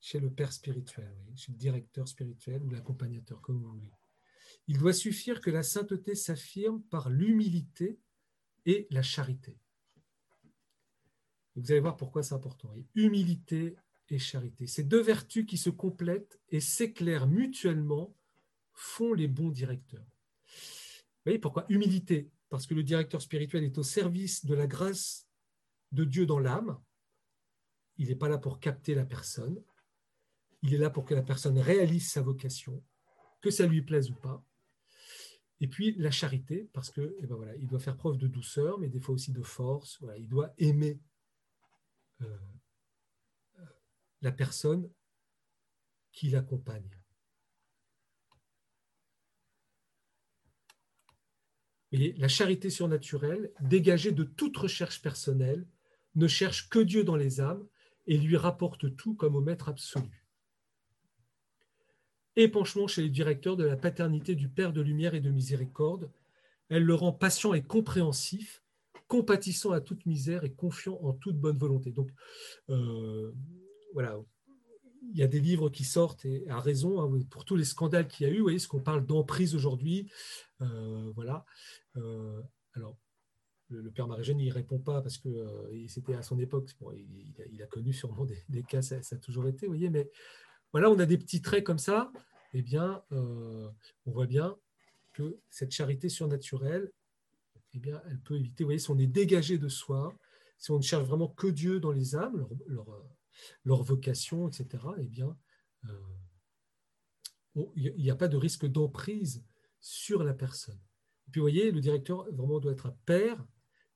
chez 0.00 0.20
le 0.20 0.30
père 0.30 0.52
spirituel, 0.52 1.16
chez 1.34 1.52
le 1.52 1.58
directeur 1.58 2.06
spirituel 2.06 2.62
ou 2.62 2.70
l'accompagnateur, 2.70 3.40
comme 3.40 3.62
vous 3.62 3.70
voulez. 3.70 3.90
Il 4.68 4.78
doit 4.78 4.92
suffire 4.92 5.40
que 5.40 5.50
la 5.50 5.62
sainteté 5.62 6.14
s'affirme 6.14 6.82
par 6.82 7.10
l'humilité 7.10 7.98
et 8.64 8.86
la 8.90 9.02
charité. 9.02 9.58
Vous 11.54 11.70
allez 11.70 11.80
voir 11.80 11.96
pourquoi 11.96 12.22
c'est 12.22 12.34
important. 12.34 12.74
Humilité 12.94 13.76
et 14.08 14.18
charité. 14.18 14.66
Ces 14.66 14.84
deux 14.84 15.00
vertus 15.00 15.46
qui 15.46 15.56
se 15.56 15.70
complètent 15.70 16.38
et 16.50 16.60
s'éclairent 16.60 17.26
mutuellement 17.26 18.15
font 18.76 19.14
les 19.14 19.26
bons 19.26 19.50
directeurs. 19.50 20.06
Vous 20.46 21.24
voyez 21.24 21.38
pourquoi 21.38 21.64
Humilité, 21.68 22.30
parce 22.48 22.66
que 22.66 22.74
le 22.74 22.84
directeur 22.84 23.20
spirituel 23.20 23.64
est 23.64 23.78
au 23.78 23.82
service 23.82 24.44
de 24.44 24.54
la 24.54 24.66
grâce 24.66 25.26
de 25.92 26.04
Dieu 26.04 26.26
dans 26.26 26.38
l'âme. 26.38 26.80
Il 27.96 28.08
n'est 28.08 28.14
pas 28.14 28.28
là 28.28 28.38
pour 28.38 28.60
capter 28.60 28.94
la 28.94 29.04
personne. 29.04 29.60
Il 30.62 30.74
est 30.74 30.78
là 30.78 30.90
pour 30.90 31.04
que 31.04 31.14
la 31.14 31.22
personne 31.22 31.58
réalise 31.58 32.10
sa 32.10 32.22
vocation, 32.22 32.84
que 33.40 33.50
ça 33.50 33.66
lui 33.66 33.82
plaise 33.82 34.10
ou 34.10 34.14
pas. 34.14 34.44
Et 35.60 35.68
puis 35.68 35.94
la 35.96 36.10
charité, 36.10 36.68
parce 36.74 36.90
que 36.90 37.16
eh 37.18 37.26
ben 37.26 37.34
voilà, 37.34 37.56
il 37.56 37.66
doit 37.66 37.78
faire 37.78 37.96
preuve 37.96 38.18
de 38.18 38.26
douceur, 38.26 38.78
mais 38.78 38.88
des 38.88 39.00
fois 39.00 39.14
aussi 39.14 39.32
de 39.32 39.42
force. 39.42 39.98
il 40.18 40.28
doit 40.28 40.52
aimer 40.58 41.00
euh, 42.20 42.38
la 44.20 44.32
personne 44.32 44.90
qui 46.12 46.28
l'accompagne. 46.28 46.90
La 52.16 52.28
charité 52.28 52.70
surnaturelle, 52.70 53.50
dégagée 53.60 54.12
de 54.12 54.24
toute 54.24 54.56
recherche 54.56 55.02
personnelle, 55.02 55.66
ne 56.14 56.26
cherche 56.26 56.68
que 56.68 56.78
Dieu 56.78 57.04
dans 57.04 57.16
les 57.16 57.40
âmes 57.40 57.66
et 58.06 58.16
lui 58.16 58.36
rapporte 58.36 58.96
tout 58.96 59.14
comme 59.14 59.36
au 59.36 59.40
maître 59.40 59.68
absolu. 59.68 60.26
Épanchement 62.36 62.86
chez 62.86 63.02
les 63.02 63.08
directeurs 63.08 63.56
de 63.56 63.64
la 63.64 63.76
paternité 63.76 64.34
du 64.34 64.48
Père 64.48 64.72
de 64.72 64.80
lumière 64.80 65.14
et 65.14 65.20
de 65.20 65.30
miséricorde, 65.30 66.10
elle 66.68 66.84
le 66.84 66.94
rend 66.94 67.12
patient 67.12 67.54
et 67.54 67.62
compréhensif, 67.62 68.62
compatissant 69.08 69.70
à 69.70 69.80
toute 69.80 70.04
misère 70.06 70.44
et 70.44 70.52
confiant 70.52 70.98
en 71.02 71.12
toute 71.12 71.38
bonne 71.38 71.56
volonté. 71.56 71.92
Donc, 71.92 72.10
euh, 72.68 73.32
voilà, 73.92 74.18
il 75.12 75.18
y 75.18 75.22
a 75.22 75.26
des 75.26 75.40
livres 75.40 75.70
qui 75.70 75.84
sortent, 75.84 76.24
et 76.24 76.48
à 76.48 76.60
raison, 76.60 77.00
hein, 77.00 77.20
pour 77.30 77.44
tous 77.44 77.56
les 77.56 77.64
scandales 77.64 78.08
qu'il 78.08 78.26
y 78.26 78.30
a 78.30 78.32
eu, 78.32 78.38
vous 78.38 78.44
voyez 78.44 78.58
ce 78.58 78.68
qu'on 78.68 78.80
parle 78.80 79.06
d'emprise 79.06 79.54
aujourd'hui. 79.54 80.10
Euh, 80.60 81.12
voilà. 81.14 81.44
Euh, 81.96 82.40
alors, 82.74 82.96
le, 83.68 83.90
père 83.90 84.06
Marie-Jeanne 84.06 84.38
n'y 84.38 84.50
répond 84.50 84.78
pas 84.78 85.02
parce 85.02 85.18
que 85.18 85.28
euh, 85.28 85.88
c'était 85.88 86.14
à 86.14 86.22
son 86.22 86.38
époque. 86.38 86.70
il, 86.94 87.62
a, 87.62 87.66
connu 87.66 87.92
sûrement 87.92 88.26
des, 88.48 88.62
cas, 88.62 88.82
ça, 88.82 88.96
a 88.96 89.16
toujours 89.16 89.46
été, 89.46 89.66
vous 89.66 89.72
voyez, 89.72 89.90
mais 89.90 90.10
voilà, 90.72 90.90
on 90.90 90.98
a 90.98 91.06
des 91.06 91.18
petits 91.18 91.42
traits 91.42 91.64
comme 91.64 91.78
ça. 91.78 92.12
Eh 92.52 92.62
bien, 92.62 93.02
on 93.10 93.72
voit 94.06 94.26
bien 94.26 94.56
que 95.12 95.38
cette 95.50 95.72
charité 95.72 96.08
surnaturelle, 96.08 96.90
eh 97.74 97.78
bien, 97.78 98.00
elle 98.08 98.20
peut 98.20 98.36
éviter, 98.36 98.64
vous 98.64 98.68
voyez, 98.68 98.78
si 98.78 98.90
on 98.90 98.98
est 98.98 99.06
dégagé 99.06 99.58
de 99.58 99.68
soi, 99.68 100.14
si 100.58 100.70
on 100.70 100.78
ne 100.78 100.82
cherche 100.82 101.04
vraiment 101.04 101.28
que 101.28 101.48
Dieu 101.48 101.80
dans 101.80 101.92
les 101.92 102.16
âmes, 102.16 102.46
leur 102.66 102.86
vocation, 103.64 104.48
etc., 104.48 104.84
eh 104.98 105.06
bien, 105.06 105.36
euh, 105.84 107.66
il 107.76 107.94
n'y 107.96 108.10
a 108.10 108.16
pas 108.16 108.28
de 108.28 108.36
risque 108.36 108.66
d'emprise 108.66 109.44
sur 109.80 110.24
la 110.24 110.34
personne. 110.34 110.80
Et 111.26 111.30
puis, 111.30 111.40
vous 111.40 111.44
voyez, 111.44 111.70
le 111.70 111.80
directeur 111.80 112.24
vraiment 112.32 112.60
doit 112.60 112.72
être 112.72 112.86
un 112.86 112.96
père, 113.04 113.44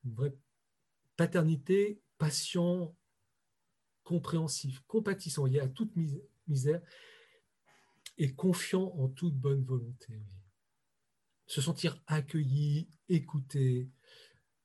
une 0.05 0.15
vraie 0.15 0.35
paternité, 1.17 2.01
patient, 2.19 2.97
compréhensif, 4.05 4.81
compatissant, 4.87 5.47
il 5.47 5.55
y 5.55 5.61
a 5.61 5.69
toute 5.69 5.93
misère 6.47 6.81
et 8.19 8.35
confiant 8.35 8.93
en 8.97 9.09
toute 9.09 9.35
bonne 9.35 9.65
volonté. 9.65 10.23
Se 11.47 11.61
sentir 11.61 12.03
accueilli, 12.07 12.89
écouté, 13.09 13.91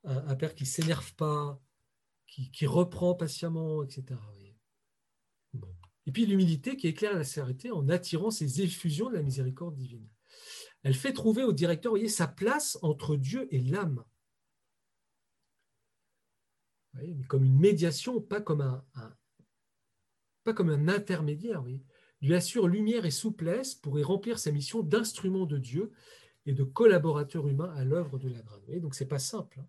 un, 0.03 0.35
père 0.35 0.53
qui 0.55 0.63
ne 0.63 0.67
s'énerve 0.67 1.13
pas, 1.15 1.59
qui, 2.27 2.65
reprend 2.65 3.15
patiemment, 3.15 3.83
etc. 3.83 4.19
Et 6.05 6.11
puis 6.11 6.25
l'humilité 6.25 6.77
qui 6.77 6.87
éclaire 6.87 7.15
la 7.15 7.23
sérénité 7.23 7.71
en 7.71 7.89
attirant 7.89 8.31
ces 8.31 8.61
effusions 8.61 9.09
de 9.09 9.15
la 9.15 9.23
miséricorde 9.23 9.75
divine. 9.75 10.07
Elle 10.83 10.93
fait 10.93 11.13
trouver 11.13 11.43
au 11.43 11.51
directeur, 11.51 11.93
sa 12.07 12.27
place 12.27 12.77
entre 12.81 13.15
Dieu 13.15 13.47
et 13.53 13.59
l'âme. 13.59 14.03
Comme 17.27 17.43
une 17.43 17.59
médiation, 17.59 18.21
pas 18.21 18.39
comme 18.39 18.61
un, 18.61 18.85
pas 20.43 20.53
comme 20.53 20.69
un 20.69 20.87
intermédiaire. 20.87 21.61
Voyez. 21.61 21.83
Lui 22.21 22.35
assure 22.35 22.67
lumière 22.67 23.05
et 23.05 23.11
souplesse 23.11 23.75
pour 23.75 23.99
y 23.99 24.03
remplir 24.03 24.39
sa 24.39 24.51
mission 24.51 24.83
d'instrument 24.83 25.45
de 25.45 25.57
Dieu 25.57 25.91
et 26.45 26.53
de 26.53 26.63
collaborateur 26.63 27.47
humain 27.47 27.73
à 27.75 27.83
l'œuvre 27.83 28.19
de 28.19 28.29
la 28.29 28.41
grâce. 28.41 28.61
Donc 28.79 28.95
c'est 28.95 29.07
pas 29.07 29.19
simple. 29.19 29.59
Hein. 29.59 29.67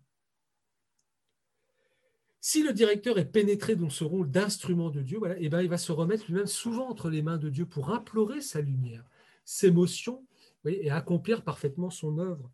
Si 2.39 2.63
le 2.63 2.71
directeur 2.73 3.17
est 3.17 3.31
pénétré 3.31 3.75
dans 3.75 3.89
ce 3.89 4.03
rôle 4.03 4.29
d'instrument 4.29 4.89
de 4.89 5.01
Dieu, 5.01 5.17
voilà, 5.17 5.35
eh 5.39 5.49
ben, 5.49 5.61
il 5.61 5.69
va 5.69 5.77
se 5.77 5.91
remettre 5.91 6.25
lui-même 6.27 6.47
souvent 6.47 6.89
entre 6.89 7.09
les 7.09 7.21
mains 7.21 7.37
de 7.37 7.49
Dieu 7.49 7.65
pour 7.65 7.89
implorer 7.89 8.41
sa 8.41 8.61
lumière, 8.61 9.03
ses 9.43 9.71
motions, 9.71 10.25
et 10.65 10.89
accomplir 10.89 11.43
parfaitement 11.43 11.89
son 11.89 12.17
œuvre. 12.19 12.51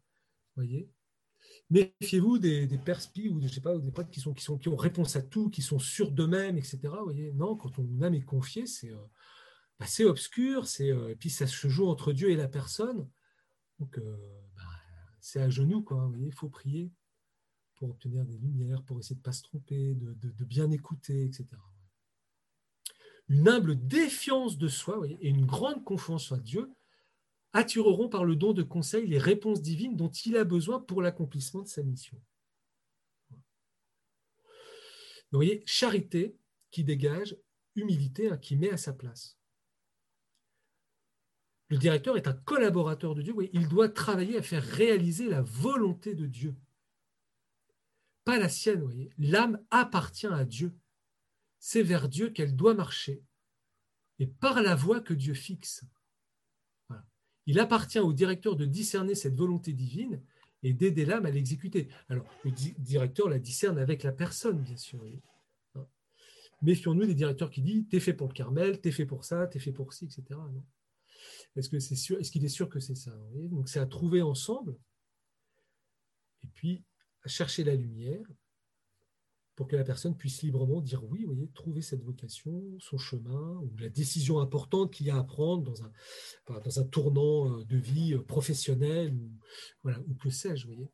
Voyez 0.56 0.90
Méfiez-vous 1.70 2.38
des, 2.38 2.68
des 2.68 2.78
ou 3.30 3.40
des 3.40 3.92
prêtres 3.92 4.10
qui, 4.12 4.20
sont, 4.20 4.34
qui, 4.34 4.70
ont 4.70 4.76
réponse 4.76 5.16
à 5.16 5.22
tout, 5.22 5.50
qui 5.50 5.62
sont 5.62 5.80
sûrs 5.80 6.12
d'eux-mêmes, 6.12 6.58
etc. 6.58 6.80
Voyez 7.04 7.34
non, 7.34 7.56
quand 7.56 7.70
ton 7.70 8.02
âme 8.02 8.14
est 8.14 8.22
confiée, 8.22 8.68
c'est 8.68 8.92
euh, 8.92 9.06
assez 9.80 10.06
obscur, 10.06 10.68
c'est, 10.68 10.88
et 10.88 11.16
puis 11.16 11.30
ça 11.30 11.48
se 11.48 11.68
joue 11.68 11.88
entre 11.88 12.14
Dieu 12.14 12.30
et 12.30 12.36
la 12.36 12.48
personne. 12.48 13.10
Donc, 13.80 14.00
bah, 14.00 14.64
c'est 15.20 15.42
à 15.42 15.50
genoux, 15.50 15.86
il 16.20 16.34
faut 16.34 16.50
prier 16.50 16.92
pour 17.84 17.90
obtenir 17.90 18.24
des 18.24 18.38
lumières, 18.38 18.82
pour 18.84 18.98
essayer 18.98 19.16
de 19.16 19.20
ne 19.20 19.24
pas 19.24 19.34
se 19.34 19.44
tromper, 19.44 19.94
de, 19.96 20.46
bien 20.46 20.72
écouter, 20.72 21.26
etc. 21.26 21.48
Une 23.28 23.50
humble 23.50 23.76
défiance 23.76 24.58
de 24.58 24.70
soi 24.70 25.06
et 25.06 25.28
une 25.28 25.46
grande 25.46 25.84
confiance 25.84 26.32
en 26.32 26.38
Dieu 26.38 26.72
attireront 27.52 28.08
par 28.08 28.24
le 28.24 28.38
don 28.38 28.54
de 28.54 28.64
conseil 28.64 29.06
les 29.06 29.18
réponses 29.18 29.62
divines 29.62 29.98
dont 29.98 30.08
il 30.10 30.38
a 30.38 30.46
besoin 30.46 30.80
pour 30.80 31.02
l'accomplissement 31.02 31.62
de 31.62 31.68
sa 31.68 31.84
mission. 31.84 32.18
vous 33.32 33.38
voyez, 35.34 35.62
charité 35.66 36.38
qui 36.72 36.86
dégage, 36.86 37.36
humilité 37.76 38.30
hein, 38.30 38.38
qui 38.38 38.56
met 38.56 38.70
à 38.70 38.78
sa 38.78 38.94
place. 38.94 39.38
Le 41.68 41.78
directeur 41.78 42.16
est 42.16 42.30
un 42.30 42.34
collaborateur 42.34 43.14
de 43.14 43.22
Dieu, 43.22 43.36
il 43.52 43.68
doit 43.68 43.90
travailler 43.90 44.38
à 44.38 44.42
faire 44.42 44.64
réaliser 44.64 45.28
la 45.28 45.42
volonté 45.42 46.16
de 46.16 46.28
Dieu. 46.28 46.56
Pas 48.26 48.40
la 48.40 48.50
sienne, 48.50 48.82
voyez. 48.82 49.10
L'âme 49.18 49.60
appartient 49.70 50.28
à 50.28 50.46
Dieu. 50.46 50.74
C'est 51.60 51.84
vers 51.84 52.10
Dieu 52.10 52.30
qu'elle 52.30 52.56
doit 52.56 52.74
marcher. 52.74 53.22
Et 54.20 54.28
par 54.28 54.62
la 54.62 54.76
voie 54.76 55.02
que 55.02 55.14
Dieu 55.14 55.34
fixe. 55.34 55.84
Il 57.46 57.60
appartient 57.60 58.00
au 58.00 58.14
directeur 58.14 58.56
de 58.56 58.66
discerner 58.66 59.16
cette 59.16 59.36
volonté 59.36 59.74
divine 59.74 60.22
et 60.62 60.74
d'aider 60.74 61.06
l'âme 61.06 61.26
à 61.26 61.32
l'exécuter. 61.32 61.90
Alors, 62.08 62.26
le 62.46 62.52
directeur 62.52 63.28
la 63.28 63.40
discerne 63.40 63.78
avec 63.78 64.04
la 64.04 64.14
personne, 64.14 64.62
bien 64.62 64.78
sûr. 64.78 65.04
Hein. 65.76 65.86
Méfions-nous 66.62 67.06
des 67.06 67.16
directeurs 67.16 67.50
qui 67.50 67.62
disent 67.62 67.86
T'es 67.90 68.00
fait 68.00 68.14
pour 68.14 68.30
le 68.30 68.34
Carmel, 68.34 68.80
t'es 68.80 68.92
fait 68.92 69.06
pour 69.06 69.26
ça, 69.26 69.48
t'es 69.48 69.60
fait 69.60 69.74
pour 69.74 69.92
ci, 69.92 70.06
etc. 70.06 70.40
Est-ce 71.58 72.32
qu'il 72.32 72.46
est 72.46 72.50
sûr 72.50 72.70
que 72.70 72.80
c'est 72.80 72.96
ça 72.96 73.12
Donc, 73.34 73.68
c'est 73.68 73.80
à 73.80 73.86
trouver 73.86 74.22
ensemble. 74.22 74.78
Et 76.44 76.48
puis, 76.48 76.84
à 77.24 77.28
chercher 77.28 77.64
la 77.64 77.76
lumière 77.76 78.26
pour 79.56 79.68
que 79.68 79.76
la 79.76 79.84
personne 79.84 80.18
puisse 80.18 80.42
librement 80.42 80.82
dire 80.82 81.04
oui, 81.06 81.24
vous 81.24 81.34
voyez, 81.34 81.50
trouver 81.54 81.82
cette 81.82 82.04
vocation, 82.04 82.64
son 82.80 82.98
chemin, 82.98 83.60
ou 83.62 83.72
la 83.78 83.90
décision 83.90 84.40
importante 84.40 84.92
qu'il 84.92 85.08
y 85.08 85.12
a 85.12 85.18
à 85.18 85.24
prendre 85.24 85.64
dans 85.64 85.84
un, 85.84 85.92
dans 86.60 86.80
un 86.80 86.84
tournant 86.86 87.60
euh, 87.60 87.66
de 87.66 87.78
vie 87.78 88.14
euh, 88.14 88.24
professionnel, 88.24 89.14
ou, 89.14 89.32
voilà, 89.84 90.00
ou 90.08 90.16
que 90.16 90.30
sais-je, 90.30 90.66
vous 90.66 90.74
voyez. 90.74 90.90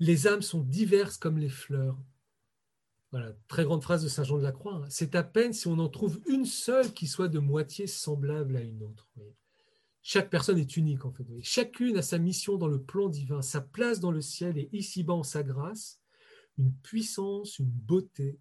Les 0.00 0.26
âmes 0.26 0.42
sont 0.42 0.62
diverses 0.62 1.18
comme 1.18 1.38
les 1.38 1.50
fleurs. 1.50 1.98
Voilà, 3.10 3.32
très 3.48 3.64
grande 3.64 3.82
phrase 3.82 4.02
de 4.02 4.08
Saint 4.08 4.24
Jean 4.24 4.38
de 4.38 4.42
la 4.42 4.52
Croix. 4.52 4.76
Hein. 4.76 4.86
C'est 4.88 5.14
à 5.14 5.22
peine 5.22 5.52
si 5.52 5.68
on 5.68 5.78
en 5.78 5.88
trouve 5.88 6.20
une 6.26 6.46
seule 6.46 6.94
qui 6.94 7.06
soit 7.06 7.28
de 7.28 7.38
moitié 7.38 7.86
semblable 7.86 8.56
à 8.56 8.60
une 8.60 8.82
autre. 8.82 9.10
Chaque 10.02 10.30
personne 10.30 10.58
est 10.58 10.76
unique 10.76 11.04
en 11.04 11.12
fait. 11.12 11.26
Chacune 11.42 11.96
a 11.98 12.02
sa 12.02 12.18
mission 12.18 12.56
dans 12.56 12.68
le 12.68 12.82
plan 12.82 13.08
divin, 13.08 13.42
sa 13.42 13.60
place 13.60 14.00
dans 14.00 14.10
le 14.10 14.22
ciel 14.22 14.56
et 14.56 14.68
ici-bas 14.72 15.14
en 15.14 15.22
sa 15.22 15.42
grâce, 15.42 16.00
une 16.58 16.72
puissance, 16.72 17.58
une 17.58 17.70
beauté, 17.70 18.38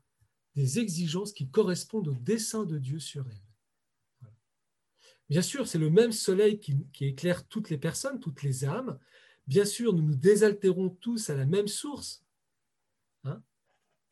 des 0.55 0.80
exigences 0.80 1.34
qui 1.34 1.49
correspondent 1.49 2.07
au 2.07 2.16
dessein 2.16 2.66
de 2.66 2.78
Dieu 2.78 2.99
sur 2.99 3.26
elle. 3.30 4.30
Bien 5.30 5.41
sûr, 5.43 5.68
c'est 5.68 5.78
le 5.78 5.91
même 5.91 6.12
soleil 6.12 6.60
qui, 6.60 6.76
éclaire 7.01 7.47
toutes 7.47 7.70
les 7.70 7.78
personnes, 7.78 8.20
toutes 8.20 8.41
les 8.41 8.66
âmes. 8.66 8.97
Bien 9.45 9.66
sûr, 9.66 9.93
nous 9.93 10.01
nous 10.01 10.16
désaltérons 10.16 10.89
tous 10.89 11.30
à 11.30 11.36
la 11.36 11.45
même 11.45 11.68
source. 11.68 12.26
Hein, 13.26 13.41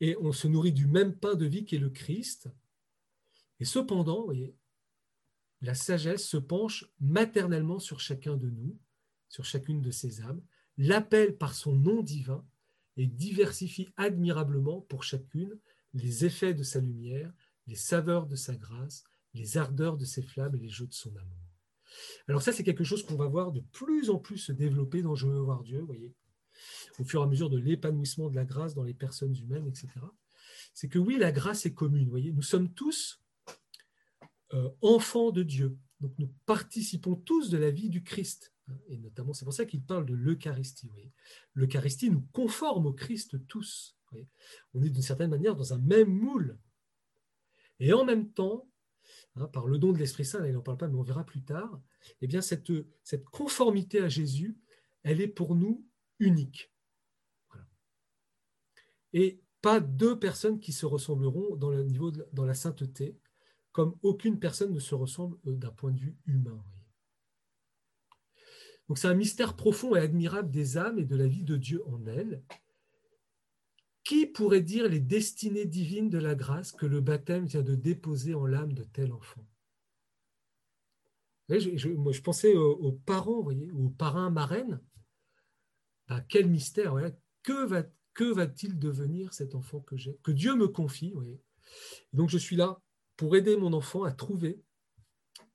et 0.00 0.16
on 0.20 0.32
se 0.32 0.46
nourrit 0.46 0.72
du 0.72 0.86
même 0.86 1.16
pain 1.16 1.34
de 1.34 1.46
vie 1.46 1.64
qui 1.64 1.74
est 1.74 1.80
le 1.80 1.90
Christ. 1.90 2.48
Et 3.58 3.64
cependant, 3.64 4.20
vous 4.20 4.26
voyez, 4.26 4.54
la 5.60 5.74
sagesse 5.74 6.26
se 6.26 6.36
penche 6.36 6.84
maternellement 7.00 7.78
sur 7.78 8.00
chacun 8.00 8.36
de 8.36 8.48
nous, 8.48 8.78
sur 9.28 9.44
chacune 9.44 9.82
de 9.82 9.90
ses 9.90 10.22
âmes, 10.22 10.42
l'appelle 10.76 11.36
par 11.36 11.54
son 11.54 11.74
nom 11.74 12.02
divin 12.02 12.46
et 12.96 13.06
diversifie 13.06 13.88
admirablement 13.96 14.80
pour 14.82 15.04
chacune 15.04 15.58
les 15.94 16.24
effets 16.24 16.54
de 16.54 16.62
sa 16.62 16.80
lumière, 16.80 17.32
les 17.66 17.76
saveurs 17.76 18.26
de 18.26 18.36
sa 18.36 18.56
grâce, 18.56 19.04
les 19.34 19.56
ardeurs 19.56 19.96
de 19.96 20.04
ses 20.04 20.22
flammes 20.22 20.54
et 20.54 20.60
les 20.60 20.68
jeux 20.68 20.86
de 20.86 20.94
son 20.94 21.14
amour. 21.16 21.48
Alors 22.28 22.42
ça, 22.42 22.52
c'est 22.52 22.64
quelque 22.64 22.84
chose 22.84 23.04
qu'on 23.04 23.16
va 23.16 23.26
voir 23.26 23.52
de 23.52 23.60
plus 23.60 24.10
en 24.10 24.18
plus 24.18 24.38
se 24.38 24.52
développer 24.52 25.02
dans 25.02 25.14
Je 25.14 25.26
veux 25.26 25.38
voir 25.38 25.62
Dieu, 25.62 25.80
voyez, 25.80 26.14
au 26.98 27.04
fur 27.04 27.20
et 27.20 27.24
à 27.24 27.26
mesure 27.26 27.50
de 27.50 27.58
l'épanouissement 27.58 28.28
de 28.28 28.36
la 28.36 28.44
grâce 28.44 28.74
dans 28.74 28.84
les 28.84 28.94
personnes 28.94 29.36
humaines, 29.36 29.66
etc. 29.66 29.88
C'est 30.74 30.88
que 30.88 30.98
oui, 30.98 31.16
la 31.18 31.32
grâce 31.32 31.66
est 31.66 31.74
commune, 31.74 32.08
voyez, 32.08 32.32
nous 32.32 32.42
sommes 32.42 32.72
tous 32.72 33.20
euh, 34.54 34.70
enfants 34.80 35.30
de 35.30 35.42
Dieu. 35.42 35.76
Donc 36.00 36.12
nous 36.18 36.32
participons 36.46 37.16
tous 37.16 37.50
de 37.50 37.58
la 37.58 37.70
vie 37.70 37.90
du 37.90 38.02
Christ. 38.02 38.52
Et 38.88 38.98
notamment, 38.98 39.32
c'est 39.32 39.44
pour 39.44 39.54
ça 39.54 39.64
qu'il 39.64 39.82
parle 39.82 40.06
de 40.06 40.14
l'Eucharistie. 40.14 40.90
L'Eucharistie 41.54 42.10
nous 42.10 42.26
conforme 42.32 42.86
au 42.86 42.92
Christ 42.92 43.46
tous. 43.46 43.96
On 44.74 44.82
est 44.82 44.90
d'une 44.90 45.02
certaine 45.02 45.30
manière 45.30 45.56
dans 45.56 45.72
un 45.72 45.78
même 45.78 46.10
moule. 46.10 46.58
Et 47.80 47.92
en 47.92 48.04
même 48.04 48.30
temps, 48.32 48.68
hein, 49.36 49.46
par 49.48 49.66
le 49.66 49.78
don 49.78 49.92
de 49.92 49.98
l'Esprit 49.98 50.24
Saint, 50.24 50.46
il 50.46 50.52
n'en 50.52 50.62
parle 50.62 50.78
pas, 50.78 50.88
mais 50.88 50.98
on 50.98 51.02
verra 51.02 51.24
plus 51.24 51.42
tard, 51.42 51.80
eh 52.20 52.26
bien 52.26 52.40
cette, 52.40 52.72
cette 53.02 53.24
conformité 53.26 54.00
à 54.00 54.08
Jésus, 54.08 54.58
elle 55.02 55.20
est 55.20 55.28
pour 55.28 55.54
nous 55.54 55.86
unique. 56.18 56.72
Et 59.12 59.40
pas 59.60 59.80
deux 59.80 60.18
personnes 60.18 60.60
qui 60.60 60.72
se 60.72 60.86
ressembleront 60.86 61.56
dans 61.56 61.70
le 61.70 61.82
niveau 61.82 62.10
dans 62.10 62.44
la 62.44 62.54
sainteté, 62.54 63.18
comme 63.72 63.96
aucune 64.02 64.38
personne 64.38 64.72
ne 64.72 64.80
se 64.80 64.94
ressemble 64.94 65.38
euh, 65.46 65.52
d'un 65.52 65.70
point 65.70 65.92
de 65.92 66.00
vue 66.00 66.16
humain. 66.26 66.62
Donc 68.88 68.98
c'est 68.98 69.08
un 69.08 69.14
mystère 69.14 69.54
profond 69.54 69.94
et 69.94 70.00
admirable 70.00 70.50
des 70.50 70.78
âmes 70.78 70.98
et 70.98 71.04
de 71.04 71.16
la 71.16 71.26
vie 71.26 71.44
de 71.44 71.56
Dieu 71.56 71.82
en 71.86 72.06
elles. 72.06 72.42
Qui 74.04 74.26
pourrait 74.26 74.62
dire 74.62 74.88
les 74.88 75.00
destinées 75.00 75.66
divines 75.66 76.08
de 76.08 76.18
la 76.18 76.34
grâce 76.34 76.72
que 76.72 76.86
le 76.86 77.02
baptême 77.02 77.44
vient 77.44 77.62
de 77.62 77.74
déposer 77.74 78.34
en 78.34 78.46
l'âme 78.46 78.72
de 78.72 78.84
tel 78.84 79.12
enfant? 79.12 79.46
Je, 81.50 82.20
pensais 82.20 82.54
aux, 82.56 82.92
parents, 82.92 83.46
aux 83.74 83.90
parrains, 83.90 84.30
marraines. 84.30 84.80
Bah, 86.08 86.22
quel 86.22 86.48
mystère 86.48 86.94
Que 87.42 87.66
va 87.66 87.82
que 88.18 88.24
va-t-il 88.24 88.80
devenir 88.80 89.32
cet 89.32 89.54
enfant 89.54 89.78
que 89.78 90.32
Dieu 90.32 90.56
me 90.56 90.66
confie. 90.66 91.14
Donc 92.12 92.30
je 92.30 92.36
suis 92.36 92.56
là 92.56 92.82
pour 93.18 93.34
aider 93.36 93.56
mon 93.56 93.74
enfant 93.74 94.04
à 94.04 94.12
trouver 94.12 94.62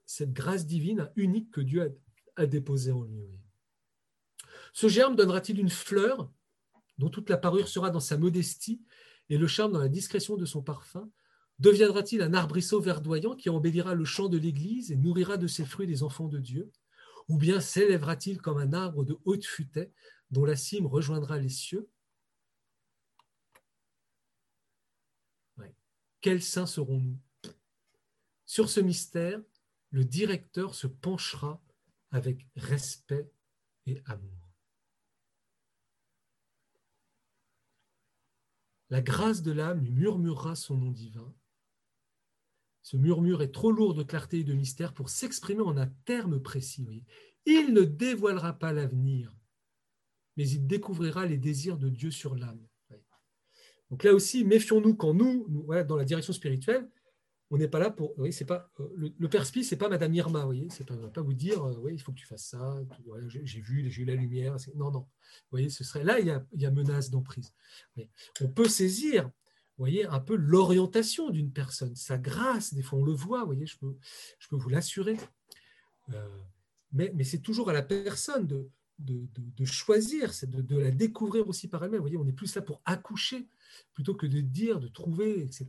cette 0.06 0.34
grâce 0.34 0.68
divine 0.68 1.10
unique 1.16 1.50
que 1.50 1.62
Dieu 1.62 1.98
a, 2.36 2.46
déposée 2.46 2.92
en 2.92 3.04
lui. 3.04 3.40
Ce 4.74 4.90
germe 4.90 5.16
donnera-t-il 5.16 5.60
une 5.60 5.70
fleur 5.70 6.30
dont 6.98 7.10
toute 7.10 7.30
la 7.30 7.38
parure 7.38 7.70
sera 7.70 7.90
dans 7.90 8.02
sa 8.02 8.18
modestie 8.18 8.84
et 9.30 9.38
le 9.38 9.48
charme 9.48 9.72
dans 9.72 9.80
la 9.80 9.88
discrétion 9.88 10.36
de 10.36 10.46
son 10.46 10.62
parfum? 10.62 11.10
Deviendra-t-il 11.60 12.22
un 12.22 12.34
arbrisseau 12.34 12.82
verdoyant 12.82 13.36
qui 13.36 13.50
embellira 13.50 13.96
le 13.96 14.04
champ 14.04 14.28
de 14.28 14.38
l'Église 14.38 14.92
et 14.92 14.98
nourrira 14.98 15.38
de 15.38 15.48
ses 15.48 15.64
fruits 15.64 15.88
les 15.88 16.04
enfants 16.04 16.28
de 16.28 16.40
Dieu? 16.40 16.70
Ou 17.30 17.38
bien 17.38 17.62
s'élèvera-t-il 17.62 18.42
comme 18.42 18.58
un 18.58 18.74
arbre 18.74 19.06
de 19.06 19.18
haute 19.24 19.46
futaie 19.46 19.94
dont 20.32 20.44
la 20.44 20.58
cime 20.58 20.86
rejoindra 20.86 21.38
les 21.40 21.50
cieux? 21.50 21.88
Quels 26.20 26.42
saints 26.42 26.66
serons-nous? 26.66 27.18
Sur 28.54 28.70
ce 28.70 28.80
mystère, 28.80 29.42
le 29.90 30.06
directeur 30.06 30.76
se 30.76 30.86
penchera 30.86 31.60
avec 32.12 32.46
respect 32.56 33.32
et 33.88 34.00
amour. 34.06 34.54
La 38.92 39.02
grâce 39.02 39.42
de 39.42 39.52
l'âme 39.52 39.80
lui 39.80 39.90
murmurera 39.90 40.56
son 40.56 40.78
nom 40.78 40.92
divin. 40.92 41.34
Ce 42.84 42.96
murmure 42.96 43.42
est 43.42 43.52
trop 43.52 43.72
lourd 43.72 43.96
de 43.96 44.04
clarté 44.04 44.42
et 44.42 44.44
de 44.44 44.54
mystère 44.54 44.94
pour 44.94 45.10
s'exprimer 45.10 45.64
en 45.64 45.76
un 45.76 45.88
terme 46.06 46.40
précis. 46.40 47.04
Il 47.48 47.74
ne 47.74 47.82
dévoilera 47.82 48.54
pas 48.54 48.72
l'avenir, 48.72 49.36
mais 50.38 50.48
il 50.48 50.68
découvrira 50.68 51.26
les 51.26 51.40
désirs 51.40 51.80
de 51.80 51.90
Dieu 51.90 52.12
sur 52.12 52.36
l'âme. 52.36 52.64
Donc 53.90 54.04
là 54.04 54.14
aussi, 54.14 54.46
méfions-nous 54.46 54.96
quand 54.96 55.16
nous, 55.16 55.48
dans 55.88 55.98
la 55.98 56.06
direction 56.06 56.34
spirituelle, 56.34 56.88
on 57.54 57.58
n'est 57.58 57.68
pas 57.68 57.78
là 57.78 57.92
pour. 57.92 58.18
Oui, 58.18 58.34
c'est 58.34 58.46
pas 58.46 58.72
euh, 58.80 58.88
le, 58.96 59.14
le 59.16 59.30
père 59.30 59.46
c'est 59.46 59.76
pas 59.76 59.88
Madame 59.88 60.12
Irma, 60.16 60.40
vous 60.40 60.46
voyez. 60.48 60.68
C'est 60.72 60.88
pas, 60.88 60.96
pas 60.96 61.22
vous 61.22 61.36
dire, 61.36 61.64
euh, 61.64 61.76
oui, 61.84 61.94
il 61.94 62.02
faut 62.02 62.12
que 62.12 62.18
tu 62.18 62.26
fasses 62.26 62.48
ça. 62.48 62.82
j'ai 63.28 63.62
vu, 63.62 63.92
j'ai 63.92 64.02
eu 64.02 64.06
la 64.06 64.16
lumière. 64.16 64.58
Non, 64.74 64.90
non. 64.90 65.06
Voyez, 65.52 65.70
ce 65.70 65.84
serait 65.84 66.04
là, 66.04 66.20
il 66.20 66.26
y 66.26 66.32
a, 66.32 66.44
il 66.54 66.62
y 66.64 66.66
a 66.66 66.72
menace 66.72 67.12
d'emprise. 67.12 67.54
On 68.42 68.48
peut 68.48 68.68
saisir, 68.68 69.30
voyez, 69.78 70.04
un 70.08 70.20
peu 70.20 70.36
l'orientation 70.36 71.30
d'une 71.30 71.52
personne, 71.52 71.96
sa 71.96 72.18
grâce. 72.18 72.74
Des 72.74 72.82
fois, 72.82 72.98
on 72.98 73.04
le 73.04 73.14
voit. 73.14 73.46
Voyez, 73.46 73.68
je 73.68 73.78
peux, 73.78 73.96
vous 74.50 74.70
l'assurer. 74.70 75.18
Euh, 76.12 76.28
mais, 76.92 77.12
mais 77.14 77.24
c'est 77.24 77.40
toujours 77.40 77.70
à 77.70 77.74
la 77.74 77.84
personne 77.84 78.48
de, 78.48 79.66
choisir, 79.66 80.34
c'est 80.34 80.50
de, 80.50 80.78
la 80.80 80.90
découvrir 80.90 81.48
aussi 81.48 81.68
par 81.68 81.84
elle-même. 81.84 82.02
Voyez, 82.02 82.18
on 82.18 82.26
est 82.26 82.34
plus 82.34 82.56
là 82.56 82.64
pour 82.64 82.82
accoucher 82.86 83.48
plutôt 83.94 84.16
que 84.16 84.26
de 84.26 84.42
dire, 84.42 84.80
de 84.80 84.88
trouver, 84.88 85.42
etc. 85.42 85.68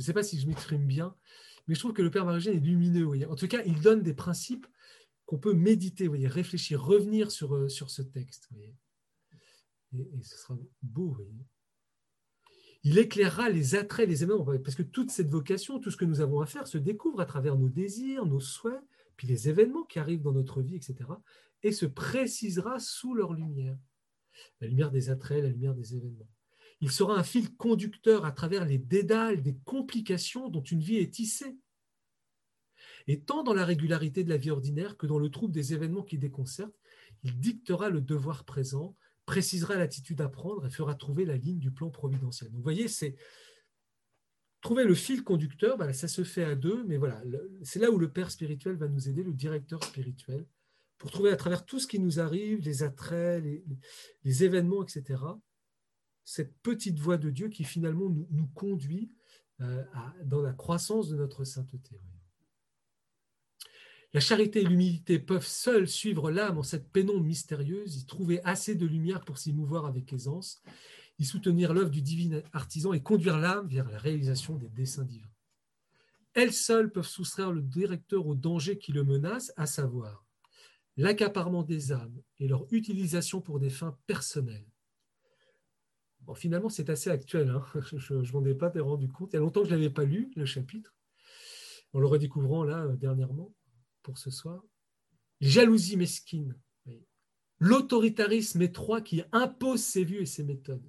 Je 0.00 0.04
ne 0.04 0.06
sais 0.06 0.12
pas 0.12 0.22
si 0.22 0.40
je 0.40 0.46
m'exprime 0.46 0.86
bien, 0.86 1.14
mais 1.66 1.74
je 1.74 1.80
trouve 1.80 1.92
que 1.92 2.02
le 2.02 2.10
Père 2.10 2.24
Marie-Eugène 2.24 2.56
est 2.56 2.66
lumineux. 2.66 3.06
En 3.28 3.36
tout 3.36 3.46
cas, 3.46 3.62
il 3.66 3.80
donne 3.80 4.02
des 4.02 4.14
principes 4.14 4.66
qu'on 5.26 5.38
peut 5.38 5.52
méditer, 5.52 6.08
voyez, 6.08 6.26
réfléchir, 6.26 6.82
revenir 6.82 7.30
sur, 7.30 7.54
euh, 7.54 7.68
ce 7.68 8.02
texte. 8.02 8.48
Et, 8.52 8.74
ce 10.22 10.38
sera 10.38 10.56
beau. 10.82 11.16
Il 12.82 12.98
éclairera 12.98 13.50
les 13.50 13.74
attraits, 13.74 14.08
les 14.08 14.22
événements, 14.22 14.44
parce 14.44 14.74
que 14.74 14.82
toute 14.82 15.10
cette 15.10 15.28
vocation, 15.28 15.78
tout 15.78 15.90
ce 15.90 15.96
que 15.96 16.04
nous 16.04 16.20
avons 16.20 16.40
à 16.40 16.46
faire 16.46 16.66
se 16.66 16.78
découvre 16.78 17.20
à 17.20 17.26
travers 17.26 17.56
nos 17.56 17.68
désirs, 17.68 18.24
nos 18.24 18.40
souhaits, 18.40 18.80
puis 19.16 19.28
les 19.28 19.48
événements 19.48 19.84
qui 19.84 19.98
arrivent 19.98 20.22
dans 20.22 20.32
notre 20.32 20.62
vie, 20.62 20.76
etc 20.76 21.04
et 21.62 21.72
se 21.72 21.86
précisera 21.86 22.78
sous 22.78 23.14
leur 23.14 23.32
lumière, 23.32 23.76
la 24.60 24.68
lumière 24.68 24.90
des 24.90 25.10
attraits, 25.10 25.42
la 25.42 25.50
lumière 25.50 25.74
des 25.74 25.94
événements. 25.94 26.28
Il 26.80 26.90
sera 26.90 27.18
un 27.18 27.22
fil 27.22 27.54
conducteur 27.56 28.24
à 28.24 28.32
travers 28.32 28.64
les 28.64 28.78
dédales, 28.78 29.42
des 29.42 29.56
complications 29.64 30.48
dont 30.48 30.62
une 30.62 30.80
vie 30.80 30.96
est 30.96 31.12
tissée. 31.12 31.58
Et 33.06 33.20
tant 33.20 33.42
dans 33.42 33.54
la 33.54 33.64
régularité 33.64 34.24
de 34.24 34.30
la 34.30 34.36
vie 34.36 34.50
ordinaire 34.50 34.96
que 34.96 35.06
dans 35.06 35.18
le 35.18 35.30
trouble 35.30 35.52
des 35.52 35.74
événements 35.74 36.02
qui 36.02 36.18
déconcertent, 36.18 36.78
il 37.22 37.38
dictera 37.38 37.90
le 37.90 38.00
devoir 38.00 38.44
présent, 38.44 38.96
précisera 39.26 39.76
l'attitude 39.76 40.20
à 40.20 40.28
prendre 40.28 40.66
et 40.66 40.70
fera 40.70 40.94
trouver 40.94 41.24
la 41.24 41.36
ligne 41.36 41.58
du 41.58 41.70
plan 41.70 41.90
providentiel. 41.90 42.50
vous 42.52 42.62
voyez, 42.62 42.88
c'est 42.88 43.16
trouver 44.60 44.84
le 44.84 44.94
fil 44.94 45.24
conducteur, 45.24 45.78
ça 45.94 46.08
se 46.08 46.24
fait 46.24 46.44
à 46.44 46.54
deux, 46.54 46.84
mais 46.84 46.96
voilà, 46.96 47.22
c'est 47.62 47.78
là 47.78 47.90
où 47.90 47.98
le 47.98 48.10
père 48.10 48.30
spirituel 48.30 48.76
va 48.76 48.88
nous 48.88 49.08
aider, 49.08 49.22
le 49.22 49.32
directeur 49.32 49.82
spirituel, 49.84 50.46
pour 50.98 51.10
trouver 51.10 51.30
à 51.30 51.36
travers 51.36 51.64
tout 51.64 51.78
ce 51.78 51.86
qui 51.86 51.98
nous 51.98 52.20
arrive, 52.20 52.60
les 52.60 52.82
attraits, 52.82 53.42
les, 54.24 54.44
événements, 54.44 54.82
etc., 54.82 55.22
cette 56.24 56.56
petite 56.62 56.98
voie 56.98 57.18
de 57.18 57.30
Dieu 57.30 57.48
qui 57.48 57.64
finalement 57.64 58.08
nous, 58.08 58.46
conduit 58.54 59.12
euh, 59.60 59.82
dans 60.24 60.40
la 60.40 60.52
croissance 60.52 61.08
de 61.08 61.16
notre 61.16 61.44
sainteté. 61.44 62.00
La 64.12 64.20
charité 64.20 64.60
et 64.60 64.64
l'humilité 64.64 65.18
peuvent 65.18 65.46
seules 65.46 65.88
suivre 65.88 66.30
l'âme 66.30 66.58
en 66.58 66.62
cette 66.64 66.90
pénombre 66.90 67.24
mystérieuse, 67.24 67.96
y 67.96 68.06
trouver 68.06 68.40
assez 68.44 68.74
de 68.74 68.86
lumière 68.86 69.24
pour 69.24 69.38
s'y 69.38 69.52
mouvoir 69.52 69.86
avec 69.86 70.12
aisance, 70.12 70.62
y 71.18 71.24
soutenir 71.24 71.72
l'œuvre 71.74 71.90
du 71.90 72.02
divin 72.02 72.40
artisan 72.52 72.92
et 72.92 73.02
conduire 73.02 73.38
l'âme 73.38 73.68
vers 73.68 73.88
la 73.88 73.98
réalisation 73.98 74.56
des 74.56 74.68
desseins 74.68 75.04
divins. 75.04 75.30
Elles 76.34 76.52
seules 76.52 76.90
peuvent 76.90 77.06
soustraire 77.06 77.52
le 77.52 77.62
directeur 77.62 78.26
au 78.26 78.34
danger 78.34 78.78
qui 78.78 78.92
le 78.92 79.04
menace, 79.04 79.52
à 79.56 79.66
savoir 79.66 80.24
l'accaparement 80.96 81.62
des 81.62 81.92
âmes 81.92 82.20
et 82.38 82.48
leur 82.48 82.66
utilisation 82.72 83.40
pour 83.40 83.60
des 83.60 83.70
fins 83.70 83.96
personnelles. 84.06 84.66
Finalement, 86.34 86.68
c'est 86.68 86.90
assez 86.90 87.10
actuel. 87.10 87.50
Hein. 87.50 87.64
je 87.96 88.14
ne 88.14 88.32
m'en 88.32 88.44
ai 88.44 88.54
pas 88.54 88.72
rendu 88.76 89.08
compte. 89.08 89.32
Il 89.32 89.36
y 89.36 89.38
a 89.38 89.40
longtemps 89.40 89.62
que 89.62 89.68
je 89.68 89.74
ne 89.74 89.78
l'avais 89.78 89.90
pas 89.90 90.04
lu, 90.04 90.30
le 90.36 90.44
chapitre. 90.44 90.94
En 91.92 91.98
le 91.98 92.06
redécouvrant 92.06 92.64
là, 92.64 92.84
euh, 92.84 92.96
dernièrement, 92.96 93.54
pour 94.02 94.18
ce 94.18 94.30
soir. 94.30 94.62
Jalousie 95.40 95.96
mesquine. 95.96 96.56
L'autoritarisme 97.58 98.62
étroit 98.62 99.02
qui 99.02 99.22
impose 99.32 99.82
ses 99.82 100.04
vues 100.04 100.22
et 100.22 100.26
ses 100.26 100.44
méthodes 100.44 100.88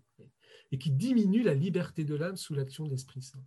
et 0.71 0.77
qui 0.77 0.91
diminue 0.91 1.43
la 1.43 1.53
liberté 1.53 2.05
de 2.05 2.15
l'âme 2.15 2.37
sous 2.37 2.53
l'action 2.53 2.85
de 2.85 2.91
l'Esprit 2.91 3.21
Saint 3.21 3.43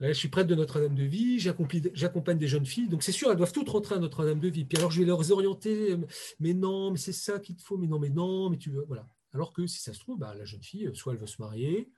je 0.00 0.12
suis 0.12 0.28
prêtre 0.28 0.48
de 0.48 0.54
Notre-Dame 0.54 0.94
de 0.94 1.04
Vie, 1.04 1.38
j'accompagne 1.40 2.38
des 2.38 2.48
jeunes 2.48 2.66
filles, 2.66 2.88
donc 2.88 3.02
c'est 3.02 3.12
sûr, 3.12 3.30
elles 3.30 3.36
doivent 3.36 3.52
toutes 3.52 3.68
rentrer 3.68 3.94
à 3.94 3.98
Notre-Dame 3.98 4.40
de 4.40 4.48
Vie. 4.48 4.64
Puis 4.64 4.78
alors 4.78 4.90
je 4.90 5.00
vais 5.00 5.06
leur 5.06 5.30
orienter, 5.30 5.92
euh, 5.92 6.06
mais 6.38 6.52
non, 6.52 6.90
mais 6.90 6.98
c'est 6.98 7.12
ça 7.12 7.38
qu'il 7.38 7.56
te 7.56 7.62
faut, 7.62 7.78
mais 7.78 7.86
non, 7.86 7.98
mais 7.98 8.10
non, 8.10 8.50
mais 8.50 8.58
tu 8.58 8.70
veux, 8.70 8.84
voilà. 8.86 9.08
Alors 9.32 9.52
que 9.52 9.66
si 9.66 9.80
ça 9.80 9.92
se 9.92 10.00
trouve, 10.00 10.18
bah, 10.18 10.34
la 10.34 10.44
jeune 10.44 10.62
fille, 10.62 10.90
soit 10.94 11.14
elle 11.14 11.18
veut 11.18 11.26
se 11.26 11.40
marier, 11.40 11.90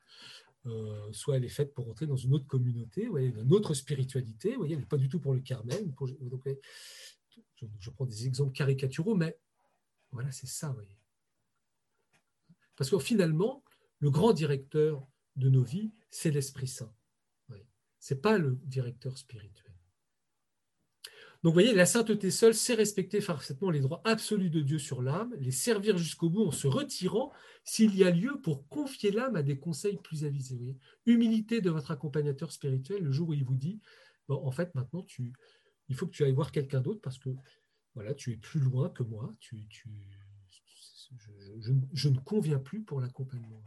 euh, 0.67 1.13
soit 1.13 1.37
elle 1.37 1.45
est 1.45 1.49
faite 1.49 1.75
pour 1.75 1.87
rentrer 1.87 2.07
dans 2.07 2.17
une 2.17 2.35
autre 2.35 2.47
communauté, 2.47 3.05
une 3.05 3.53
autre 3.53 3.75
spiritualité, 3.75 4.57
voyez, 4.57 4.77
elle 4.77 4.87
pas 4.87 4.97
du 4.97 5.09
tout 5.09 5.21
pour 5.21 5.35
le 5.35 5.41
Carmel. 5.41 5.93
je, 7.81 7.91
prends 7.91 8.07
des 8.07 8.27
exemples 8.27 8.53
caricaturaux, 8.53 9.15
mais 9.15 9.39
voilà, 10.11 10.31
c'est 10.31 10.49
ça. 10.49 10.75
Parce 12.77 12.91
que 12.91 12.99
finalement, 12.99 13.63
le 13.99 14.11
grand 14.11 14.33
directeur 14.33 15.07
de 15.37 15.49
nos 15.49 15.63
vies, 15.63 15.93
c'est 16.11 16.31
l'Esprit 16.31 16.69
Saint. 16.69 16.93
Ce 18.01 18.15
n'est 18.15 18.21
pas 18.21 18.39
le 18.39 18.59
directeur 18.65 19.17
spirituel. 19.19 19.69
Donc 21.45 21.53
vous 21.53 21.61
voyez, 21.61 21.73
la 21.73 21.87
sainteté 21.87 22.33
seule, 22.33 22.55
c'est 22.55 22.75
respecter 22.75 23.21
parfaitement 23.21 23.71
les 23.71 23.79
droits 23.79 24.03
absolus 24.05 24.51
de 24.51 24.61
Dieu 24.61 24.79
sur 24.81 25.03
l'âme, 25.03 25.33
les 25.39 25.53
servir 25.53 25.97
jusqu'au 25.97 26.31
bout 26.31 26.45
en 26.45 26.51
se 26.51 26.67
retirant 26.67 27.33
s'il 27.63 27.95
y 27.95 28.03
a 28.03 28.11
lieu 28.11 28.41
pour 28.41 28.67
confier 28.67 29.13
l'âme 29.13 29.37
à 29.37 29.43
des 29.45 29.57
conseils 29.57 29.99
plus 30.03 30.25
avisés. 30.25 30.77
Humilité 31.07 31.61
de 31.61 31.71
votre 31.71 31.93
accompagnateur 31.93 32.51
spirituel 32.51 33.05
le 33.05 33.13
jour 33.13 33.29
où 33.29 33.35
il 33.35 33.45
vous 33.45 33.55
dit, 33.55 33.81
en 34.29 34.51
fait, 34.51 34.75
maintenant, 34.75 35.05
tu, 35.05 35.33
il 35.89 35.95
faut 35.95 36.07
que 36.07 36.13
tu 36.13 36.25
ailles 36.25 36.33
voir 36.33 36.51
quelqu'un 36.51 36.81
d'autre 36.81 37.01
parce 37.01 37.19
que 37.19 37.31
voilà, 37.95 38.15
tu 38.15 38.33
es 38.33 38.37
plus 38.37 38.61
loin 38.61 38.91
que 38.91 39.05
moi, 39.05 39.33
je 41.93 42.09
ne 42.09 42.19
conviens 42.19 42.59
plus 42.59 42.83
pour 42.83 43.01
l'accompagnement. 43.01 43.63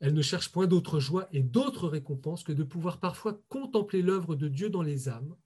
Elle 0.00 0.14
ne 0.14 0.22
cherche 0.22 0.52
point 0.52 0.66
d'autre 0.66 1.00
joie 1.00 1.28
et 1.32 1.42
d'autre 1.42 1.88
récompense 1.88 2.44
que 2.44 2.52
de 2.52 2.62
pouvoir 2.62 3.00
parfois 3.00 3.40
contempler 3.48 4.02
l'œuvre 4.02 4.36
de 4.36 4.48
Dieu 4.48 4.70
dans 4.70 4.82
les 4.82 5.08
âmes 5.08 5.36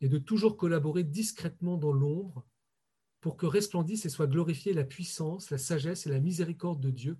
et 0.00 0.08
de 0.08 0.18
toujours 0.18 0.56
collaborer 0.56 1.02
discrètement 1.02 1.76
dans 1.76 1.92
l'ombre 1.92 2.46
pour 3.20 3.36
que 3.36 3.46
resplendisse 3.46 4.06
et 4.06 4.10
soit 4.10 4.28
glorifiée 4.28 4.72
la 4.72 4.84
puissance, 4.84 5.50
la 5.50 5.58
sagesse 5.58 6.06
et 6.06 6.10
la 6.10 6.20
miséricorde 6.20 6.80
de 6.80 6.90
Dieu, 6.90 7.18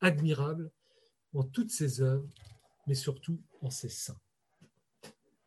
admirable 0.00 0.70
en 1.32 1.44
toutes 1.44 1.70
ses 1.70 2.02
œuvres, 2.02 2.28
mais 2.86 2.94
surtout 2.94 3.40
en 3.62 3.70
ses 3.70 3.88
saints. 3.88 4.20